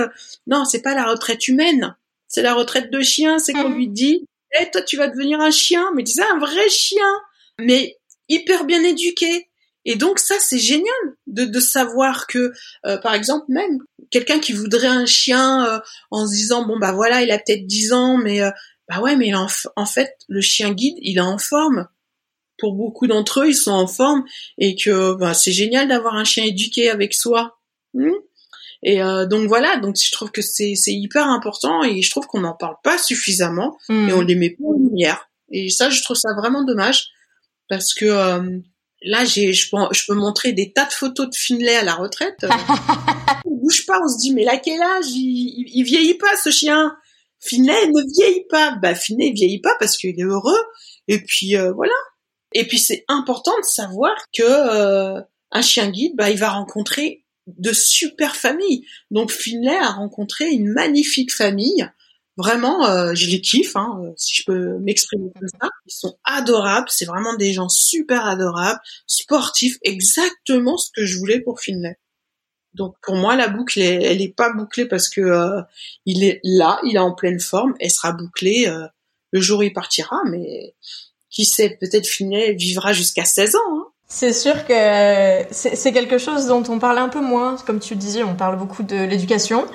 Non 0.48 0.66
c'est 0.66 0.82
pas 0.82 0.96
la 0.96 1.06
retraite 1.06 1.48
humaine, 1.48 1.96
c'est 2.34 2.42
la 2.42 2.56
retraite 2.56 2.92
de 2.92 3.02
chien. 3.02 3.38
C'est 3.38 3.54
qu'on 3.54 3.70
mhm. 3.70 3.78
lui 3.78 3.88
dit 3.88 4.26
eh 4.60 4.70
toi 4.72 4.82
tu 4.82 4.98
vas 4.98 5.08
devenir 5.08 5.40
un 5.40 5.52
chien, 5.52 5.90
mais 5.96 6.04
tu 6.04 6.14
sais 6.14 6.24
un 6.24 6.40
vrai 6.40 6.68
chien. 6.70 7.22
Mais 7.60 7.98
hyper 8.28 8.66
bien 8.66 8.84
éduqué. 8.84 9.50
Et 9.86 9.96
donc 9.96 10.20
ça, 10.20 10.36
c'est 10.40 10.60
génial 10.60 10.86
de, 11.28 11.44
de 11.46 11.60
savoir 11.60 12.26
que, 12.28 12.54
euh, 12.86 12.98
par 12.98 13.14
exemple, 13.14 13.46
même 13.50 13.80
quelqu'un 14.12 14.40
qui 14.40 14.54
voudrait 14.54 14.88
un 14.88 15.06
chien 15.06 15.66
euh, 15.66 15.80
en 16.10 16.26
se 16.26 16.32
disant, 16.32 16.66
bon, 16.66 16.80
bah 16.80 16.94
voilà, 16.94 17.22
il 17.22 17.32
a 17.32 17.38
peut-être 17.38 17.68
10 17.68 17.92
ans, 17.92 18.18
mais 18.18 18.42
euh, 18.42 18.50
bah 18.88 19.02
ouais, 19.02 19.18
mais 19.18 19.36
en, 19.36 19.48
en, 19.76 19.86
fait, 19.86 20.16
le 20.30 20.40
chien 20.40 20.72
guide, 20.72 20.96
il 21.02 21.18
est 21.18 21.22
en 21.22 21.38
forme. 21.38 21.88
Pour 22.58 22.76
beaucoup 22.76 23.08
d'entre 23.08 23.42
eux, 23.42 23.50
ils 23.50 23.56
sont 23.56 23.72
en 23.72 23.88
forme 23.88 24.24
et 24.58 24.76
que 24.76 25.16
bah, 25.16 25.34
c'est 25.34 25.52
génial 25.52 25.90
d'avoir 25.90 26.16
un 26.16 26.24
chien 26.24 26.46
éduqué 26.46 26.90
avec 26.90 27.14
soi. 27.14 27.60
Hmm? 27.94 28.14
Et 28.84 29.00
donc 29.30 29.48
voilà, 29.48 29.78
donc 29.78 29.96
je 29.96 30.12
trouve 30.12 30.32
que 30.32 30.42
c'est 30.42 30.76
hyper 30.88 31.28
important 31.28 31.84
et 31.84 32.02
je 32.02 32.10
trouve 32.12 32.28
qu'on 32.28 32.42
n'en 32.42 32.54
parle 32.54 32.76
pas 32.84 32.98
suffisamment 32.98 33.78
hmm. 33.90 34.10
et 34.10 34.14
on 34.14 34.22
les 34.22 34.36
met 34.36 34.50
pas 34.52 34.66
en 34.68 34.74
lumière. 34.74 35.30
Et 35.52 35.70
ça, 35.70 35.90
je 35.90 36.02
trouve 36.02 36.18
ça 36.18 36.30
vraiment 36.38 36.64
dommage 36.64 37.10
parce 37.70 37.94
que 37.94 38.06
euh, 38.06 38.60
là 39.04 39.26
j'ai 39.26 39.54
je 39.54 39.70
peux, 39.70 39.78
je 39.92 40.04
peux 40.06 40.16
montrer 40.16 40.54
des 40.54 40.74
tas 40.74 40.86
de 40.86 40.92
photos 40.92 41.30
de 41.30 41.36
Finlay 41.36 41.76
à 41.76 41.84
la 41.84 41.96
retraite. 41.96 42.38
il 43.46 43.60
bouge 43.62 43.86
pas, 43.86 44.00
on 44.04 44.08
se 44.08 44.18
dit 44.20 44.34
mais 44.34 44.44
là 44.44 44.58
quel 44.58 44.82
âge? 44.82 45.06
Il, 45.10 45.66
il, 45.74 45.84
vieillit 45.84 46.18
pas 46.18 46.36
ce 46.44 46.50
chien. 46.50 46.96
Finlay 47.40 47.88
ne 47.88 48.14
vieillit 48.16 48.46
pas. 48.50 48.78
Bah 48.82 48.96
Finlay 48.96 49.28
il 49.28 49.34
vieillit 49.34 49.62
pas 49.62 49.76
parce 49.80 49.98
qu'il 49.98 50.20
est 50.20 50.24
heureux 50.24 50.62
et 51.08 51.24
puis 51.24 51.56
euh, 51.56 51.72
voilà. 51.74 51.94
Et 52.54 52.68
puis 52.68 52.80
c'est 52.80 53.04
important 53.08 53.58
de 53.60 53.66
savoir 53.66 54.14
que 54.36 54.44
euh, 54.44 55.22
un 55.52 55.62
chien 55.62 55.90
guide 55.90 56.14
bah 56.16 56.30
il 56.30 56.38
va 56.38 56.50
rencontrer 56.50 57.23
de 57.48 57.74
super 57.74 58.36
familles. 58.36 58.86
Donc 59.12 59.32
Finlay 59.32 59.78
a 59.78 59.92
rencontré 59.92 60.50
une 60.50 60.70
magnifique 60.70 61.34
famille 61.34 61.86
Vraiment, 62.36 62.88
euh, 62.88 63.14
je 63.14 63.30
les 63.30 63.42
kiffe, 63.42 63.76
hein, 63.76 64.00
euh, 64.02 64.12
si 64.18 64.34
je 64.38 64.46
peux 64.46 64.80
m'exprimer 64.80 65.32
comme 65.38 65.48
ça. 65.48 65.70
Ils 65.86 65.94
sont 65.94 66.18
adorables, 66.24 66.88
c'est 66.90 67.06
vraiment 67.06 67.36
des 67.36 67.54
gens 67.54 67.70
super 67.70 68.26
adorables, 68.26 68.80
sportifs, 69.06 69.78
exactement 69.84 70.78
ce 70.78 70.90
que 70.96 71.06
je 71.06 71.20
voulais 71.20 71.42
pour 71.42 71.60
Finlay. 71.62 72.00
Donc 72.74 72.96
pour 73.04 73.16
moi, 73.16 73.36
la 73.36 73.50
boucle, 73.50 73.80
elle, 73.80 74.20
est 74.20 74.36
pas 74.36 74.52
bouclée 74.52 74.88
parce 74.88 75.10
que 75.10 75.22
euh, 75.22 75.62
il 76.08 76.24
est 76.24 76.40
là, 76.44 76.80
il 76.86 76.96
est 76.96 77.00
en 77.00 77.14
pleine 77.14 77.40
forme. 77.40 77.76
Elle 77.80 77.92
sera 77.92 78.14
bouclée 78.14 78.68
le 79.32 79.42
jour 79.42 79.60
où 79.60 79.64
il 79.64 79.74
partira, 79.74 80.18
mais 80.32 80.74
qui 81.30 81.46
sait, 81.46 81.78
peut-être 81.80 82.08
Finlay 82.08 82.54
vivra 82.54 82.94
jusqu'à 82.94 83.26
16 83.26 83.56
ans. 83.56 83.60
Hein. 83.74 83.93
C'est 84.08 84.34
sûr 84.34 84.66
que 84.66 84.74
c'est 85.52 85.92
quelque 85.92 86.18
chose 86.20 86.46
dont 86.48 86.64
on 86.70 86.78
parle 86.78 87.00
un 87.00 87.10
peu 87.10 87.22
moins. 87.22 87.56
Comme 87.66 87.80
tu 87.80 87.96
disais, 87.96 88.24
on 88.24 88.36
parle 88.36 88.58
beaucoup 88.58 88.84
de 88.84 88.96
l'éducation. 88.96 89.66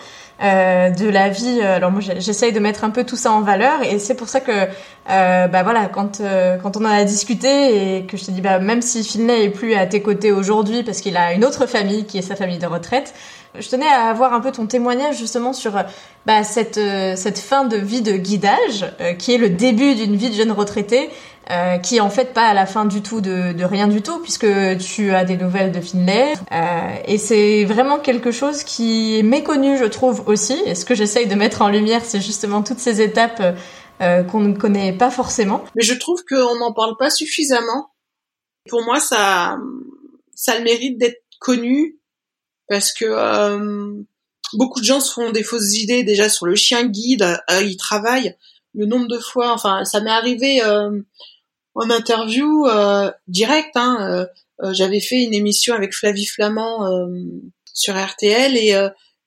Euh, 0.40 0.90
de 0.90 1.08
la 1.08 1.30
vie. 1.30 1.58
Euh, 1.60 1.76
alors 1.76 1.90
moi, 1.90 2.00
j'essaye 2.00 2.52
de 2.52 2.60
mettre 2.60 2.84
un 2.84 2.90
peu 2.90 3.02
tout 3.02 3.16
ça 3.16 3.32
en 3.32 3.40
valeur, 3.40 3.82
et 3.82 3.98
c'est 3.98 4.14
pour 4.14 4.28
ça 4.28 4.38
que, 4.40 4.52
euh, 4.52 5.48
bah 5.48 5.64
voilà, 5.64 5.86
quand 5.86 6.20
euh, 6.20 6.58
quand 6.58 6.76
on 6.76 6.84
en 6.84 6.90
a 6.90 7.02
discuté 7.02 7.96
et 7.96 8.06
que 8.06 8.16
je 8.16 8.26
te 8.26 8.30
dis, 8.30 8.40
bah 8.40 8.60
même 8.60 8.80
si 8.80 9.02
Finlay 9.02 9.46
est 9.46 9.50
plus 9.50 9.74
à 9.74 9.86
tes 9.86 10.00
côtés 10.00 10.30
aujourd'hui 10.30 10.84
parce 10.84 11.00
qu'il 11.00 11.16
a 11.16 11.32
une 11.32 11.44
autre 11.44 11.66
famille 11.66 12.04
qui 12.04 12.18
est 12.18 12.22
sa 12.22 12.36
famille 12.36 12.58
de 12.58 12.68
retraite, 12.68 13.14
je 13.58 13.68
tenais 13.68 13.88
à 13.88 14.08
avoir 14.08 14.34
un 14.34 14.40
peu 14.40 14.52
ton 14.52 14.66
témoignage 14.66 15.18
justement 15.18 15.52
sur 15.52 15.72
bah, 16.26 16.44
cette 16.44 16.80
cette 17.16 17.38
fin 17.38 17.64
de 17.64 17.76
vie 17.76 18.02
de 18.02 18.12
guidage 18.12 18.86
qui 19.18 19.34
est 19.34 19.38
le 19.38 19.50
début 19.50 19.94
d'une 19.94 20.16
vie 20.16 20.30
de 20.30 20.34
jeune 20.34 20.52
retraité 20.52 21.10
euh, 21.50 21.78
qui 21.78 21.96
est 21.96 22.00
en 22.00 22.10
fait 22.10 22.34
pas 22.34 22.46
à 22.46 22.52
la 22.52 22.66
fin 22.66 22.84
du 22.84 23.00
tout 23.00 23.22
de, 23.22 23.54
de, 23.54 23.64
rien 23.64 23.88
du 23.88 24.02
tout 24.02 24.18
puisque 24.18 24.46
tu 24.80 25.12
as 25.12 25.24
des 25.24 25.38
nouvelles 25.38 25.72
de 25.72 25.80
Finlay 25.80 26.34
euh, 26.52 26.94
et 27.06 27.16
c'est 27.16 27.64
vraiment 27.64 27.98
quelque 27.98 28.32
chose 28.32 28.64
qui 28.64 29.18
est 29.18 29.22
méconnu 29.22 29.78
je 29.78 29.86
trouve 29.86 30.24
aussi 30.26 30.60
et 30.66 30.74
ce 30.74 30.84
que 30.84 30.94
j'essaye 30.94 31.26
de 31.26 31.34
mettre 31.34 31.62
en 31.62 31.70
lumière 31.70 32.02
c'est 32.04 32.20
justement 32.20 32.62
toutes 32.62 32.80
ces 32.80 33.00
étapes 33.00 33.42
euh, 34.02 34.24
qu'on 34.24 34.40
ne 34.40 34.54
connaît 34.54 34.92
pas 34.92 35.10
forcément. 35.10 35.64
Mais 35.74 35.82
je 35.82 35.94
trouve 35.94 36.22
qu'on 36.28 36.56
n'en 36.56 36.74
parle 36.74 36.98
pas 36.98 37.08
suffisamment. 37.08 37.94
Pour 38.68 38.84
moi 38.84 39.00
ça 39.00 39.56
ça 40.34 40.58
le 40.58 40.64
mérite 40.64 40.98
d'être 40.98 41.22
connu 41.40 41.98
parce 42.68 42.92
que 42.92 43.04
euh, 43.06 44.02
beaucoup 44.54 44.80
de 44.80 44.84
gens 44.84 45.00
se 45.00 45.12
font 45.12 45.30
des 45.30 45.42
fausses 45.42 45.76
idées 45.76 46.04
déjà 46.04 46.28
sur 46.28 46.46
le 46.46 46.54
chien 46.54 46.86
guide, 46.86 47.22
euh, 47.50 47.62
ils 47.62 47.76
travaillent 47.76 48.36
le 48.74 48.86
nombre 48.86 49.08
de 49.08 49.18
fois, 49.18 49.52
enfin 49.52 49.84
ça 49.84 50.00
m'est 50.00 50.10
arrivé 50.10 50.62
euh, 50.62 51.00
en 51.78 51.90
interview 51.90 52.66
euh, 52.66 53.10
direct. 53.28 53.70
Hein, 53.76 53.98
euh, 54.00 54.26
euh, 54.62 54.74
J'avais 54.74 55.00
fait 55.00 55.22
une 55.22 55.34
émission 55.34 55.74
avec 55.74 55.94
Flavie 55.94 56.26
Flamand 56.26 56.86
sur 57.72 57.96
RTL 57.96 58.56
et, 58.56 58.74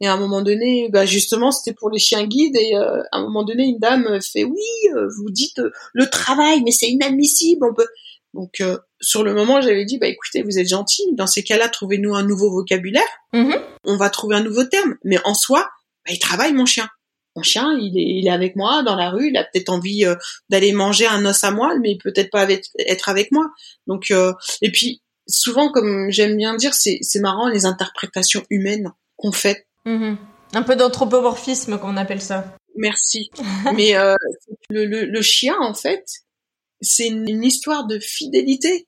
et 0.02 0.08
à 0.08 0.14
un 0.14 0.18
moment 0.18 0.42
donné, 0.42 0.90
bah 0.92 1.06
justement, 1.06 1.52
c'était 1.52 1.74
pour 1.74 1.90
les 1.90 2.00
chiens 2.00 2.26
guides 2.26 2.58
et 2.58 2.76
à 2.76 3.06
un 3.12 3.22
moment 3.22 3.44
donné, 3.44 3.64
une 3.64 3.80
dame 3.80 4.20
fait 4.22 4.44
oui, 4.44 4.90
vous 5.18 5.32
dites 5.32 5.62
le 5.94 6.10
travail, 6.10 6.62
mais 6.64 6.72
c'est 6.72 6.90
inadmissible. 6.90 7.66
On 7.66 7.74
peut 7.74 7.88
donc 8.34 8.62
sur 9.02 9.24
le 9.24 9.34
moment, 9.34 9.62
j'avais 9.62 9.86
dit 9.86 9.98
bah 9.98 10.08
écoutez, 10.08 10.44
vous 10.44 10.60
êtes 10.60 10.70
gentil. 10.70 11.04
Dans 11.14 11.28
ces 11.28 11.44
cas-là, 11.44 11.70
trouvez-nous 11.70 12.16
un 12.16 12.24
nouveau 12.24 12.52
vocabulaire. 12.52 13.04
Mm-hmm. 13.34 13.60
On 13.86 13.98
va 13.98 14.10
trouver 14.10 14.36
un 14.36 14.44
nouveau 14.44 14.64
terme. 14.64 14.96
Mais 15.04 15.18
en 15.26 15.34
soi, 15.34 15.70
bah, 16.06 16.14
il 16.14 16.20
travaille 16.20 16.54
mon 16.54 16.66
chien 16.66 16.88
mon 17.36 17.44
chien, 17.44 17.78
il 17.80 17.98
est, 17.98 18.20
il 18.20 18.28
est 18.28 18.32
avec 18.32 18.56
moi 18.56 18.84
dans 18.84 18.96
la 18.96 19.10
rue, 19.10 19.30
il 19.30 19.38
a 19.38 19.44
peut-être 19.44 19.70
envie 19.70 20.06
euh, 20.06 20.16
d'aller 20.50 20.74
manger 20.74 21.08
un 21.08 21.26
os 21.26 21.44
à 21.44 21.52
moelle, 21.52 21.80
mais 21.80 21.98
peut-être 21.98 22.30
pas 22.30 22.46
être 22.50 23.10
avec 23.10 23.32
moi. 23.32 23.48
Donc, 23.88 24.12
euh, 24.12 24.34
et 24.62 24.72
puis 24.72 25.02
souvent, 25.28 25.72
comme 25.72 26.10
j'aime 26.10 26.36
bien 26.36 26.56
dire, 26.56 26.74
c'est, 26.74 27.00
c'est 27.02 27.20
marrant 27.20 27.48
les 27.48 27.66
interprétations 27.66 28.44
humaines 28.50 28.92
qu'on 29.16 29.32
fait. 29.32 29.66
Mm-hmm. 29.86 30.18
Un 30.54 30.64
peu 30.64 30.76
d'anthropomorphisme 30.76 31.80
qu'on 31.80 31.96
appelle 31.96 32.22
ça. 32.22 32.56
Merci. 32.76 33.30
mais 33.76 33.96
euh, 33.96 34.16
le, 34.70 34.86
le, 34.86 35.06
le, 35.06 35.22
chien, 35.22 35.56
en 35.62 35.74
fait, 35.74 36.06
c'est 36.82 37.08
une, 37.08 37.44
histoire 37.44 37.88
de 37.88 38.00
fidélité. 38.00 38.88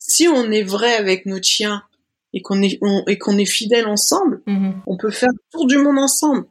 Si 0.00 0.26
on 0.26 0.50
est 0.50 0.64
vrai 0.64 0.94
avec 0.94 1.26
notre 1.26 1.46
chien 1.46 1.84
et 2.32 2.42
qu'on 2.42 2.62
est 2.62 2.80
et 3.06 3.18
qu'on 3.18 3.38
est 3.38 3.44
fidèle 3.44 3.86
ensemble, 3.86 4.42
mm-hmm. 4.46 4.72
on 4.86 4.96
peut 4.96 5.10
faire 5.10 5.28
le 5.32 5.50
tour 5.52 5.66
du 5.66 5.76
monde 5.76 5.98
ensemble. 5.98 6.46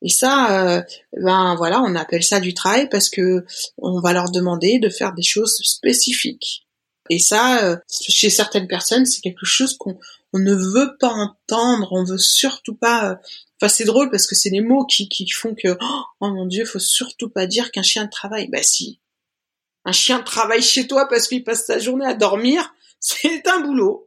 Et 0.00 0.08
ça, 0.08 0.76
euh, 0.76 0.82
ben 1.20 1.54
voilà, 1.56 1.82
on 1.82 1.94
appelle 1.94 2.22
ça 2.22 2.40
du 2.40 2.54
travail 2.54 2.88
parce 2.88 3.10
que 3.10 3.44
on 3.76 4.00
va 4.00 4.12
leur 4.12 4.30
demander 4.30 4.78
de 4.78 4.88
faire 4.88 5.12
des 5.12 5.22
choses 5.22 5.56
spécifiques. 5.62 6.66
Et 7.10 7.18
ça, 7.18 7.64
euh, 7.64 7.76
chez 7.88 8.30
certaines 8.30 8.68
personnes, 8.68 9.06
c'est 9.06 9.20
quelque 9.20 9.46
chose 9.46 9.76
qu'on 9.76 9.98
on 10.32 10.38
ne 10.38 10.54
veut 10.54 10.96
pas 10.98 11.08
entendre, 11.08 11.88
on 11.92 12.04
veut 12.04 12.18
surtout 12.18 12.74
pas. 12.74 13.10
Euh, 13.10 13.14
enfin, 13.60 13.68
c'est 13.68 13.84
drôle 13.84 14.10
parce 14.10 14.26
que 14.26 14.34
c'est 14.34 14.50
les 14.50 14.60
mots 14.60 14.84
qui, 14.84 15.08
qui 15.08 15.28
font 15.28 15.54
que 15.54 15.76
oh 15.80 16.04
mon 16.20 16.46
dieu, 16.46 16.64
faut 16.64 16.78
surtout 16.78 17.28
pas 17.28 17.46
dire 17.46 17.70
qu'un 17.70 17.82
chien 17.82 18.06
travaille. 18.06 18.48
Bah 18.48 18.62
si, 18.62 19.00
un 19.84 19.92
chien 19.92 20.20
travaille 20.20 20.62
chez 20.62 20.86
toi 20.86 21.08
parce 21.08 21.28
qu'il 21.28 21.42
passe 21.44 21.66
sa 21.66 21.78
journée 21.78 22.06
à 22.06 22.14
dormir, 22.14 22.72
c'est 23.00 23.46
un 23.48 23.60
boulot. 23.60 24.06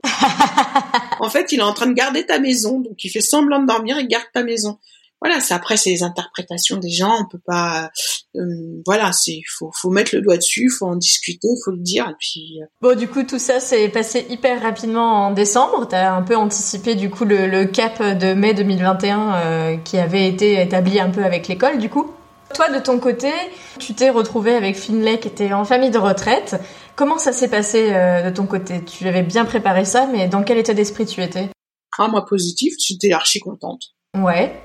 en 1.20 1.30
fait, 1.30 1.52
il 1.52 1.60
est 1.60 1.64
en 1.64 1.74
train 1.74 1.88
de 1.88 1.94
garder 1.94 2.26
ta 2.26 2.40
maison, 2.40 2.80
donc 2.80 3.04
il 3.04 3.10
fait 3.10 3.22
semblant 3.22 3.62
de 3.62 3.68
dormir 3.68 3.98
et 3.98 4.08
garde 4.08 4.26
ta 4.34 4.44
maison 4.44 4.78
voilà, 5.22 5.40
c'est 5.40 5.54
après 5.54 5.78
c'est 5.78 5.92
les 5.92 6.02
interprétations 6.02 6.78
des 6.78 6.90
gens, 6.90 7.16
on 7.22 7.26
peut 7.26 7.42
pas, 7.46 7.92
euh, 8.36 8.82
voilà, 8.88 9.12
c'est 9.12 9.40
faut 9.48 9.70
faut 9.72 9.92
mettre 9.92 10.16
le 10.16 10.22
doigt 10.22 10.38
dessus, 10.38 10.68
faut 10.70 10.88
en 10.88 10.96
discuter, 10.96 11.48
faut 11.64 11.72
le 11.72 11.78
dire 11.78 12.08
et 12.10 12.16
puis. 12.20 12.60
Euh. 12.62 12.66
Bon, 12.82 12.98
du 12.98 13.08
coup, 13.08 13.22
tout 13.22 13.38
ça 13.38 13.60
s'est 13.60 13.90
passé 13.90 14.26
hyper 14.30 14.62
rapidement 14.64 15.28
en 15.28 15.32
décembre. 15.32 15.88
T'as 15.88 16.12
un 16.16 16.24
peu 16.24 16.36
anticipé 16.36 16.96
du 16.96 17.12
coup 17.12 17.26
le, 17.26 17.66
cap 17.66 18.02
de 18.02 18.34
mai 18.34 18.56
2021 18.56 19.36
euh, 19.36 19.78
qui 19.78 20.00
avait 20.00 20.28
été 20.28 20.60
établi 20.60 21.00
un 21.00 21.12
peu 21.12 21.24
avec 21.24 21.48
l'école, 21.48 21.78
du 21.78 21.90
coup? 21.90 22.12
Toi, 22.54 22.70
de 22.70 22.80
ton 22.80 23.00
côté, 23.00 23.32
tu 23.80 23.94
t'es 23.94 24.10
retrouvé 24.10 24.54
avec 24.56 24.76
Finlay 24.76 25.20
qui 25.20 25.28
était 25.28 25.54
en 25.54 25.66
famille 25.66 25.92
de 25.92 25.98
retraite. 25.98 26.56
Comment 26.96 27.18
ça 27.18 27.32
s'est 27.32 27.50
passé 27.50 27.92
de 27.92 28.30
ton 28.30 28.46
côté? 28.46 28.84
Tu 28.84 29.08
avais 29.08 29.24
bien 29.24 29.46
préparé 29.46 29.86
ça, 29.86 30.08
mais 30.08 30.28
dans 30.28 30.44
quel 30.44 30.58
état 30.58 30.74
d'esprit 30.74 31.06
tu 31.06 31.22
étais? 31.22 31.50
Ah, 31.98 32.08
moi 32.08 32.26
positif, 32.26 32.74
j'étais 32.80 33.12
archi 33.12 33.40
contente. 33.40 33.94
Ouais. 34.16 34.64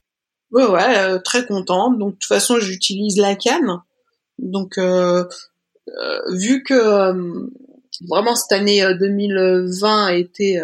Ouais, 0.52 0.66
ouais, 0.66 0.98
euh, 0.98 1.18
très 1.18 1.46
contente. 1.46 1.98
Donc 1.98 2.14
de 2.14 2.18
toute 2.18 2.28
façon, 2.28 2.58
j'utilise 2.60 3.18
la 3.18 3.34
canne. 3.34 3.80
Donc 4.38 4.78
euh, 4.78 5.24
euh 5.88 6.20
vu 6.34 6.62
que 6.62 6.74
euh, 6.74 7.48
vraiment 8.08 8.36
cette 8.36 8.52
année 8.52 8.82
2020 8.98 10.06
a 10.06 10.14
été 10.14 10.60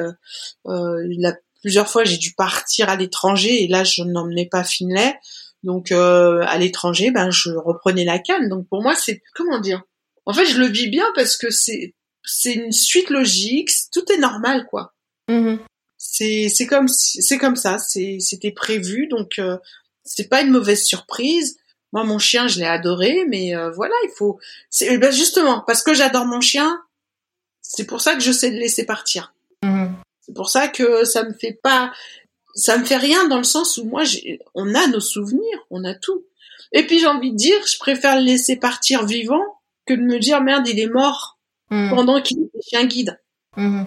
la, 0.64 1.34
plusieurs 1.62 1.88
fois 1.88 2.04
j'ai 2.04 2.18
dû 2.18 2.34
partir 2.34 2.90
à 2.90 2.96
l'étranger 2.96 3.62
et 3.62 3.68
là 3.68 3.84
je 3.84 4.02
n'emmenais 4.02 4.46
pas 4.46 4.64
Finlay. 4.64 5.18
Donc 5.62 5.92
à 5.92 6.58
l'étranger, 6.58 7.10
ben 7.10 7.30
je 7.30 7.50
reprenais 7.50 8.04
la 8.04 8.18
canne. 8.18 8.48
Donc 8.48 8.68
pour 8.68 8.82
moi 8.82 8.94
c'est 8.94 9.22
comment 9.34 9.60
dire? 9.60 9.82
En 10.24 10.32
fait, 10.32 10.46
je 10.46 10.58
le 10.58 10.66
vis 10.66 10.88
bien 10.88 11.06
parce 11.14 11.36
que 11.36 11.50
c'est 11.50 11.94
c'est 12.24 12.52
une 12.52 12.72
suite 12.72 13.10
logique, 13.10 13.70
tout 13.92 14.04
est 14.12 14.18
normal 14.18 14.66
quoi. 14.68 14.94
Mmh 15.28 15.56
c'est 16.04 16.48
c'est 16.48 16.66
comme 16.66 16.88
c'est 16.88 17.38
comme 17.38 17.54
ça, 17.54 17.78
c'est 17.78 18.18
c'était 18.18 18.50
prévu 18.50 19.06
donc 19.06 19.38
euh, 19.38 19.56
c'est 20.02 20.28
pas 20.28 20.42
une 20.42 20.50
mauvaise 20.50 20.82
surprise. 20.82 21.58
Moi 21.92 22.02
mon 22.02 22.18
chien, 22.18 22.48
je 22.48 22.58
l'ai 22.58 22.66
adoré 22.66 23.24
mais 23.28 23.54
euh, 23.54 23.70
voilà, 23.70 23.94
il 24.02 24.10
faut 24.10 24.38
c'est 24.68 24.88
eh 24.90 24.98
ben 24.98 25.12
justement 25.12 25.62
parce 25.64 25.82
que 25.84 25.94
j'adore 25.94 26.26
mon 26.26 26.40
chien, 26.40 26.82
c'est 27.60 27.86
pour 27.86 28.00
ça 28.00 28.14
que 28.14 28.20
je 28.20 28.32
sais 28.32 28.50
le 28.50 28.58
laisser 28.58 28.84
partir. 28.84 29.32
Mhm. 29.62 29.94
C'est 30.20 30.34
pour 30.34 30.50
ça 30.50 30.66
que 30.66 31.04
ça 31.04 31.22
me 31.22 31.32
fait 31.32 31.58
pas 31.62 31.92
ça 32.54 32.78
me 32.78 32.84
fait 32.84 32.96
rien 32.96 33.28
dans 33.28 33.38
le 33.38 33.44
sens 33.44 33.78
où 33.78 33.84
moi 33.84 34.02
on 34.54 34.74
a 34.74 34.86
nos 34.88 35.00
souvenirs, 35.00 35.66
on 35.70 35.84
a 35.84 35.94
tout. 35.94 36.24
Et 36.72 36.86
puis 36.86 36.98
j'ai 36.98 37.06
envie 37.06 37.32
de 37.32 37.36
dire, 37.36 37.56
je 37.66 37.78
préfère 37.78 38.16
le 38.16 38.24
laisser 38.24 38.56
partir 38.56 39.06
vivant 39.06 39.42
que 39.86 39.94
de 39.94 40.02
me 40.02 40.18
dire 40.18 40.42
merde, 40.42 40.66
il 40.68 40.78
est 40.78 40.88
mort 40.88 41.38
mhm. 41.70 41.90
pendant 41.90 42.20
qu'il 42.20 42.42
était 42.42 42.62
chien 42.66 42.84
guide. 42.86 43.18
Mmh. 43.56 43.84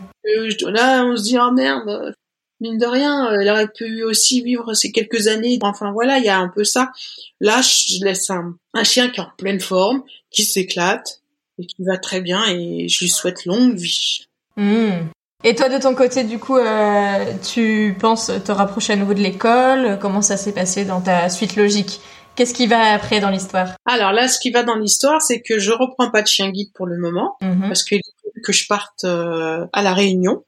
là, 0.67 1.03
on 1.05 1.17
se 1.17 1.23
dit, 1.23 1.37
oh 1.39 1.51
merde, 1.51 2.13
mine 2.59 2.77
de 2.77 2.85
rien, 2.85 3.31
elle 3.31 3.49
aurait 3.49 3.71
pu 3.71 4.03
aussi 4.03 4.41
vivre 4.41 4.73
ces 4.73 4.91
quelques 4.91 5.27
années. 5.27 5.57
Enfin 5.61 5.91
voilà, 5.91 6.19
il 6.19 6.25
y 6.25 6.29
a 6.29 6.37
un 6.37 6.49
peu 6.49 6.63
ça. 6.63 6.91
Là, 7.39 7.61
je 7.61 8.03
laisse 8.03 8.29
un, 8.29 8.55
chien 8.83 9.09
qui 9.09 9.19
est 9.19 9.23
en 9.23 9.31
pleine 9.37 9.59
forme, 9.59 10.03
qui 10.29 10.43
s'éclate 10.43 11.21
et 11.57 11.65
qui 11.65 11.83
va 11.83 11.97
très 11.97 12.21
bien 12.21 12.45
et 12.47 12.87
je 12.87 12.99
lui 12.99 13.09
souhaite 13.09 13.45
longue 13.45 13.75
vie. 13.75 14.27
Mmh. 14.57 15.07
Et 15.43 15.53
toi, 15.53 15.69
de 15.69 15.77
ton 15.77 15.93
côté, 15.93 16.23
du 16.23 16.39
coup, 16.39 16.57
euh, 16.57 17.33
tu 17.43 17.95
penses 17.99 18.31
te 18.43 18.51
rapprocher 18.51 18.93
à 18.93 18.95
nouveau 18.95 19.13
de 19.13 19.21
l'école? 19.21 19.99
Comment 20.01 20.21
ça 20.21 20.37
s'est 20.37 20.53
passé 20.53 20.85
dans 20.85 21.01
ta 21.01 21.29
suite 21.29 21.55
logique? 21.55 21.99
Qu'est-ce 22.35 22.53
qui 22.53 22.67
va 22.67 22.93
après 22.93 23.19
dans 23.19 23.29
l'histoire? 23.29 23.69
Alors 23.85 24.11
là, 24.11 24.27
ce 24.27 24.39
qui 24.39 24.49
va 24.49 24.63
dans 24.63 24.75
l'histoire, 24.75 25.21
c'est 25.21 25.41
que 25.41 25.59
je 25.59 25.71
reprends 25.71 26.09
pas 26.09 26.21
de 26.21 26.27
chien 26.27 26.49
guide 26.49 26.71
pour 26.73 26.85
le 26.85 26.97
moment, 26.97 27.37
mmh. 27.41 27.67
parce 27.67 27.83
qu'il 27.83 28.01
que 28.43 28.53
je 28.53 28.67
parte 28.67 29.03
euh, 29.03 29.65
à 29.73 29.81
la 29.81 29.93
Réunion. 29.93 30.43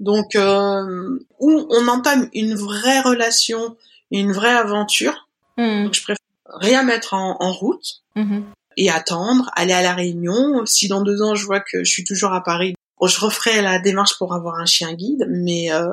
Donc 0.00 0.34
euh, 0.34 1.18
où 1.38 1.66
on 1.70 1.88
entame 1.88 2.28
une 2.32 2.54
vraie 2.54 3.00
relation, 3.00 3.76
une 4.10 4.32
vraie 4.32 4.54
aventure. 4.54 5.28
Hmm. 5.56 5.84
Donc 5.84 5.94
je 5.94 6.02
préfère 6.02 6.24
rien 6.46 6.82
mettre 6.82 7.14
en, 7.14 7.52
route 7.52 8.02
mhm. 8.16 8.44
et 8.76 8.90
attendre, 8.90 9.50
aller 9.54 9.72
à 9.72 9.82
la 9.82 9.94
Réunion. 9.94 10.64
Si 10.66 10.88
dans 10.88 11.02
deux 11.02 11.22
ans 11.22 11.34
je 11.34 11.44
vois 11.44 11.60
que 11.60 11.84
je 11.84 11.90
suis 11.90 12.04
toujours 12.04 12.32
à 12.32 12.42
Paris, 12.42 12.74
je 13.08 13.20
referai 13.20 13.62
la 13.62 13.78
démarche 13.78 14.18
pour 14.18 14.34
avoir 14.34 14.56
un 14.56 14.66
chien 14.66 14.92
guide, 14.94 15.26
mais 15.28 15.72
euh, 15.72 15.88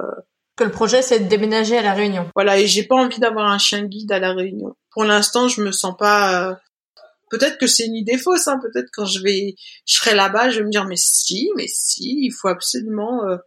que 0.56 0.64
le 0.64 0.72
projet 0.72 1.02
c'est 1.02 1.20
de 1.22 1.28
déménager 1.28 1.78
à 1.78 1.82
la 1.82 1.94
Réunion. 1.94 2.30
Voilà, 2.36 2.60
et 2.60 2.68
j'ai 2.68 2.84
pas 2.84 2.96
envie 2.96 3.20
d'avoir 3.20 3.52
un 3.52 3.58
chien 3.58 3.84
guide 3.84 4.12
à 4.12 4.20
la 4.20 4.34
Réunion. 4.34 4.76
Pour 4.92 5.04
l'instant, 5.04 5.48
je 5.48 5.62
me 5.62 5.72
sens 5.72 5.96
pas 5.98 6.60
Peut-être 7.30 7.58
que 7.58 7.68
c'est 7.68 7.86
une 7.86 7.96
idée 7.96 8.18
fausse, 8.18 8.48
hein. 8.48 8.60
peut-être 8.62 8.90
quand 8.94 9.06
je 9.06 9.22
vais, 9.22 9.56
je 9.86 9.96
serai 9.96 10.16
là-bas, 10.16 10.50
je 10.50 10.60
vais 10.60 10.66
me 10.66 10.72
dire 10.72 10.86
mais 10.86 10.96
si, 10.96 11.50
mais 11.58 11.68
si, 11.68 12.18
il 12.22 12.32
faut 12.32 12.48
absolument. 12.48 13.26
Euh... 13.28 13.38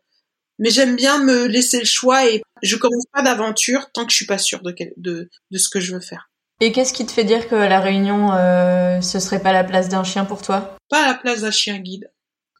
Mais 0.58 0.70
j'aime 0.70 0.96
bien 0.96 1.22
me 1.22 1.46
laisser 1.46 1.78
le 1.78 1.86
choix 1.86 2.28
et 2.28 2.42
je 2.62 2.76
commence 2.76 3.06
pas 3.12 3.22
d'aventure 3.22 3.90
tant 3.92 4.04
que 4.04 4.10
je 4.10 4.16
suis 4.16 4.26
pas 4.26 4.36
sûre 4.36 4.60
de, 4.60 4.74
de, 4.98 5.30
de 5.50 5.58
ce 5.58 5.70
que 5.70 5.80
je 5.80 5.94
veux 5.94 6.00
faire. 6.00 6.30
Et 6.60 6.72
qu'est-ce 6.72 6.92
qui 6.92 7.06
te 7.06 7.12
fait 7.12 7.24
dire 7.24 7.48
que 7.48 7.54
la 7.54 7.80
Réunion, 7.80 8.34
euh, 8.34 9.00
ce 9.00 9.18
serait 9.18 9.40
pas 9.40 9.54
la 9.54 9.64
place 9.64 9.88
d'un 9.88 10.04
chien 10.04 10.26
pour 10.26 10.42
toi? 10.42 10.76
Pas 10.90 11.06
la 11.06 11.14
place 11.14 11.40
d'un 11.40 11.50
chien 11.50 11.78
guide. 11.78 12.10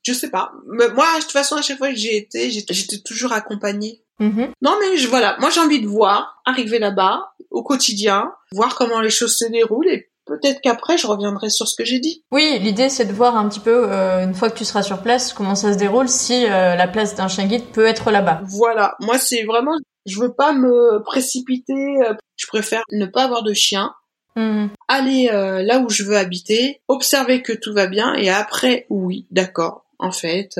Je 0.03 0.13
sais 0.13 0.31
pas. 0.31 0.53
Mais 0.67 0.89
moi, 0.91 1.07
de 1.17 1.23
toute 1.23 1.33
façon, 1.33 1.57
à 1.57 1.63
chaque 1.63 1.79
fois 1.79 1.91
que 1.91 1.97
j'y 1.97 2.17
étais, 2.17 2.51
j'étais 2.51 2.99
toujours 3.05 3.33
accompagnée. 3.33 4.03
Mm-hmm. 4.21 4.51
Non, 4.63 4.77
mais 4.81 4.97
je, 4.99 5.09
voilà, 5.09 5.37
moi 5.41 5.51
j'ai 5.51 5.61
envie 5.61 5.81
de 5.81 5.87
voir, 5.87 6.43
arriver 6.45 6.79
là-bas, 6.79 7.33
au 7.51 7.63
quotidien, 7.63 8.33
voir 8.53 8.75
comment 8.75 9.01
les 9.01 9.11
choses 9.11 9.37
se 9.37 9.47
déroulent 9.47 9.89
et 9.89 10.11
peut-être 10.27 10.61
qu'après 10.61 10.99
je 10.99 11.07
reviendrai 11.07 11.51
sur 11.51 11.67
ce 11.67 11.75
que 11.75 11.85
j'ai 11.85 11.99
dit. 11.99 12.25
Oui, 12.31 12.59
l'idée 12.61 12.89
c'est 12.89 13.07
de 13.07 13.13
voir 13.13 13.37
un 13.37 13.49
petit 13.49 13.61
peu 13.61 13.91
euh, 13.91 14.25
une 14.25 14.35
fois 14.35 14.51
que 14.51 14.59
tu 14.59 14.65
seras 14.65 14.83
sur 14.83 15.03
place 15.03 15.33
comment 15.33 15.55
ça 15.55 15.73
se 15.73 15.79
déroule 15.79 16.09
si 16.09 16.45
euh, 16.47 16.77
la 16.77 16.87
place 16.87 17.15
d'un 17.15 17.29
chien 17.29 17.47
guide 17.47 17.65
peut 17.73 17.87
être 17.87 18.11
là-bas. 18.11 18.43
Voilà, 18.47 18.95
moi 19.01 19.19
c'est 19.19 19.43
vraiment 19.45 19.77
je 20.07 20.19
veux 20.21 20.33
pas 20.33 20.53
me 20.53 21.03
précipiter, 21.03 21.97
euh, 22.07 22.15
je 22.37 22.47
préfère 22.47 22.83
ne 22.93 23.07
pas 23.07 23.25
avoir 23.25 23.43
de 23.43 23.55
chien. 23.55 23.95
Mhm. 24.37 24.71
Aller 24.87 25.29
là 25.33 25.81
où 25.81 25.89
je 25.89 26.05
veux 26.05 26.17
habiter, 26.17 26.83
observer 26.87 27.43
que 27.43 27.53
tout 27.53 27.75
va 27.75 27.89
bien 27.89 28.15
et 28.15 28.31
après 28.31 28.87
oui, 28.89 29.27
d'accord. 29.33 29.85
En 30.01 30.13
fait, 30.13 30.59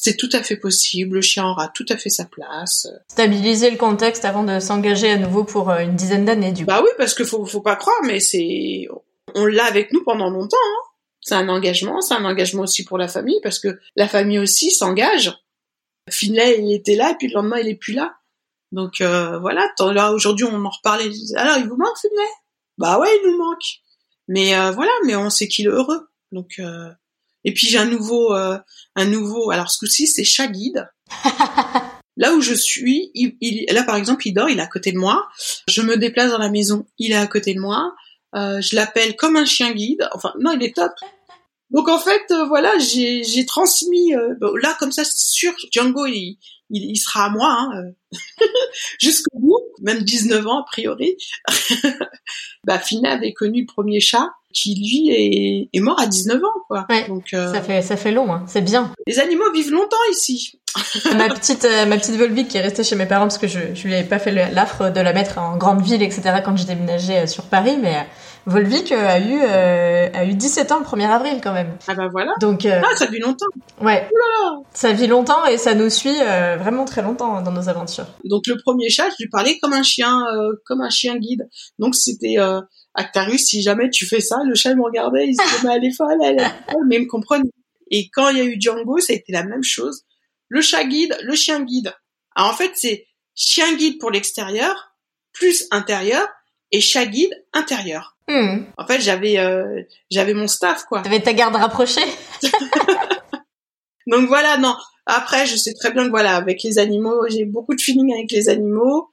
c'est 0.00 0.16
tout 0.16 0.28
à 0.32 0.42
fait 0.42 0.56
possible, 0.56 1.16
le 1.16 1.22
chien 1.22 1.44
aura 1.44 1.68
tout 1.68 1.86
à 1.88 1.96
fait 1.96 2.10
sa 2.10 2.24
place. 2.24 2.86
Stabiliser 3.08 3.70
le 3.70 3.76
contexte 3.76 4.24
avant 4.24 4.44
de 4.44 4.60
s'engager 4.60 5.10
à 5.10 5.16
nouveau 5.16 5.44
pour 5.44 5.70
euh, 5.70 5.80
une 5.80 5.96
dizaine 5.96 6.24
d'années, 6.24 6.52
du 6.52 6.64
coup. 6.64 6.68
Bah 6.68 6.80
oui, 6.82 6.90
parce 6.98 7.14
que 7.14 7.24
faut, 7.24 7.44
faut 7.46 7.60
pas 7.60 7.76
croire, 7.76 7.96
mais 8.04 8.20
c'est, 8.20 8.86
on 9.34 9.46
l'a 9.46 9.64
avec 9.64 9.92
nous 9.92 10.02
pendant 10.04 10.30
longtemps. 10.30 10.56
Hein. 10.56 10.84
C'est 11.20 11.34
un 11.34 11.48
engagement, 11.48 12.00
c'est 12.00 12.14
un 12.14 12.24
engagement 12.24 12.62
aussi 12.62 12.84
pour 12.84 12.96
la 12.96 13.08
famille, 13.08 13.40
parce 13.42 13.58
que 13.58 13.78
la 13.96 14.08
famille 14.08 14.38
aussi 14.38 14.70
s'engage. 14.70 15.36
Finlay, 16.08 16.60
il 16.60 16.72
était 16.72 16.96
là, 16.96 17.10
et 17.10 17.14
puis 17.16 17.28
le 17.28 17.34
lendemain, 17.34 17.58
il 17.58 17.68
est 17.68 17.74
plus 17.74 17.92
là. 17.92 18.14
Donc 18.70 19.00
euh, 19.00 19.38
voilà, 19.38 19.68
là 19.92 20.12
aujourd'hui, 20.12 20.44
on 20.44 20.64
en 20.64 20.70
reparlait. 20.70 21.10
Alors, 21.36 21.58
il 21.58 21.68
vous 21.68 21.76
manque 21.76 21.98
Finlay? 22.00 22.30
Bah 22.76 23.00
ouais, 23.00 23.08
il 23.16 23.30
nous 23.30 23.38
manque. 23.38 23.64
Mais 24.28 24.54
euh, 24.54 24.70
voilà, 24.70 24.92
mais 25.04 25.16
on 25.16 25.30
sait 25.30 25.48
qu'il 25.48 25.66
est 25.66 25.70
heureux. 25.70 26.08
Donc 26.30 26.60
et 27.44 27.52
puis 27.52 27.66
j'ai 27.68 27.78
un 27.78 27.86
nouveau, 27.86 28.34
euh, 28.34 28.58
un 28.96 29.06
nouveau. 29.06 29.50
Alors 29.50 29.70
ce 29.70 29.78
coup-ci, 29.78 30.06
c'est 30.06 30.24
chat 30.24 30.48
guide. 30.48 30.88
là 32.16 32.34
où 32.34 32.40
je 32.40 32.54
suis, 32.54 33.10
il, 33.14 33.66
là 33.70 33.84
par 33.84 33.96
exemple, 33.96 34.26
il 34.26 34.32
dort, 34.32 34.50
il 34.50 34.58
est 34.58 34.62
à 34.62 34.66
côté 34.66 34.92
de 34.92 34.98
moi. 34.98 35.28
Je 35.68 35.82
me 35.82 35.96
déplace 35.96 36.30
dans 36.30 36.38
la 36.38 36.50
maison, 36.50 36.86
il 36.98 37.12
est 37.12 37.16
à 37.16 37.26
côté 37.26 37.54
de 37.54 37.60
moi. 37.60 37.94
Euh, 38.34 38.60
je 38.60 38.76
l'appelle 38.76 39.16
comme 39.16 39.36
un 39.36 39.44
chien 39.46 39.72
guide. 39.72 40.08
Enfin, 40.12 40.32
non, 40.40 40.52
il 40.52 40.62
est 40.62 40.74
top. 40.74 40.92
Donc 41.70 41.88
en 41.88 41.98
fait, 41.98 42.24
euh, 42.30 42.46
voilà, 42.46 42.76
j'ai, 42.78 43.44
transmis. 43.46 44.12
là, 44.62 44.76
comme 44.78 44.92
ça, 44.92 45.04
c'est 45.04 45.18
sûr, 45.18 45.54
Django, 45.70 46.06
il, 46.06 46.38
il, 46.70 46.96
sera 46.96 47.26
à 47.26 47.30
moi 47.30 47.48
hein, 47.50 47.92
jusqu'au 49.00 49.38
bout, 49.38 49.60
même 49.80 50.02
19 50.02 50.46
ans 50.46 50.60
a 50.62 50.64
priori. 50.64 51.16
bah, 52.64 52.78
Fina 52.78 53.12
avait 53.12 53.32
connu 53.32 53.60
le 53.60 53.66
premier 53.66 54.00
chat 54.00 54.28
qui 54.62 54.74
lui 54.74 55.10
est, 55.10 55.68
est 55.72 55.80
mort 55.80 56.00
à 56.00 56.06
19 56.06 56.36
ans 56.42 56.60
quoi. 56.66 56.86
Donc 57.08 57.32
euh, 57.32 57.52
ça 57.52 57.62
fait 57.62 57.82
ça 57.82 57.96
fait 57.96 58.10
long 58.10 58.32
hein. 58.32 58.44
c'est 58.46 58.60
bien. 58.60 58.92
Les 59.06 59.18
animaux 59.18 59.50
vivent 59.54 59.70
longtemps 59.70 59.96
ici. 60.10 60.58
ma 61.16 61.28
petite 61.28 61.64
euh, 61.64 61.86
ma 61.86 61.96
petite 61.96 62.16
Volvic 62.16 62.48
qui 62.48 62.58
est 62.58 62.60
restée 62.60 62.84
chez 62.84 62.96
mes 62.96 63.06
parents 63.06 63.24
parce 63.24 63.38
que 63.38 63.46
je 63.46 63.58
je 63.74 63.86
lui 63.86 63.94
avais 63.94 64.06
pas 64.06 64.18
fait 64.18 64.32
l'affre 64.32 64.90
de 64.90 65.00
la 65.00 65.12
mettre 65.12 65.38
en 65.38 65.56
grande 65.56 65.82
ville 65.82 66.02
etc 66.02 66.40
quand 66.44 66.56
j'ai 66.56 66.66
déménagé 66.66 67.18
euh, 67.18 67.26
sur 67.26 67.44
Paris 67.44 67.78
mais 67.80 68.06
Volvic 68.46 68.92
a 68.92 69.20
eu 69.20 69.40
a 69.42 70.24
eu 70.24 70.34
17 70.34 70.72
ans 70.72 70.78
le 70.78 70.84
1er 70.84 71.08
avril 71.08 71.40
quand 71.42 71.52
même. 71.52 71.76
Ah 71.86 71.94
bah 71.94 72.08
voilà. 72.10 72.32
Donc 72.40 72.64
ah 72.64 72.80
ça 72.96 73.04
vit 73.04 73.18
longtemps. 73.18 73.44
Ouais. 73.82 74.08
Ça 74.72 74.92
vit 74.92 75.06
longtemps 75.06 75.44
et 75.44 75.58
ça 75.58 75.74
nous 75.74 75.90
suit 75.90 76.16
vraiment 76.58 76.86
très 76.86 77.02
longtemps 77.02 77.42
dans 77.42 77.52
nos 77.52 77.68
aventures. 77.68 78.06
Donc 78.24 78.46
le 78.46 78.56
premier 78.56 78.88
chat, 78.88 79.10
je 79.10 79.22
lui 79.22 79.28
parlais 79.28 79.58
comme 79.58 79.74
un 79.74 79.82
chien 79.82 80.24
comme 80.64 80.80
un 80.80 80.88
chien 80.88 81.16
guide. 81.16 81.46
Donc 81.78 81.94
c'était 81.94 82.36
Actarus, 82.98 83.46
si 83.46 83.62
jamais 83.62 83.90
tu 83.90 84.06
fais 84.06 84.20
ça, 84.20 84.38
le 84.44 84.56
chat 84.56 84.74
me 84.74 84.82
regardait, 84.82 85.28
il 85.28 85.34
se 85.36 85.42
disait, 85.42 85.68
mais 85.68 85.76
elle 85.76 85.84
est 85.84 85.94
folle, 85.94 86.18
elle 86.24 86.40
est 86.40 86.72
folle, 86.72 86.86
mais 86.88 86.96
il 86.96 87.02
me 87.02 87.06
comprenait. 87.06 87.50
Et 87.92 88.10
quand 88.12 88.28
il 88.30 88.38
y 88.38 88.40
a 88.40 88.44
eu 88.44 88.56
Django, 88.60 88.98
ça 88.98 89.12
a 89.12 89.16
été 89.16 89.32
la 89.32 89.44
même 89.44 89.62
chose. 89.62 90.02
Le 90.48 90.60
chat 90.60 90.84
guide, 90.84 91.16
le 91.22 91.34
chien 91.36 91.62
guide. 91.62 91.94
Alors 92.34 92.50
en 92.50 92.56
fait, 92.56 92.72
c'est 92.74 93.06
chien 93.36 93.76
guide 93.76 93.98
pour 94.00 94.10
l'extérieur, 94.10 94.96
plus 95.32 95.68
intérieur, 95.70 96.26
et 96.72 96.80
chat 96.80 97.06
guide 97.06 97.32
intérieur. 97.52 98.16
Hmm. 98.28 98.64
En 98.76 98.86
fait, 98.86 99.00
j'avais 99.00 99.38
euh, 99.38 99.82
j'avais 100.10 100.34
mon 100.34 100.48
staff 100.48 100.84
quoi. 100.84 101.00
T'avais 101.02 101.22
ta 101.22 101.32
garde 101.32 101.54
rapprochée 101.54 102.04
Donc 104.08 104.26
voilà, 104.26 104.56
non. 104.58 104.74
Après, 105.06 105.46
je 105.46 105.56
sais 105.56 105.72
très 105.72 105.92
bien 105.92 106.04
que 106.04 106.10
voilà, 106.10 106.36
avec 106.36 106.62
les 106.62 106.78
animaux, 106.78 107.28
j'ai 107.28 107.44
beaucoup 107.44 107.74
de 107.74 107.80
feeling 107.80 108.12
avec 108.12 108.32
les 108.32 108.48
animaux. 108.48 109.10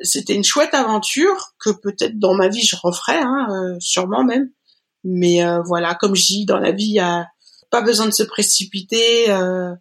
C'était 0.00 0.34
une 0.34 0.44
chouette 0.44 0.74
aventure 0.74 1.52
que 1.58 1.70
peut-être 1.70 2.18
dans 2.18 2.34
ma 2.34 2.48
vie 2.48 2.62
je 2.62 2.76
referai, 2.82 3.18
hein, 3.18 3.46
euh, 3.50 3.76
sûrement 3.80 4.24
même. 4.24 4.50
Mais 5.04 5.44
euh, 5.44 5.60
voilà, 5.66 5.94
comme 5.94 6.16
je 6.16 6.26
dis, 6.26 6.46
dans 6.46 6.58
la 6.58 6.72
vie, 6.72 6.92
il 6.94 6.98
a 7.00 7.26
pas 7.70 7.82
besoin 7.82 8.06
de 8.06 8.10
se 8.12 8.22
précipiter. 8.24 9.30
euh, 9.30 9.72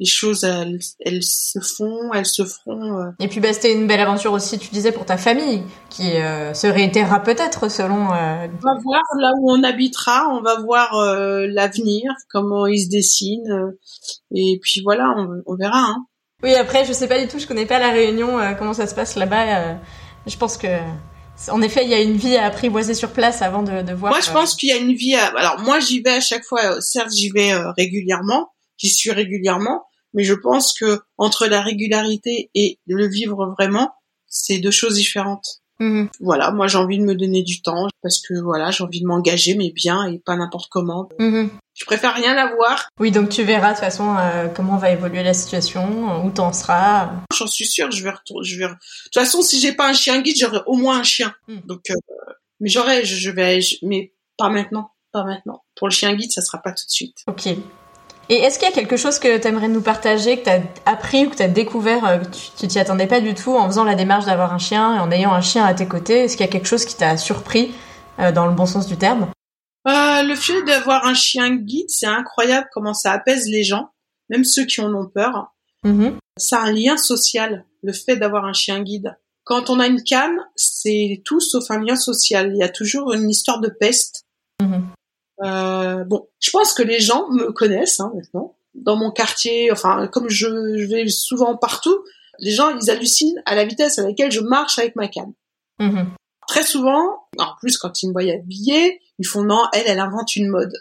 les 0.00 0.06
choses, 0.06 0.42
elles, 0.42 0.80
elles 0.98 1.22
se 1.22 1.60
font, 1.60 2.12
elles 2.12 2.26
se 2.26 2.44
feront. 2.44 2.98
euh. 3.00 3.10
Et 3.20 3.28
puis 3.28 3.38
bah, 3.38 3.52
c'était 3.52 3.72
une 3.72 3.86
belle 3.86 4.00
aventure 4.00 4.32
aussi, 4.32 4.58
tu 4.58 4.68
disais, 4.70 4.90
pour 4.90 5.04
ta 5.06 5.16
famille, 5.16 5.62
qui 5.90 6.16
euh, 6.16 6.52
se 6.54 6.66
réitérera 6.66 7.22
peut-être 7.22 7.68
selon... 7.70 8.12
euh, 8.12 8.46
On 8.48 8.64
va 8.66 8.80
voir 8.82 9.02
là 9.20 9.30
où 9.38 9.52
on 9.52 9.62
habitera, 9.62 10.26
on 10.30 10.42
va 10.42 10.60
voir 10.60 10.92
euh, 10.96 11.46
l'avenir, 11.48 12.10
comment 12.30 12.66
il 12.66 12.80
se 12.82 12.88
dessine. 12.88 13.48
euh, 13.48 13.78
et 14.34 14.58
puis 14.60 14.80
voilà, 14.82 15.14
on, 15.16 15.28
on 15.46 15.54
verra. 15.54 15.78
Hein. 15.78 16.04
Oui, 16.42 16.54
après, 16.54 16.84
je 16.84 16.92
sais 16.92 17.06
pas 17.08 17.20
du 17.20 17.28
tout, 17.28 17.38
je 17.38 17.46
connais 17.46 17.66
pas 17.66 17.78
la 17.78 17.90
Réunion, 17.90 18.38
euh, 18.38 18.52
comment 18.54 18.74
ça 18.74 18.86
se 18.86 18.94
passe 18.94 19.16
là-bas. 19.16 19.58
euh, 19.58 19.74
je 20.26 20.36
pense 20.36 20.56
que, 20.56 20.66
en 21.48 21.62
effet, 21.62 21.84
il 21.84 21.90
y 21.90 21.94
a 21.94 22.00
une 22.00 22.16
vie 22.16 22.36
à 22.36 22.46
apprivoiser 22.46 22.94
sur 22.94 23.12
place 23.12 23.42
avant 23.42 23.62
de, 23.62 23.82
de 23.82 23.92
voir. 23.92 24.12
Moi, 24.12 24.20
je 24.20 24.30
euh, 24.30 24.32
pense 24.32 24.54
qu'il 24.56 24.68
y 24.68 24.72
a 24.72 24.76
une 24.76 24.94
vie. 24.94 25.14
À... 25.14 25.26
Alors 25.36 25.60
moi, 25.60 25.80
j'y 25.80 26.00
vais 26.00 26.14
à 26.14 26.20
chaque 26.20 26.44
fois. 26.44 26.76
euh, 26.76 26.80
Certes, 26.80 27.12
j'y 27.14 27.30
vais 27.30 27.52
euh, 27.52 27.70
régulièrement, 27.76 28.52
j'y 28.76 28.90
suis 28.90 29.10
régulièrement, 29.12 29.84
mais 30.14 30.24
je 30.24 30.34
pense 30.34 30.74
que 30.78 31.00
entre 31.16 31.46
la 31.46 31.60
régularité 31.62 32.50
et 32.54 32.80
le 32.86 33.08
vivre 33.08 33.54
vraiment, 33.58 33.92
c'est 34.26 34.58
deux 34.58 34.70
choses 34.70 34.94
différentes. 34.94 35.61
Mhm. 35.82 36.08
Voilà, 36.20 36.50
moi 36.50 36.66
j'ai 36.68 36.78
envie 36.78 36.98
de 36.98 37.04
me 37.04 37.14
donner 37.14 37.42
du 37.42 37.62
temps 37.62 37.88
parce 38.02 38.20
que 38.20 38.34
voilà, 38.42 38.70
j'ai 38.70 38.84
envie 38.84 39.00
de 39.00 39.06
m'engager, 39.06 39.54
mais 39.54 39.70
bien 39.70 40.04
et 40.06 40.18
pas 40.18 40.36
n'importe 40.36 40.68
comment. 40.70 41.08
Mhm. 41.18 41.50
Je 41.74 41.84
préfère 41.86 42.14
rien 42.14 42.36
avoir. 42.36 42.88
Oui, 43.00 43.10
donc 43.10 43.30
tu 43.30 43.42
verras 43.44 43.68
de 43.70 43.74
toute 43.76 43.84
façon 43.84 44.14
euh, 44.18 44.48
comment 44.48 44.76
va 44.76 44.90
évoluer 44.90 45.22
la 45.22 45.32
situation, 45.34 46.24
où 46.24 46.30
t'en 46.30 46.52
seras. 46.52 47.10
J'en 47.34 47.46
suis 47.46 47.66
sûre, 47.66 47.90
je 47.90 48.02
vais 48.04 48.10
retourner. 48.10 48.46
Je 48.46 48.58
vais. 48.58 48.66
De 48.66 48.70
toute 48.70 49.14
façon, 49.14 49.40
si 49.42 49.58
j'ai 49.58 49.72
pas 49.72 49.88
un 49.88 49.94
chien 49.94 50.20
guide, 50.20 50.36
j'aurai 50.38 50.60
au 50.66 50.76
moins 50.76 50.98
un 51.00 51.02
chien. 51.02 51.34
Mm. 51.48 51.56
Donc, 51.64 51.80
euh, 51.90 51.94
mais 52.60 52.68
j'aurai, 52.68 53.04
je, 53.04 53.16
je 53.16 53.30
vais, 53.30 53.60
je- 53.62 53.76
mais 53.82 54.12
pas 54.36 54.50
maintenant, 54.50 54.90
pas 55.12 55.24
maintenant. 55.24 55.62
Pour 55.74 55.88
le 55.88 55.92
chien 55.92 56.14
guide, 56.14 56.30
ça 56.30 56.42
sera 56.42 56.58
pas 56.58 56.72
tout 56.72 56.84
de 56.86 56.90
suite. 56.90 57.16
Ok. 57.26 57.48
Et 58.28 58.36
est-ce 58.36 58.58
qu'il 58.58 58.68
y 58.68 58.70
a 58.70 58.74
quelque 58.74 58.96
chose 58.96 59.18
que 59.18 59.36
tu 59.38 59.46
aimerais 59.48 59.68
nous 59.68 59.82
partager, 59.82 60.38
que 60.38 60.44
tu 60.44 60.50
as 60.50 60.62
appris 60.86 61.26
ou 61.26 61.30
que 61.30 61.36
tu 61.36 61.42
as 61.42 61.48
découvert, 61.48 62.04
euh, 62.06 62.18
que 62.18 62.26
tu- 62.60 62.66
t'y 62.68 62.78
attendais 62.78 63.06
pas 63.06 63.20
du 63.20 63.34
tout 63.34 63.54
en 63.56 63.66
faisant 63.66 63.84
la 63.84 63.94
démarche 63.94 64.24
d'avoir 64.26 64.52
un 64.54 64.58
chien 64.58 64.96
et 64.96 64.98
en 65.00 65.10
ayant 65.10 65.32
un 65.32 65.40
chien 65.40 65.64
à 65.64 65.74
tes 65.74 65.86
côtés? 65.86 66.20
Est-ce 66.24 66.36
qu'il 66.36 66.46
y 66.46 66.48
a 66.48 66.52
quelque 66.52 66.68
chose 66.68 66.84
qui 66.84 66.96
t'a 66.96 67.16
surpris 67.16 67.74
euh, 68.20 68.32
dans 68.32 68.46
le 68.46 68.52
bon 68.54 68.64
sens 68.66 68.86
du 68.86 68.96
terme? 68.96 69.28
Euh, 69.88 70.22
le 70.22 70.34
fait 70.36 70.62
d'avoir 70.62 71.04
un 71.06 71.14
chien 71.14 71.50
guide, 71.56 71.86
c'est 71.88 72.06
incroyable 72.06 72.68
comment 72.72 72.94
ça 72.94 73.12
apaise 73.12 73.48
les 73.48 73.64
gens, 73.64 73.90
même 74.30 74.44
ceux 74.44 74.64
qui 74.64 74.80
en 74.80 74.94
ont 74.94 75.08
peur. 75.08 75.52
Mhm. 75.84 76.16
Ça 76.38 76.58
a 76.60 76.66
un 76.66 76.72
lien 76.72 76.96
social, 76.96 77.64
le 77.82 77.92
fait 77.92 78.16
d'avoir 78.16 78.44
un 78.44 78.52
chien 78.52 78.80
guide. 78.80 79.16
Quand 79.44 79.68
on 79.70 79.80
a 79.80 79.88
une 79.88 80.02
canne, 80.04 80.38
c'est 80.54 81.20
tout 81.24 81.40
sauf 81.40 81.68
un 81.70 81.80
lien 81.80 81.96
social. 81.96 82.52
Il 82.54 82.58
y 82.58 82.62
a 82.62 82.68
toujours 82.68 83.12
une 83.12 83.28
histoire 83.28 83.60
de 83.60 83.68
peste. 83.68 84.24
Mhm. 84.62 84.86
Euh, 85.42 86.04
bon, 86.04 86.28
je 86.40 86.50
pense 86.50 86.74
que 86.74 86.82
les 86.82 87.00
gens 87.00 87.28
me 87.30 87.52
connaissent 87.52 88.00
hein, 88.00 88.12
maintenant. 88.14 88.54
Dans 88.74 88.96
mon 88.96 89.10
quartier, 89.10 89.70
enfin, 89.70 90.06
comme 90.08 90.30
je, 90.30 90.46
je 90.46 90.86
vais 90.86 91.08
souvent 91.08 91.56
partout, 91.56 92.04
les 92.38 92.52
gens, 92.52 92.76
ils 92.76 92.90
hallucinent 92.90 93.42
à 93.44 93.54
la 93.54 93.64
vitesse 93.64 93.98
à 93.98 94.02
laquelle 94.02 94.32
je 94.32 94.40
marche 94.40 94.78
avec 94.78 94.96
ma 94.96 95.08
canne. 95.08 95.32
Mhm. 95.78 96.10
Très 96.48 96.62
souvent, 96.64 97.26
en 97.38 97.54
plus, 97.60 97.76
quand 97.78 98.02
ils 98.02 98.08
me 98.08 98.12
voient 98.12 98.32
habillée, 98.32 99.00
ils 99.18 99.26
font 99.26 99.42
non, 99.42 99.62
elle, 99.72 99.84
elle 99.86 100.00
invente 100.00 100.36
une 100.36 100.48
mode. 100.48 100.72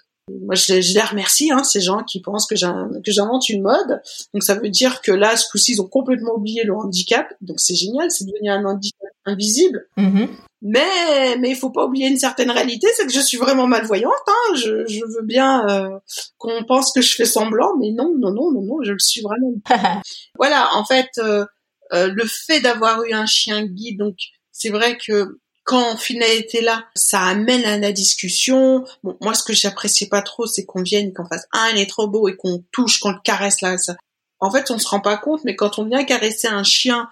Moi, 0.45 0.55
je, 0.55 0.73
les- 0.73 0.81
je 0.81 0.93
les 0.93 1.01
remercie, 1.01 1.51
hein, 1.51 1.63
ces 1.63 1.81
gens 1.81 2.03
qui 2.03 2.21
pensent 2.21 2.45
que 2.47 2.55
j'in- 2.55 2.89
que 3.05 3.11
j'invente 3.11 3.49
une 3.49 3.61
mode. 3.61 4.01
Donc, 4.33 4.43
ça 4.43 4.55
veut 4.55 4.69
dire 4.69 5.01
que 5.01 5.11
là, 5.11 5.35
ce 5.37 5.49
coup-ci, 5.49 5.73
ils 5.73 5.81
ont 5.81 5.87
complètement 5.87 6.33
oublié 6.35 6.63
le 6.63 6.73
handicap. 6.75 7.27
Donc, 7.41 7.59
c'est 7.59 7.75
génial, 7.75 8.09
c'est 8.11 8.25
devenu 8.25 8.49
un 8.49 8.63
handicap 8.65 9.09
invisible. 9.25 9.87
Mhm. 9.97 10.27
Mais, 10.63 11.37
mais 11.39 11.49
il 11.49 11.55
faut 11.55 11.71
pas 11.71 11.85
oublier 11.85 12.07
une 12.07 12.17
certaine 12.17 12.51
réalité, 12.51 12.87
c'est 12.95 13.07
que 13.07 13.11
je 13.11 13.19
suis 13.19 13.37
vraiment 13.37 13.65
malvoyante. 13.67 14.13
Hein. 14.27 14.55
Je, 14.55 14.85
je 14.87 14.99
veux 15.05 15.23
bien 15.23 15.67
euh, 15.69 15.97
qu'on 16.37 16.63
pense 16.65 16.93
que 16.93 17.01
je 17.01 17.15
fais 17.15 17.25
semblant, 17.25 17.71
mais 17.79 17.91
non, 17.91 18.13
non, 18.17 18.31
non, 18.31 18.51
non, 18.51 18.61
non, 18.61 18.77
je 18.83 18.91
le 18.91 18.99
suis 18.99 19.21
vraiment. 19.21 19.53
Voilà, 20.37 20.69
en 20.75 20.85
fait, 20.85 21.09
euh, 21.17 21.45
euh, 21.93 22.11
le 22.13 22.25
fait 22.25 22.59
d'avoir 22.61 23.03
eu 23.03 23.11
un 23.13 23.25
chien 23.25 23.65
guide, 23.65 23.97
donc 23.97 24.15
c'est 24.51 24.69
vrai 24.69 24.97
que 24.97 25.39
quand 25.63 25.97
Finet 25.97 26.37
était 26.37 26.61
là, 26.61 26.85
ça 26.95 27.21
amène 27.21 27.63
à 27.65 27.77
la 27.77 27.91
discussion. 27.91 28.83
Bon, 29.03 29.17
moi, 29.21 29.33
ce 29.33 29.43
que 29.43 29.53
j'appréciais 29.53 30.07
pas 30.07 30.21
trop, 30.21 30.47
c'est 30.47 30.65
qu'on 30.65 30.81
vienne, 30.81 31.13
qu'on 31.13 31.25
fasse 31.25 31.45
ah, 31.53 31.69
il 31.73 31.79
est 31.79 31.89
trop 31.89 32.07
beau 32.07 32.27
et 32.27 32.35
qu'on 32.35 32.63
touche, 32.71 32.99
qu'on 32.99 33.11
le 33.11 33.19
caresse 33.23 33.61
là. 33.61 33.77
Ça... 33.77 33.95
En 34.39 34.51
fait, 34.51 34.71
on 34.71 34.79
se 34.79 34.87
rend 34.87 35.01
pas 35.01 35.17
compte, 35.17 35.41
mais 35.43 35.55
quand 35.55 35.77
on 35.79 35.85
vient 35.85 36.03
caresser 36.03 36.47
un 36.47 36.63
chien 36.63 37.07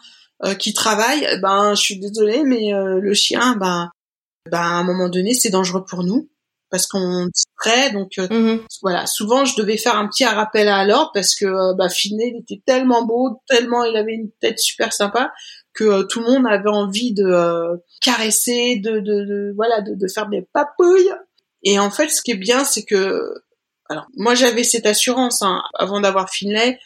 euh, 0.45 0.55
qui 0.55 0.73
travaille, 0.73 1.27
eh 1.29 1.37
ben, 1.39 1.75
je 1.75 1.81
suis 1.81 1.99
désolée, 1.99 2.43
mais 2.43 2.73
euh, 2.73 2.99
le 2.99 3.13
chien, 3.13 3.55
ben, 3.55 3.91
ben, 4.49 4.59
à 4.59 4.77
un 4.77 4.83
moment 4.83 5.09
donné, 5.09 5.33
c'est 5.33 5.49
dangereux 5.49 5.85
pour 5.85 6.03
nous 6.03 6.29
parce 6.71 6.87
qu'on 6.87 7.27
distrait. 7.27 7.91
Donc 7.91 8.11
euh, 8.17 8.27
Mhm. 8.29 8.61
voilà, 8.81 9.05
souvent 9.07 9.45
je 9.45 9.55
devais 9.55 9.77
faire 9.77 9.95
un 9.95 10.07
petit 10.07 10.25
rappel 10.25 10.67
à 10.67 10.85
l'ordre 10.85 11.11
parce 11.13 11.35
que 11.35 11.45
euh, 11.45 11.73
bah, 11.75 11.89
Finet, 11.89 12.33
il 12.35 12.41
était 12.41 12.61
tellement 12.65 13.05
beau, 13.05 13.41
tellement 13.47 13.83
il 13.83 13.95
avait 13.95 14.13
une 14.13 14.31
tête 14.39 14.59
super 14.59 14.93
sympa 14.93 15.31
que 15.79 15.83
euh, 15.85 16.03
tout 16.03 16.19
le 16.21 16.27
monde 16.27 16.45
avait 16.47 16.69
envie 16.69 17.13
de 17.13 17.23
euh, 17.25 17.77
caresser, 18.01 18.77
de, 18.77 18.99
de, 18.99 19.25
de- 19.25 19.53
voilà, 19.55 19.81
de, 19.81 19.95
de 19.95 20.07
faire 20.07 20.27
des 20.27 20.41
papouilles. 20.53 21.11
Et 21.63 21.79
en 21.79 21.89
fait, 21.91 22.09
ce 22.09 22.21
qui 22.21 22.31
est 22.31 22.35
bien, 22.37 22.63
c'est 22.63 22.83
que 22.83 23.21
alors 23.89 24.05
moi 24.17 24.35
j'avais 24.35 24.63
cette 24.63 24.85
assurance 24.85 25.41
hein, 25.41 25.61
avant 25.77 25.99
d'avoir 26.01 26.29
Finlay, 26.29 26.79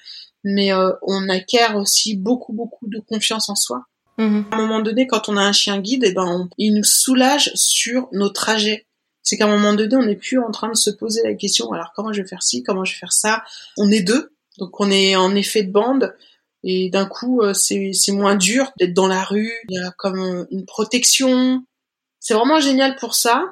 mais 0.43 0.73
euh, 0.73 0.91
on 1.01 1.27
acquiert 1.29 1.75
aussi 1.75 2.15
beaucoup 2.15 2.53
beaucoup 2.53 2.87
de 2.87 2.99
confiance 2.99 3.49
en 3.49 3.55
soi. 3.55 3.85
Mhm. 4.17 4.45
À 4.51 4.55
un 4.57 4.61
moment 4.61 4.79
donné, 4.81 5.07
quand 5.07 5.27
on 5.29 5.37
a 5.37 5.41
un 5.41 5.53
chien 5.53 5.79
guide, 5.79 6.03
eh 6.05 6.13
ben, 6.13 6.25
on- 6.25 6.49
il 6.57 6.75
nous 6.75 6.83
soulage 6.83 7.51
sur 7.55 8.07
nos 8.11 8.29
trajets. 8.29 8.85
C'est 9.25 9.37
qu'à 9.37 9.45
un 9.45 9.55
moment 9.57 9.73
donné, 9.73 9.95
on 9.95 10.03
n'est 10.05 10.17
plus 10.17 10.37
en 10.39 10.51
train 10.51 10.69
de 10.69 10.75
se 10.75 10.91
poser 10.91 11.21
la 11.23 11.33
question, 11.33 11.71
alors 11.71 11.91
comment 11.95 12.11
je 12.13 12.21
vais 12.21 12.27
faire 12.27 12.43
ci, 12.43 12.61
comment 12.61 12.83
je 12.85 12.93
vais 12.93 12.99
faire 12.99 13.13
ça? 13.13 13.43
On 13.77 13.89
est 13.89 14.01
deux, 14.01 14.33
donc 14.59 14.79
on 14.79 14.91
est 14.91 15.15
en 15.15 15.33
effet 15.35 15.63
de 15.63 15.71
bande, 15.71 16.13
et 16.63 16.89
d'un 16.89 17.05
coup, 17.05 17.41
euh, 17.41 17.53
c'est 17.53 17.91
moins 18.11 18.35
dur 18.35 18.71
d'être 18.79 18.93
dans 18.93 19.07
la 19.07 19.23
rue, 19.23 19.51
il 19.69 19.75
y 19.75 19.79
a 19.83 19.91
comme 19.97 20.19
euh, 20.19 20.45
une 20.51 20.65
protection. 20.65 21.63
C'est 22.19 22.33
vraiment 22.33 22.59
génial 22.59 22.95
pour 22.95 23.15
ça. 23.15 23.43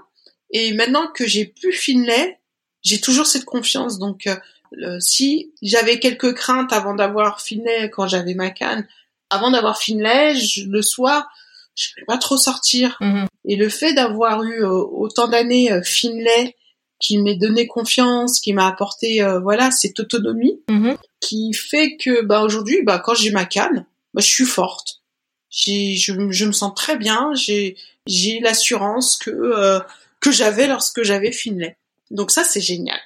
Et 0.51 0.74
maintenant 0.74 1.07
que 1.14 1.26
j'ai 1.28 1.45
plus 1.45 1.74
Finlay, 1.74 2.39
j'ai 2.84 2.99
toujours 3.01 3.28
cette 3.28 3.45
confiance. 3.45 3.99
Donc, 3.99 4.28
euh, 4.28 4.97
si 4.99 5.53
j'avais 5.62 5.99
quelques 5.99 6.34
craintes 6.34 6.72
avant 6.74 6.95
d'avoir 6.95 7.41
Finlay 7.41 7.89
quand 7.89 8.07
j'avais 8.07 8.34
ma 8.34 8.49
canne, 8.49 8.88
avant 9.30 9.51
d'avoir 9.51 9.78
Finlay, 9.78 10.36
je- 10.36 10.64
le 10.70 10.82
soir, 10.82 11.28
je 11.76 11.89
ne 11.99 12.05
pas 12.05 12.18
trop 12.18 12.38
sortir. 12.38 12.97
Mhm. 13.01 13.28
Et 13.45 13.55
le 13.55 13.70
fait 13.70 13.93
d'avoir 13.93 14.43
eu 14.43 14.64
euh, 14.64 14.70
autant 14.70 15.28
d'années 15.28 15.72
euh, 15.72 15.82
Finlay, 15.84 16.55
qui 16.99 17.18
m'ait 17.18 17.36
donné 17.36 17.66
confiance, 17.68 18.39
qui 18.39 18.53
m'a 18.53 18.68
apporté 18.68 19.26
voilà 19.41 19.72
cette 19.72 19.99
autonomie, 19.99 20.62
Mhm. 20.70 20.95
Qui 21.22 21.53
fait 21.53 21.95
que 21.95 22.24
bah 22.24 22.41
aujourd'hui, 22.41 22.82
bah 22.84 22.99
quand 22.99 23.13
j'ai 23.13 23.32
ma 23.32 23.45
canne, 23.45 23.86
bah 24.13 24.22
je 24.22 24.28
suis 24.28 24.45
forte. 24.45 25.01
J'ai, 25.49 25.95
je, 25.95 26.13
je 26.32 26.45
me 26.45 26.51
sens 26.51 26.74
très 26.76 26.97
bien. 26.97 27.34
J'ai, 27.36 27.78
j'ai 28.07 28.39
l'assurance 28.41 29.17
que 29.17 29.32
euh, 29.32 29.80
que 30.19 30.32
j'avais 30.32 30.67
lorsque 30.67 31.03
j'avais 31.03 31.32
Finlay. 31.32 31.78
Donc 32.09 32.32
ça 32.32 32.43
c'est 32.43 32.61
génial. 32.61 32.99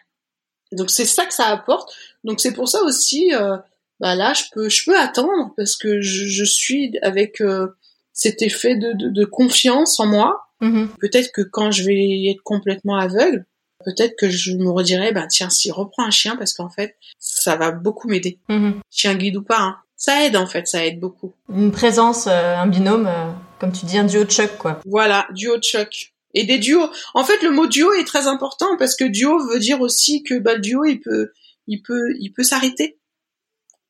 Donc 0.72 0.90
c'est 0.90 1.06
ça 1.06 1.26
que 1.26 1.34
ça 1.34 1.48
apporte. 1.48 1.94
Donc 2.24 2.40
c'est 2.40 2.54
pour 2.54 2.68
ça 2.70 2.82
aussi, 2.84 3.34
euh, 3.34 3.58
bah 4.00 4.16
là 4.16 4.34
je 4.34 4.44
peux 4.52 4.70
je 4.70 4.84
peux 4.86 4.98
attendre 4.98 5.54
parce 5.56 5.76
que 5.76 6.02
je, 6.02 6.26
je 6.28 6.44
suis 6.44 6.98
avec 7.02 7.42
euh, 7.42 7.68
cet 8.14 8.42
effet 8.42 8.76
de, 8.76 8.94
de, 8.94 9.10
de 9.10 9.26
confiance 9.26 10.00
en 10.00 10.08
moi. 10.08 10.42
Mhm. 10.62 10.90
Peut-être 11.00 11.32
que 11.34 11.42
quand 11.42 11.72
je 11.72 11.84
vais 11.84 12.32
être 12.32 12.42
complètement 12.44 12.98
aveugle, 12.98 13.46
peut-être 13.84 14.16
que 14.18 14.30
je 14.30 14.54
me 14.54 14.70
redirai, 14.70 15.12
bah 15.12 15.28
tiens, 15.28 15.50
si 15.50 15.72
reprends 15.72 16.06
un 16.06 16.12
chien 16.12 16.36
parce 16.36 16.54
qu'en 16.54 16.70
fait 16.70 16.96
ça 17.20 17.56
va 17.56 17.72
beaucoup 17.72 18.08
m'aider. 18.08 18.40
Mhm. 18.50 18.80
Chien 18.90 19.16
guide 19.16 19.38
ou 19.38 19.44
pas, 19.44 19.60
hein. 19.60 19.78
ça 19.98 20.26
aide 20.26 20.38
en 20.38 20.48
fait, 20.48 20.68
ça 20.68 20.86
aide 20.86 21.00
beaucoup. 21.00 21.34
Une 21.50 21.72
présence, 21.72 22.28
euh, 22.28 22.56
un 22.56 22.68
binôme, 22.68 23.08
euh, 23.08 23.32
comme 23.60 23.72
tu 23.72 23.86
dis, 23.86 23.98
un 23.98 24.06
duo 24.06 24.24
de 24.24 24.32
choc, 24.32 24.58
quoi. 24.58 24.80
Voilà, 24.86 25.28
duo 25.34 25.58
de 25.58 25.64
choc. 25.64 26.14
Et 26.34 26.44
des 26.44 26.58
duos. 26.58 26.90
En 27.14 27.24
fait, 27.24 27.42
le 27.44 27.50
mot 27.50 27.66
duo 27.66 27.94
est 27.94 28.04
très 28.04 28.28
important 28.28 28.76
parce 28.78 28.96
que 28.96 29.06
duo 29.06 29.40
veut 29.48 29.60
dire 29.60 29.80
aussi 29.80 30.22
que 30.22 30.38
bah, 30.38 30.56
le 30.56 30.60
duo, 30.60 30.84
il 30.84 31.00
peut, 31.00 31.32
il 31.68 31.82
peut, 31.82 32.14
il 32.20 32.32
peut 32.32 32.44
s'arrêter. 32.44 33.00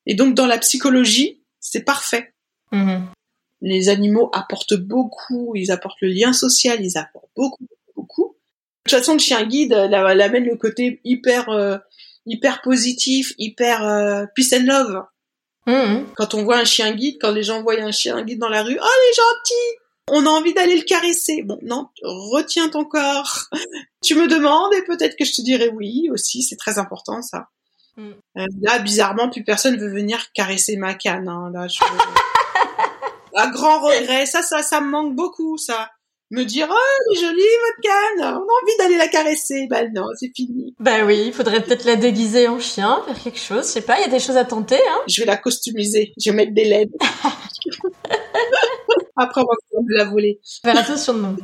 Et 0.06 0.14
donc, 0.14 0.34
dans 0.34 0.46
la 0.46 0.58
psychologie, 0.58 1.42
c'est 1.58 1.82
parfait. 1.82 2.32
Mhm. 2.70 3.06
Les 3.62 3.88
animaux 3.88 4.30
apportent 4.32 4.76
beaucoup, 4.76 5.52
ils 5.56 5.72
apportent 5.72 6.00
le 6.02 6.08
lien 6.08 6.32
social, 6.32 6.84
ils 6.84 6.96
apportent 6.96 7.30
beaucoup. 7.36 7.66
De 8.86 8.90
toute 8.90 8.98
façon, 9.00 9.14
le 9.14 9.18
chien 9.18 9.44
guide, 9.44 9.72
elle 9.72 10.20
amène 10.20 10.44
le 10.44 10.56
côté 10.56 11.00
hyper, 11.04 11.48
euh, 11.48 11.76
hyper 12.24 12.62
positif, 12.62 13.32
hyper 13.36 13.84
euh, 13.84 14.26
peace 14.34 14.54
and 14.54 14.64
love. 14.64 15.02
Mhm. 15.66 16.06
Quand 16.14 16.34
on 16.34 16.44
voit 16.44 16.58
un 16.58 16.64
chien 16.64 16.92
guide, 16.92 17.16
quand 17.20 17.32
les 17.32 17.42
gens 17.42 17.62
voient 17.62 17.80
un 17.80 17.90
chien 17.90 18.22
guide 18.22 18.38
dans 18.38 18.48
la 18.48 18.62
rue, 18.62 18.78
oh, 18.80 18.86
il 18.86 19.10
est 19.10 19.16
gentil 19.16 19.78
on 20.08 20.24
a 20.24 20.28
envie 20.28 20.54
d'aller 20.54 20.76
le 20.76 20.84
caresser. 20.84 21.42
Bon, 21.42 21.58
non, 21.62 21.88
retiens 22.02 22.68
ton 22.68 22.84
corps. 22.84 23.48
tu 24.04 24.14
me 24.14 24.28
demandes 24.28 24.72
et 24.74 24.82
peut-être 24.82 25.16
que 25.16 25.24
je 25.24 25.32
te 25.32 25.42
dirai 25.42 25.68
oui 25.68 26.08
aussi. 26.12 26.42
C'est 26.42 26.56
très 26.56 26.78
important 26.78 27.22
ça. 27.22 27.48
Mm. 27.96 28.10
Euh, 28.38 28.46
là, 28.60 28.78
bizarrement, 28.78 29.28
plus 29.28 29.42
personne 29.42 29.76
veut 29.76 29.90
venir 29.90 30.32
caresser 30.32 30.76
ma 30.76 30.94
canne. 30.94 31.28
Hein. 31.28 31.50
Là, 31.52 31.66
je... 31.66 31.80
à 33.34 33.48
grand 33.48 33.80
regret. 33.80 34.26
Ça, 34.26 34.42
ça, 34.42 34.62
ça 34.62 34.80
me 34.80 34.90
manque 34.90 35.16
beaucoup, 35.16 35.58
ça. 35.58 35.90
Me 36.32 36.44
dire, 36.44 36.66
oh, 36.68 36.74
elle 36.74 37.16
est 37.16 37.20
jolie, 37.20 37.36
votre 37.38 37.80
canne. 37.82 38.20
On 38.20 38.38
a 38.38 38.62
envie 38.62 38.76
d'aller 38.78 38.96
la 38.96 39.06
caresser. 39.06 39.68
Ben 39.70 39.92
non, 39.94 40.06
c'est 40.18 40.32
fini. 40.34 40.74
Bah 40.80 41.04
oui, 41.04 41.24
il 41.26 41.32
faudrait 41.32 41.62
peut-être 41.62 41.84
la 41.84 41.94
déguiser 41.94 42.48
en 42.48 42.58
chien, 42.58 43.00
faire 43.06 43.22
quelque 43.22 43.38
chose. 43.38 43.66
Je 43.66 43.72
sais 43.72 43.82
pas, 43.82 43.98
il 43.98 44.02
y 44.02 44.04
a 44.06 44.08
des 44.10 44.18
choses 44.18 44.36
à 44.36 44.44
tenter, 44.44 44.80
hein. 44.90 45.00
Je 45.06 45.20
vais 45.22 45.26
la 45.26 45.36
costumiser. 45.36 46.12
Je 46.20 46.30
vais 46.30 46.36
mettre 46.36 46.52
des 46.52 46.64
LED. 46.64 46.90
Après, 49.16 49.40
on 49.40 49.44
va 49.44 49.54
la 49.96 50.04
voler. 50.04 50.40
Faire 50.62 50.76
attention 50.76 51.14
de 51.14 51.20
nous. 51.20 51.36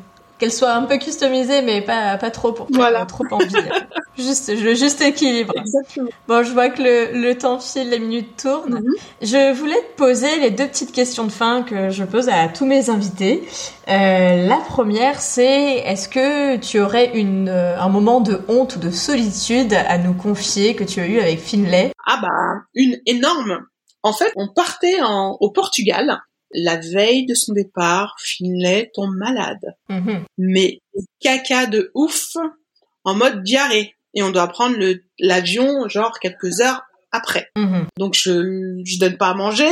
Qu'elle 0.42 0.52
soit 0.52 0.72
un 0.72 0.82
peu 0.82 0.98
customisée, 0.98 1.62
mais 1.62 1.82
pas, 1.82 2.16
pas 2.18 2.32
trop 2.32 2.50
pour 2.50 2.66
Voilà. 2.72 3.06
trop 3.06 3.22
envie. 3.30 3.54
juste, 4.18 4.48
le 4.52 4.74
juste 4.74 5.00
équilibre. 5.00 5.54
Exactement. 5.56 6.08
Bon, 6.26 6.42
je 6.42 6.50
vois 6.50 6.68
que 6.68 6.82
le, 6.82 7.12
le 7.22 7.38
temps 7.38 7.60
file, 7.60 7.90
les 7.90 8.00
minutes 8.00 8.42
tournent. 8.42 8.80
Mhm. 8.80 8.94
Je 9.22 9.52
voulais 9.52 9.76
te 9.80 9.96
poser 9.96 10.40
les 10.40 10.50
deux 10.50 10.66
petites 10.66 10.90
questions 10.90 11.22
de 11.22 11.30
fin 11.30 11.62
que 11.62 11.90
je 11.90 12.02
pose 12.02 12.28
à 12.28 12.48
tous 12.48 12.66
mes 12.66 12.90
invités. 12.90 13.44
Euh, 13.86 14.48
la 14.48 14.56
première, 14.56 15.20
c'est 15.20 15.74
est-ce 15.76 16.08
que 16.08 16.56
tu 16.56 16.80
aurais 16.80 17.16
une, 17.16 17.48
euh, 17.48 17.78
un 17.78 17.88
moment 17.88 18.20
de 18.20 18.40
honte 18.48 18.74
ou 18.74 18.78
de 18.80 18.90
solitude 18.90 19.72
à 19.74 19.96
nous 19.96 20.12
confier 20.12 20.74
que 20.74 20.82
tu 20.82 20.98
as 21.00 21.06
eu 21.06 21.20
avec 21.20 21.38
Finlay? 21.38 21.92
Ah 22.04 22.18
bah, 22.20 22.62
une 22.74 22.98
énorme. 23.06 23.60
En 24.02 24.12
fait, 24.12 24.32
on 24.34 24.48
partait 24.52 25.00
en, 25.02 25.36
au 25.38 25.52
Portugal. 25.52 26.18
La 26.54 26.76
veille 26.76 27.26
de 27.26 27.34
son 27.34 27.52
départ, 27.52 28.14
Finlay 28.20 28.90
tombe 28.94 29.14
malade. 29.16 29.74
Mhm. 29.88 30.24
Mais 30.38 30.80
caca 31.20 31.66
de 31.66 31.90
ouf, 31.94 32.36
en 33.04 33.14
mode 33.14 33.42
diarrhée. 33.42 33.94
Et 34.14 34.22
on 34.22 34.30
doit 34.30 34.48
prendre 34.48 34.76
l'avion 35.18 35.88
genre 35.88 36.18
quelques 36.20 36.60
heures 36.60 36.82
après. 37.10 37.48
Mhm. 37.56 37.86
Donc 37.98 38.14
je 38.14 38.80
je 38.84 38.98
donne 38.98 39.16
pas 39.16 39.28
à 39.30 39.34
manger 39.34 39.70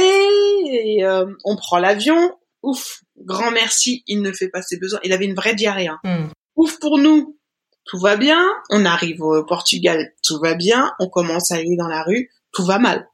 et 0.73 1.05
euh, 1.05 1.27
on 1.45 1.57
prend 1.57 1.79
l'avion. 1.79 2.35
Ouf, 2.63 3.01
grand 3.19 3.51
merci, 3.51 4.03
il 4.07 4.23
ne 4.23 4.33
fait 4.33 4.49
pas 4.49 4.63
ses 4.63 4.79
besoins. 4.79 5.01
Il 5.05 5.13
avait 5.13 5.25
une 5.27 5.35
vraie 5.35 5.55
diarrhée. 5.55 5.89
hein. 5.89 5.99
Mhm. 6.05 6.31
Ouf 6.57 6.79
pour 6.79 6.99
nous, 6.99 7.39
tout 7.85 7.99
va 7.99 8.17
bien. 8.17 8.43
On 8.71 8.85
arrive 8.85 9.21
au 9.23 9.45
Portugal, 9.45 10.13
tout 10.23 10.39
va 10.41 10.55
bien. 10.55 10.93
On 10.99 11.09
commence 11.09 11.51
à 11.53 11.57
aller 11.57 11.77
dans 11.77 11.89
la 11.89 12.03
rue, 12.03 12.31
tout 12.53 12.65
va 12.65 12.79
mal. 12.79 13.07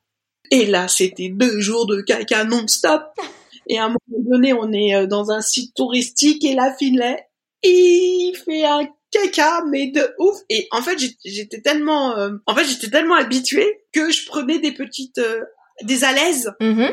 Et 0.53 0.67
là, 0.67 0.87
c'était 0.87 1.29
deux 1.29 1.61
jours 1.61 1.87
de 1.87 2.01
caca 2.03 2.45
non-stop. 2.45 3.03
Et 3.69 3.79
à 3.79 3.85
un 3.85 3.89
moment 3.89 3.99
donné, 4.31 4.53
on 4.53 4.73
est 4.73 4.95
euh, 4.95 5.07
dans 5.07 5.31
un 5.31 5.41
site 5.41 5.75
touristique 5.75 6.45
et 6.45 6.55
là, 6.55 6.75
Finlay, 6.79 7.17
il 7.62 8.35
fait 8.45 8.64
un 8.64 8.87
caca, 9.11 9.62
mais 9.71 9.91
de 9.91 10.09
ouf. 10.19 10.37
Et 10.51 10.69
en 10.71 10.83
fait, 10.83 10.99
j'étais 11.25 11.61
tellement, 11.61 12.17
euh, 12.17 12.31
en 12.47 12.55
fait, 12.55 12.64
j'étais 12.64 12.91
tellement 12.91 13.14
habituée 13.17 13.83
que 13.93 14.11
je 14.11 14.27
prenais 14.27 14.59
des 14.59 14.73
petites, 14.73 15.19
euh, 15.19 15.43
des 15.83 16.05
alaises 16.05 16.53
Mhm. 16.61 16.91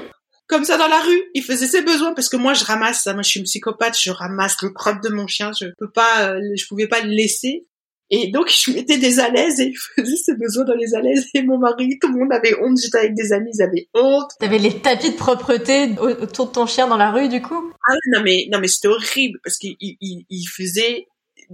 comme 0.48 0.64
ça 0.66 0.78
dans 0.78 0.88
la 0.88 1.00
rue. 1.00 1.24
Il 1.34 1.44
faisait 1.44 1.68
ses 1.68 1.82
besoins 1.82 2.14
parce 2.14 2.30
que 2.30 2.38
moi 2.38 2.54
je 2.54 2.66
ramasse, 2.66 3.06
moi 3.08 3.22
je 3.24 3.30
suis 3.30 3.40
une 3.40 3.46
psychopathe, 3.46 3.98
je 4.00 4.12
ramasse 4.12 4.62
le 4.62 4.70
crotte 4.70 5.02
de 5.04 5.10
mon 5.10 5.26
chien, 5.28 5.52
je 5.60 5.68
peux 5.78 5.90
pas, 5.92 6.30
euh, 6.32 6.40
je 6.56 6.66
pouvais 6.68 6.88
pas 6.88 7.02
le 7.02 7.10
laisser. 7.10 7.66
Et 8.10 8.32
donc 8.32 8.50
je 8.50 8.72
mettais 8.72 8.98
des 8.98 9.20
alaises 9.20 9.60
et 9.60 9.68
il 9.72 9.78
faisait 9.96 10.16
ses 10.18 10.36
besoins 10.36 10.66
dans 10.66 10.76
les 10.76 10.94
alaises 10.94 11.26
et 11.34 11.42
mon 11.42 11.58
mari, 11.58 11.98
tout 12.00 12.10
le 12.12 12.20
monde 12.20 12.32
avait 12.34 12.54
honte. 12.62 12.78
J'étais 12.80 12.98
avec 13.00 13.16
des 13.16 13.34
amis, 13.34 13.50
ils 13.54 13.64
avaient 13.64 13.88
honte. 13.96 14.30
T'avais 14.40 14.60
les 14.60 14.80
tapis 14.82 15.12
de 15.12 15.16
propreté 15.16 15.90
au- 16.00 16.10
autour 16.24 16.48
de 16.48 16.52
ton 16.52 16.66
chien 16.68 16.88
dans 16.88 16.98
la 16.98 17.12
rue, 17.12 17.30
du 17.30 17.42
coup? 17.42 17.72
Ah 17.90 17.94
non 18.12 18.22
mais 18.24 18.48
non 18.52 18.60
mais 18.60 18.68
c'était 18.68 18.90
horrible 18.90 19.40
parce 19.44 19.58
qu'il 19.58 19.76
il, 19.80 19.98
il- 20.02 20.26
il 20.30 20.46
faisait, 20.46 21.08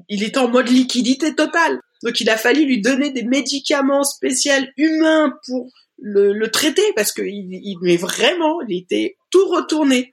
il 0.09 0.23
était 0.23 0.39
en 0.39 0.49
mode 0.49 0.69
liquidité 0.69 1.33
totale. 1.35 1.79
Donc 2.03 2.19
il 2.19 2.29
a 2.29 2.37
fallu 2.37 2.65
lui 2.65 2.81
donner 2.81 3.11
des 3.11 3.23
médicaments 3.23 4.03
spéciaux 4.03 4.53
humains 4.77 5.33
pour 5.47 5.69
le, 6.01 6.33
le 6.33 6.49
traiter 6.51 6.81
parce 6.95 7.11
que 7.11 7.21
il, 7.21 7.49
il 7.51 7.77
mais 7.81 7.97
vraiment 7.97 8.61
il 8.67 8.77
était 8.81 9.17
tout 9.31 9.45
retourné. 9.49 10.11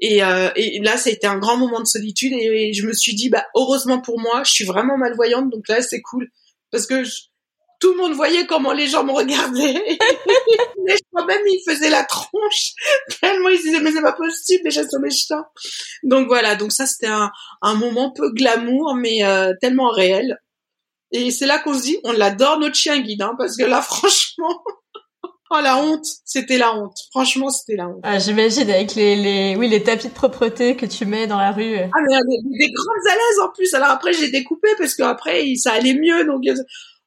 Et, 0.00 0.22
euh, 0.22 0.48
et 0.56 0.80
là, 0.80 0.96
ça 0.96 1.10
a 1.10 1.12
été 1.12 1.26
un 1.26 1.38
grand 1.38 1.56
moment 1.56 1.80
de 1.80 1.86
solitude 1.86 2.32
et, 2.32 2.72
je 2.72 2.86
me 2.86 2.92
suis 2.92 3.14
dit, 3.14 3.28
bah 3.28 3.44
heureusement 3.54 4.00
pour 4.00 4.18
moi, 4.18 4.42
je 4.44 4.52
suis 4.52 4.64
vraiment 4.64 4.96
malvoyante, 4.96 5.50
donc 5.50 5.68
là 5.68 5.82
c'est 5.82 6.00
cool 6.00 6.28
parce 6.72 6.86
que 6.86 7.04
je- 7.04 7.20
tout 7.80 7.92
le 7.92 7.98
monde 7.98 8.12
voyait 8.12 8.46
comment 8.46 8.72
les 8.72 8.86
gens 8.86 9.04
me 9.04 9.12
regardaient. 9.12 9.74
Mais 10.86 10.96
je 10.96 11.02
crois 11.12 11.26
même 11.26 11.40
ils 11.46 11.62
faisaient 11.66 11.90
la 11.90 12.04
tronche 12.04 12.72
tellement 13.20 13.48
ils 13.48 13.58
disaient 13.60 13.80
mais 13.80 13.90
c'est 13.92 14.02
pas 14.02 14.12
possible 14.12 14.62
déjà 14.64 14.86
sur 14.88 15.00
mes 15.00 15.10
chiens. 15.10 15.44
Donc 16.02 16.28
voilà, 16.28 16.56
donc 16.56 16.72
ça 16.72 16.86
c'était 16.86 17.06
un, 17.06 17.30
un 17.62 17.74
moment 17.74 18.10
peu 18.12 18.30
glamour 18.32 18.94
mais 18.96 19.24
euh, 19.24 19.52
tellement 19.60 19.90
réel. 19.90 20.38
Et 21.12 21.30
c'est 21.30 21.46
là 21.46 21.58
qu'on 21.58 21.74
se 21.76 21.82
dit, 21.82 21.98
on 22.04 22.12
l'adore 22.12 22.58
notre 22.60 22.76
chien 22.76 22.98
guide, 23.00 23.22
hein, 23.22 23.34
parce 23.38 23.56
que 23.56 23.64
là 23.64 23.80
franchement, 23.82 24.62
oh 25.50 25.58
la 25.62 25.76
honte, 25.78 26.06
c'était 26.24 26.58
la 26.58 26.74
honte. 26.76 26.96
Franchement, 27.10 27.50
c'était 27.50 27.76
la 27.76 27.88
honte. 27.88 28.00
ah, 28.04 28.18
J'imagine 28.18 28.70
avec 28.70 28.94
les, 28.94 29.16
les, 29.16 29.56
oui, 29.56 29.68
les 29.68 29.82
tapis 29.82 30.08
de 30.08 30.12
propreté 30.14 30.76
que 30.76 30.86
tu 30.86 31.04
mets 31.06 31.26
dans 31.26 31.38
la 31.38 31.52
rue. 31.52 31.76
Ah 31.76 32.00
mais 32.08 32.16
euh, 32.16 32.20
des, 32.28 32.38
des 32.66 32.72
grandes 32.72 33.06
alaises 33.10 33.40
en 33.44 33.48
plus. 33.52 33.72
Alors 33.74 33.90
après 33.90 34.12
j'ai 34.12 34.30
découpé 34.30 34.68
parce 34.78 34.94
que 34.94 35.02
après 35.02 35.44
ça 35.56 35.72
allait 35.72 35.94
mieux 35.94 36.24
donc. 36.24 36.42
euh, 36.48 36.54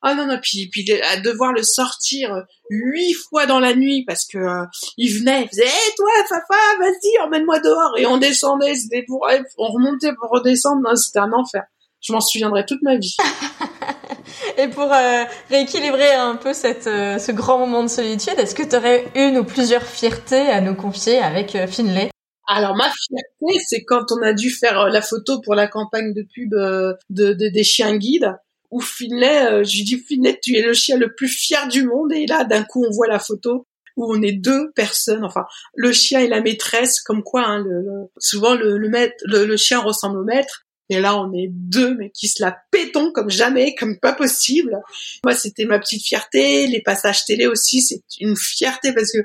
Ah 0.06 0.16
non 0.16 0.26
non 0.28 0.38
puis 0.41 0.68
puis 0.70 0.84
de- 0.84 1.00
à 1.12 1.18
devoir 1.22 1.54
le 1.54 1.64
sortir 1.64 2.34
euh, 2.34 2.41
huit 2.70 3.14
fois 3.30 3.46
dans 3.46 3.60
la 3.60 3.74
nuit 3.74 4.04
parce 4.06 4.26
que 4.26 4.38
euh, 4.38 4.66
il 4.98 5.10
venait, 5.18 5.44
il 5.44 5.50
faisait 5.50 5.64
hey, 5.66 5.91
toi 5.96 6.10
Fafa 6.28 6.62
vas-y 6.80 7.20
emmène-moi 7.26 7.60
dehors 7.60 7.94
et 7.98 8.06
on 8.06 8.18
descendait 8.18 8.76
c'était 8.76 9.04
pour 9.08 9.26
on 9.58 9.68
remontait 9.72 10.12
pour 10.20 10.30
redescendre 10.32 10.82
non, 10.84 10.96
c'était 10.96 11.20
un 11.20 11.32
enfer. 11.32 11.64
Je 12.02 12.12
m'en 12.12 12.20
souviendrai 12.20 12.66
toute 12.66 12.82
ma 12.82 12.98
vie. 12.98 13.16
Et 14.58 14.68
pour 14.68 14.92
euh, 14.92 15.24
rééquilibrer 15.50 16.12
un 16.14 16.36
peu 16.36 16.54
cette, 16.54 16.88
euh, 16.88 17.18
ce 17.20 17.32
grand 17.32 17.60
moment 17.60 17.84
de 17.84 17.88
solitude, 17.90 18.34
est-ce 18.38 18.56
que 18.56 18.64
tu 18.64 18.76
aurais 18.76 19.06
une 19.16 19.38
ou 19.38 19.44
plusieurs 19.44 19.84
fiertés 19.84 20.48
à 20.50 20.62
nous 20.62 20.76
confier 20.76 21.20
avec 21.20 21.56
euh, 21.56 21.68
Finlay? 21.68 22.10
Alors 22.48 22.76
ma 22.76 22.90
fierté, 22.92 23.60
c'est 23.66 23.84
quand 23.84 24.12
on 24.12 24.22
a 24.22 24.34
dû 24.34 24.50
faire 24.50 24.80
euh, 24.82 24.90
la 24.90 25.02
photo 25.02 25.40
pour 25.42 25.56
la 25.56 25.68
campagne 25.68 26.14
de 26.14 26.26
pub 26.34 26.54
euh, 26.54 26.94
de, 27.10 27.34
de- 27.34 27.50
des 27.50 27.64
chiens 27.64 27.96
guides. 27.98 28.34
Où 28.72 28.82
Finlay, 28.82 29.64
je 29.64 29.78
lui 29.78 29.84
dis 29.84 29.98
Finlay, 30.00 30.40
tu 30.42 30.56
es 30.58 30.64
le 30.64 30.74
chien 30.74 30.98
le 30.98 31.14
plus 31.14 31.28
fier 31.28 31.68
du 31.68 31.86
monde. 31.86 32.12
Et 32.12 32.26
là, 32.26 32.44
d'un 32.44 32.64
coup, 32.64 32.84
on 32.84 32.90
voit 32.92 33.06
la 33.08 33.20
photo 33.20 33.68
où 33.98 34.12
on 34.12 34.20
est 34.24 34.32
deux 34.32 34.72
personnes. 34.72 35.24
Enfin, 35.24 35.46
le 35.76 35.92
chien 35.92 36.22
et 36.22 36.28
la 36.28 36.42
maîtresse, 36.42 37.00
comme 37.02 37.22
quoi, 37.22 37.44
hein, 37.46 37.60
le, 37.60 37.82
le- 37.82 38.08
souvent 38.18 38.56
le, 38.56 38.80
le 38.80 38.90
maître, 38.90 39.14
le, 39.26 39.46
le 39.46 39.58
chien 39.58 39.80
ressemble 39.80 40.18
au 40.18 40.24
maître. 40.24 40.64
Et 40.94 41.02
là, 41.02 41.20
on 41.20 41.34
est 41.34 41.48
deux, 41.50 41.96
mais 41.96 42.12
qui 42.12 42.28
se 42.28 42.44
la 42.44 42.56
pétons 42.70 43.12
comme 43.12 43.32
jamais, 43.32 43.74
comme 43.74 44.00
pas 44.00 44.14
possible. 44.14 44.80
Moi, 45.24 45.34
c'était 45.34 45.66
ma 45.66 45.80
petite 45.80 46.06
fierté. 46.06 46.68
Les 46.68 46.82
passages 46.82 47.26
télé 47.26 47.48
aussi, 47.48 47.82
c'est 47.82 48.04
une 48.20 48.36
fierté 48.36 48.94
parce 48.94 49.12
que, 49.12 49.18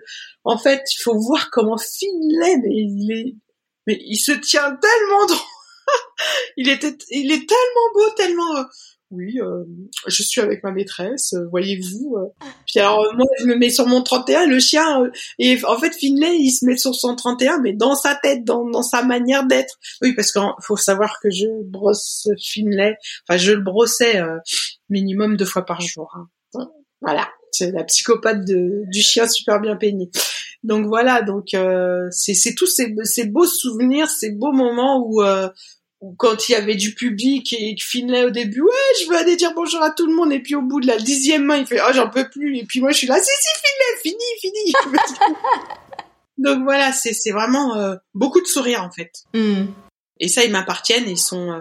en 0.45 0.57
fait, 0.57 0.83
il 0.95 1.03
faut 1.03 1.19
voir 1.19 1.51
comment 1.51 1.77
Finlay, 1.77 2.57
mais 2.57 2.71
il 2.71 3.13
est, 3.13 3.35
mais 3.87 3.99
il 4.01 4.17
se 4.17 4.33
tient 4.33 4.79
tellement 4.81 5.27
droit. 5.29 5.47
il 6.57 6.71
était, 6.71 6.97
il 7.11 7.31
est 7.33 7.47
tellement 7.47 7.93
beau, 7.93 8.11
tellement, 8.17 8.57
euh, 8.57 8.65
oui, 9.11 9.39
euh, 9.41 9.65
je 10.07 10.23
suis 10.23 10.41
avec 10.41 10.63
ma 10.63 10.71
maîtresse, 10.71 11.33
euh, 11.35 11.47
voyez-vous. 11.51 12.17
euh. 12.19 12.45
Alors, 12.77 13.01
euh, 13.05 13.13
moi, 13.17 13.27
je 13.41 13.47
me 13.47 13.55
mets 13.57 13.71
sur 13.71 13.87
mon 13.87 14.03
31, 14.03 14.47
le 14.47 14.61
chien, 14.61 15.03
euh, 15.03 15.11
et 15.39 15.59
en 15.65 15.79
fait, 15.79 15.93
Finlay, 15.95 16.37
il 16.39 16.51
se 16.51 16.67
met 16.67 16.77
sur 16.77 16.95
son 16.95 17.17
31, 17.17 17.61
mais 17.61 17.73
dans 17.73 17.95
sa 17.95 18.15
tête, 18.15 18.45
dans, 18.45 18.69
dans 18.69 18.83
sa 18.83 19.03
manière 19.03 19.47
d'être. 19.47 19.79
Oui, 20.03 20.15
parce 20.15 20.33
qu'il 20.33 20.43
faut 20.63 20.77
savoir 20.77 21.19
que 21.23 21.31
je 21.31 21.47
brosse 21.65 22.29
Finlay, 22.39 22.97
enfin, 23.29 23.39
je 23.39 23.53
le 23.53 23.63
brossais 23.63 24.21
euh, 24.21 24.37
minimum 24.91 25.37
deux 25.37 25.47
fois 25.47 25.65
par 25.65 25.81
jour. 25.81 26.15
hein. 26.15 26.29
Voilà, 27.01 27.29
c'est 27.53 27.71
la 27.71 27.85
psychopathe 27.85 28.45
de, 28.45 28.83
du 28.93 29.01
chien 29.01 29.27
super 29.29 29.61
bien 29.61 29.77
peigné. 29.77 30.11
Donc 30.65 30.87
voilà, 30.87 31.23
donc 31.23 31.55
c'est 32.11 32.35
c'est 32.35 32.55
tous 32.57 32.67
ces, 32.67 32.93
ces 33.05 33.27
beaux 33.27 33.47
souvenirs, 33.47 34.09
ces 34.11 34.33
beaux 34.33 34.51
moments 34.53 35.07
où, 35.07 35.23
où 36.01 36.15
quand 36.17 36.49
il 36.49 36.53
y 36.53 36.55
avait 36.55 36.77
du 36.77 36.95
public 36.95 37.53
et 37.53 37.75
que 37.75 37.83
Finlay 37.85 38.25
au 38.25 38.31
début, 38.31 38.63
ouais, 38.63 38.95
je 39.03 39.09
veux 39.09 39.17
aller 39.17 39.37
dire 39.37 39.53
bonjour 39.55 39.83
à 39.83 39.91
tout 39.91 40.07
le 40.07 40.15
monde, 40.15 40.33
et 40.33 40.41
puis 40.41 40.55
au 40.55 40.63
bout 40.63 40.81
de 40.81 40.87
la 40.87 40.97
dixième 40.97 41.45
main, 41.45 41.57
il 41.57 41.67
fait, 41.67 41.81
oh, 41.81 41.93
j'en 41.93 42.09
peux 42.09 42.29
plus, 42.29 42.57
et 42.59 42.65
puis 42.65 42.81
moi 42.81 42.91
je 42.93 42.99
suis 42.99 43.07
là, 43.07 43.17
si, 43.17 43.31
si, 43.31 43.61
Finlay, 43.63 44.01
fini, 44.03 44.25
fini. 44.41 44.99
donc 46.39 46.63
voilà, 46.63 46.93
c'est 46.93 47.13
c'est 47.13 47.33
vraiment 47.33 47.77
euh, 47.77 47.97
beaucoup 48.15 48.41
de 48.41 48.47
sourires 48.47 48.83
en 48.83 48.91
fait. 48.91 49.13
Hmm. 49.35 49.67
Et 50.21 50.29
ça, 50.29 50.45
ils 50.45 50.51
m'appartiennent, 50.53 51.09
ils 51.09 51.19
sont, 51.19 51.53
euh, 51.53 51.59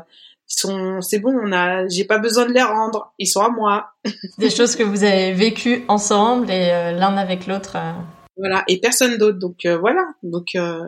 ils 0.49 0.59
sont, 0.59 1.01
c'est 1.01 1.19
bon, 1.19 1.33
on 1.43 1.51
a, 1.51 1.88
j'ai 1.88 2.05
pas 2.05 2.17
besoin 2.17 2.45
de 2.45 2.53
les 2.53 2.63
rendre, 2.63 3.13
ils 3.19 3.27
sont 3.27 3.41
à 3.41 3.49
moi. 3.49 3.91
Des 4.38 4.49
choses 4.49 4.75
que 4.75 4.83
vous 4.83 5.03
avez 5.03 5.33
vécues 5.33 5.83
ensemble 5.88 6.49
et 6.49 6.71
euh, 6.71 6.91
l'un 6.91 7.17
avec 7.17 7.47
l'autre. 7.47 7.75
euh. 7.75 7.93
Voilà, 8.38 8.63
et 8.67 8.79
personne 8.79 9.17
d'autre. 9.17 9.39
Donc 9.39 9.65
euh, 9.65 9.77
voilà. 9.77 10.05
Donc 10.23 10.49
euh, 10.55 10.83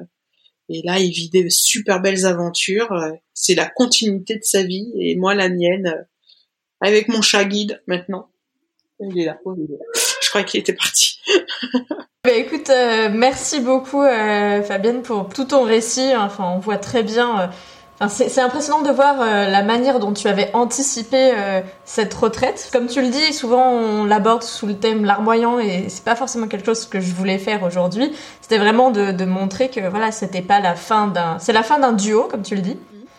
et 0.70 0.82
là, 0.84 1.00
il 1.00 1.12
vit 1.12 1.30
des 1.30 1.50
super 1.50 2.02
belles 2.02 2.26
aventures. 2.26 2.92
euh, 2.92 3.12
c'est 3.34 3.56
la 3.56 3.68
continuité 3.68 4.36
de 4.36 4.44
sa 4.44 4.64
vie 4.64 4.92
et 5.00 5.16
moi 5.16 5.34
la 5.34 5.50
mienne 5.50 5.88
euh, 5.88 6.04
avec 6.82 7.08
mon 7.08 7.22
chat 7.22 7.46
guide 7.46 7.82
maintenant. 7.88 8.30
Il 9.00 9.20
est 9.20 9.26
là. 9.26 9.40
oh, 9.46 9.56
il 9.58 9.64
est 9.74 9.78
là. 9.78 9.86
Je 10.22 10.30
crois 10.30 10.44
qu'il 10.44 10.60
était 10.60 10.74
parti. 10.74 11.20
Bah 12.26 12.34
écoute, 12.34 12.70
euh, 12.70 13.08
merci 13.10 13.62
beaucoup 13.62 14.04
euh, 14.04 14.62
Fabienne 14.62 15.04
pour 15.04 15.30
tout 15.30 15.46
ton 15.46 15.64
récit. 15.64 16.14
Enfin, 16.18 16.52
on 16.54 16.60
voit 16.60 16.78
très 16.78 17.02
bien. 17.02 17.40
Euh, 17.40 17.48
enfin, 18.00 18.08
c'est 18.28 18.42
impressionnant 18.42 18.82
de 18.82 18.92
voir 18.92 19.18
la 19.20 19.64
manière 19.64 20.00
dont 20.00 20.14
tu 20.14 20.28
avais 20.28 20.50
anticipé 20.54 21.34
cette 21.86 22.14
retraite. 22.14 22.70
Comme 22.72 22.88
tu 22.88 23.02
le 23.02 23.10
dis, 23.10 23.34
souvent 23.34 23.72
on 23.72 24.06
l'aborde 24.06 24.44
sous 24.44 24.68
le 24.68 24.76
thème 24.76 25.06
larmoyant 25.06 25.60
et 25.60 25.90
c'est 25.90 26.04
pas 26.04 26.16
forcément 26.16 26.48
quelque 26.48 26.66
chose 26.66 26.86
que 26.86 27.00
je 27.00 27.14
voulais 27.14 27.38
faire 27.38 27.64
aujourd'hui. 27.64 28.12
C'était 28.42 28.58
vraiment 28.58 28.92
de, 28.92 29.12
de, 29.12 29.26
montrer 29.26 29.70
que 29.70 29.88
voilà, 29.90 30.12
c'était 30.12 30.42
pas 30.42 30.60
la 30.60 30.76
fin 30.76 31.08
d'un, 31.08 31.38
c'est 31.40 31.54
la 31.54 31.64
fin 31.64 31.80
d'un 31.80 31.94
duo, 31.94 32.28
comme 32.30 32.42
tu 32.42 32.56
le 32.56 32.62
dis. 32.62 32.78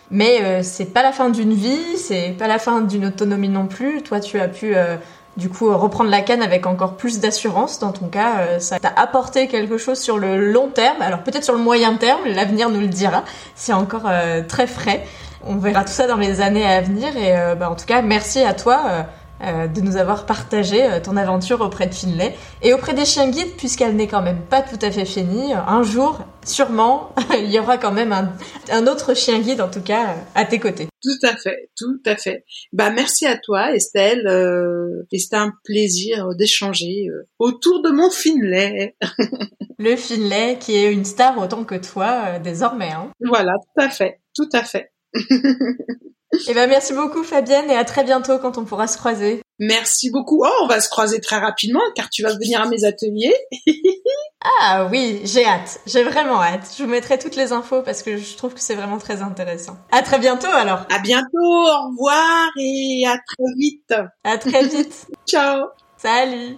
Mais 0.09 0.61
c'est 0.63 0.93
pas 0.93 1.03
la 1.03 1.13
fin 1.13 1.29
d'une 1.29 1.53
vie, 1.53 1.97
c'est 1.97 2.35
pas 2.37 2.47
la 2.47 2.59
fin 2.59 2.81
d'une 2.81 3.05
autonomie 3.05 3.47
non 3.47 3.67
plus. 3.67 4.01
Toi, 4.01 4.19
tu 4.19 4.39
as 4.39 4.49
pu 4.49 4.75
du 5.37 5.49
coup 5.49 5.69
euh, 5.69 5.75
reprendre 5.75 6.09
la 6.09 6.21
canne 6.21 6.41
avec 6.41 6.65
encore 6.65 6.95
plus 6.95 7.19
d'assurance 7.19 7.79
dans 7.79 7.91
ton 7.91 8.07
cas 8.07 8.39
euh, 8.39 8.59
ça 8.59 8.79
t'a 8.79 8.91
apporté 8.95 9.47
quelque 9.47 9.77
chose 9.77 9.99
sur 9.99 10.17
le 10.17 10.51
long 10.51 10.67
terme. 10.67 11.01
Alors 11.01 11.19
peut-être 11.19 11.43
sur 11.43 11.53
le 11.53 11.59
moyen 11.59 11.95
terme 11.95 12.21
l'avenir 12.25 12.69
nous 12.69 12.81
le 12.81 12.87
dira 12.87 13.23
c'est 13.55 13.73
encore 13.73 14.03
euh, 14.07 14.41
très 14.47 14.67
frais. 14.67 15.05
On 15.43 15.55
verra 15.55 15.83
tout 15.83 15.93
ça 15.93 16.05
dans 16.05 16.17
les 16.17 16.41
années 16.41 16.65
à 16.65 16.81
venir 16.81 17.17
et 17.17 17.33
bah, 17.55 17.71
en 17.71 17.75
tout 17.75 17.87
cas 17.87 18.03
merci 18.03 18.43
à 18.43 18.53
toi 18.53 19.07
euh, 19.43 19.67
de 19.67 19.81
nous 19.81 19.97
avoir 19.97 20.25
partagé 20.25 20.83
euh, 20.83 20.99
ton 20.99 21.17
aventure 21.17 21.61
auprès 21.61 21.87
de 21.87 21.93
Finlay 21.93 22.35
et 22.61 22.73
auprès 22.73 22.93
des 22.93 23.05
chiens 23.05 23.29
guides 23.29 23.55
puisqu'elle 23.57 23.95
n'est 23.95 24.07
quand 24.07 24.21
même 24.21 24.41
pas 24.49 24.61
tout 24.61 24.77
à 24.81 24.91
fait 24.91 25.05
finie. 25.05 25.53
Un 25.53 25.81
jour, 25.81 26.19
sûrement, 26.45 27.15
il 27.39 27.51
y 27.51 27.57
aura 27.57 27.77
quand 27.77 27.91
même 27.91 28.13
un, 28.13 28.87
autre 28.87 29.15
chien 29.15 29.39
guide 29.39 29.61
en 29.61 29.69
tout 29.69 29.81
cas 29.81 30.15
à 30.35 30.45
tes 30.45 30.59
côtés. 30.59 30.87
Tout 31.01 31.27
à 31.27 31.35
fait, 31.35 31.69
tout 31.75 31.99
à 32.05 32.15
fait. 32.15 32.45
Bah 32.71 32.91
merci 32.91 33.25
à 33.25 33.35
toi 33.37 33.73
Estelle 33.73 34.27
euh, 34.27 35.07
et 35.11 35.17
c'était 35.17 35.37
un 35.37 35.53
plaisir 35.63 36.35
d'échanger 36.35 37.07
autour 37.39 37.81
de 37.81 37.89
mon 37.89 38.11
Finlay. 38.11 38.95
Le 39.79 39.95
Finlay 39.95 40.57
qui 40.59 40.75
est 40.75 40.93
une 40.93 41.05
star 41.05 41.37
autant 41.39 41.63
que 41.63 41.75
toi 41.75 42.37
désormais. 42.37 42.91
Hein. 42.91 43.11
Voilà, 43.19 43.53
tout 43.53 43.83
à 43.83 43.89
fait, 43.89 44.19
tout 44.35 44.49
à 44.53 44.63
fait. 44.63 44.91
Eh 46.47 46.53
ben, 46.53 46.69
merci 46.69 46.93
beaucoup 46.93 47.23
Fabienne 47.23 47.69
et 47.69 47.75
à 47.75 47.83
très 47.83 48.03
bientôt 48.03 48.39
quand 48.39 48.57
on 48.57 48.65
pourra 48.65 48.87
se 48.87 48.97
croiser. 48.97 49.41
Merci 49.59 50.09
beaucoup. 50.09 50.43
Oh, 50.45 50.63
on 50.63 50.67
va 50.67 50.79
se 50.79 50.89
croiser 50.89 51.21
très 51.21 51.37
rapidement 51.37 51.81
car 51.95 52.09
tu 52.09 52.23
vas 52.23 52.33
venir 52.33 52.61
à 52.61 52.67
mes 52.67 52.83
ateliers. 52.83 53.35
ah 54.63 54.87
oui, 54.91 55.21
j'ai 55.23 55.45
hâte. 55.45 55.79
J'ai 55.85 56.03
vraiment 56.03 56.41
hâte. 56.41 56.73
Je 56.77 56.83
vous 56.83 56.89
mettrai 56.89 57.19
toutes 57.19 57.35
les 57.35 57.51
infos 57.51 57.81
parce 57.83 58.01
que 58.01 58.17
je 58.17 58.37
trouve 58.37 58.53
que 58.53 58.61
c'est 58.61 58.75
vraiment 58.75 58.97
très 58.97 59.21
intéressant. 59.21 59.77
À 59.91 60.01
très 60.01 60.19
bientôt 60.19 60.47
alors. 60.47 60.85
À 60.89 60.99
bientôt. 60.99 61.27
Au 61.37 61.89
revoir 61.89 62.49
et 62.57 63.03
à 63.05 63.17
très 63.17 63.53
vite. 63.57 63.93
À 64.23 64.37
très 64.37 64.65
vite. 64.65 65.07
Ciao. 65.27 65.67
Salut. 65.97 66.57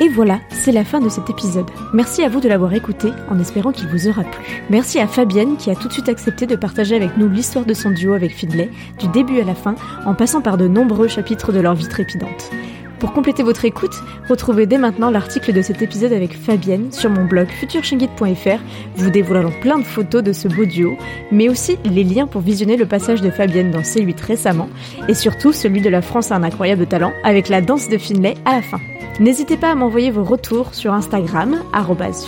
Et 0.00 0.08
voilà, 0.08 0.40
c'est 0.50 0.72
la 0.72 0.84
fin 0.84 1.00
de 1.00 1.08
cet 1.08 1.28
épisode. 1.30 1.70
Merci 1.92 2.22
à 2.22 2.28
vous 2.28 2.40
de 2.40 2.48
l'avoir 2.48 2.72
écouté 2.72 3.10
en 3.28 3.38
espérant 3.38 3.72
qu'il 3.72 3.88
vous 3.88 4.08
aura 4.08 4.24
plu. 4.24 4.62
Merci 4.70 4.98
à 4.98 5.06
Fabienne 5.06 5.56
qui 5.56 5.70
a 5.70 5.74
tout 5.74 5.88
de 5.88 5.92
suite 5.92 6.08
accepté 6.08 6.46
de 6.46 6.56
partager 6.56 6.96
avec 6.96 7.16
nous 7.18 7.28
l'histoire 7.28 7.66
de 7.66 7.74
son 7.74 7.90
duo 7.90 8.14
avec 8.14 8.32
Fidley, 8.32 8.70
du 8.98 9.08
début 9.08 9.40
à 9.40 9.44
la 9.44 9.54
fin, 9.54 9.74
en 10.06 10.14
passant 10.14 10.40
par 10.40 10.56
de 10.56 10.66
nombreux 10.66 11.08
chapitres 11.08 11.52
de 11.52 11.60
leur 11.60 11.74
vie 11.74 11.88
trépidante. 11.88 12.50
Pour 13.02 13.12
compléter 13.12 13.42
votre 13.42 13.64
écoute, 13.64 14.00
retrouvez 14.28 14.64
dès 14.64 14.78
maintenant 14.78 15.10
l'article 15.10 15.52
de 15.52 15.60
cet 15.60 15.82
épisode 15.82 16.12
avec 16.12 16.38
Fabienne 16.38 16.92
sur 16.92 17.10
mon 17.10 17.24
blog 17.24 17.48
futurshingit.fr, 17.48 18.60
vous 18.94 19.10
dévoilant 19.10 19.50
plein 19.60 19.80
de 19.80 19.84
photos 19.84 20.22
de 20.22 20.32
ce 20.32 20.46
beau 20.46 20.66
duo, 20.66 20.96
mais 21.32 21.48
aussi 21.48 21.78
les 21.84 22.04
liens 22.04 22.28
pour 22.28 22.42
visionner 22.42 22.76
le 22.76 22.86
passage 22.86 23.20
de 23.20 23.30
Fabienne 23.30 23.72
dans 23.72 23.80
C8 23.80 24.24
récemment, 24.24 24.68
et 25.08 25.14
surtout 25.14 25.52
celui 25.52 25.80
de 25.80 25.90
La 25.90 26.00
France 26.00 26.30
a 26.30 26.36
un 26.36 26.44
incroyable 26.44 26.86
talent 26.86 27.12
avec 27.24 27.48
la 27.48 27.60
danse 27.60 27.88
de 27.88 27.98
Finlay 27.98 28.36
à 28.44 28.52
la 28.52 28.62
fin. 28.62 28.78
N'hésitez 29.18 29.56
pas 29.56 29.72
à 29.72 29.74
m'envoyer 29.74 30.12
vos 30.12 30.24
retours 30.24 30.72
sur 30.72 30.94
Instagram, 30.94 31.56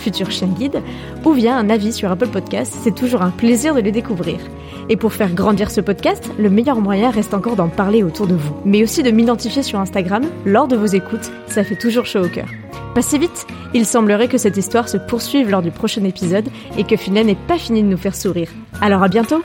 futurchienguide, 0.01 0.81
ou 1.23 1.31
via 1.31 1.55
un 1.55 1.69
avis 1.69 1.93
sur 1.93 2.11
Apple 2.11 2.27
Podcast, 2.27 2.75
c'est 2.83 2.93
toujours 2.93 3.21
un 3.21 3.31
plaisir 3.31 3.73
de 3.75 3.79
les 3.79 3.93
découvrir. 3.93 4.39
Et 4.87 4.97
pour 4.97 5.13
faire 5.13 5.33
grandir 5.33 5.71
ce 5.71 5.81
podcast, 5.81 6.29
le 6.37 6.49
meilleur 6.49 6.79
moyen 6.79 7.09
reste 7.09 7.33
encore 7.33 7.55
d'en 7.55 7.69
parler 7.69 8.03
autour 8.03 8.27
de 8.27 8.35
vous, 8.35 8.53
mais 8.65 8.83
aussi 8.83 9.01
de 9.01 9.09
m'identifier 9.09 9.63
sur 9.63 9.79
Instagram 9.79 10.25
lors 10.45 10.64
de 10.67 10.75
vos 10.75 10.85
écoutes, 10.85 11.31
ça 11.47 11.63
fait 11.63 11.75
toujours 11.75 12.05
chaud 12.05 12.25
au 12.25 12.29
cœur. 12.29 12.47
Passez 12.93 13.17
vite, 13.17 13.45
il 13.73 13.85
semblerait 13.85 14.29
que 14.29 14.37
cette 14.37 14.57
histoire 14.57 14.87
se 14.87 14.97
poursuive 14.97 15.49
lors 15.49 15.61
du 15.61 15.71
prochain 15.71 16.03
épisode 16.03 16.47
et 16.77 16.85
que 16.85 16.95
Finlay 16.95 17.23
n'est 17.23 17.35
pas 17.35 17.57
fini 17.57 17.83
de 17.83 17.87
nous 17.87 17.97
faire 17.97 18.15
sourire. 18.15 18.49
Alors 18.81 19.03
à 19.03 19.09
bientôt 19.09 19.43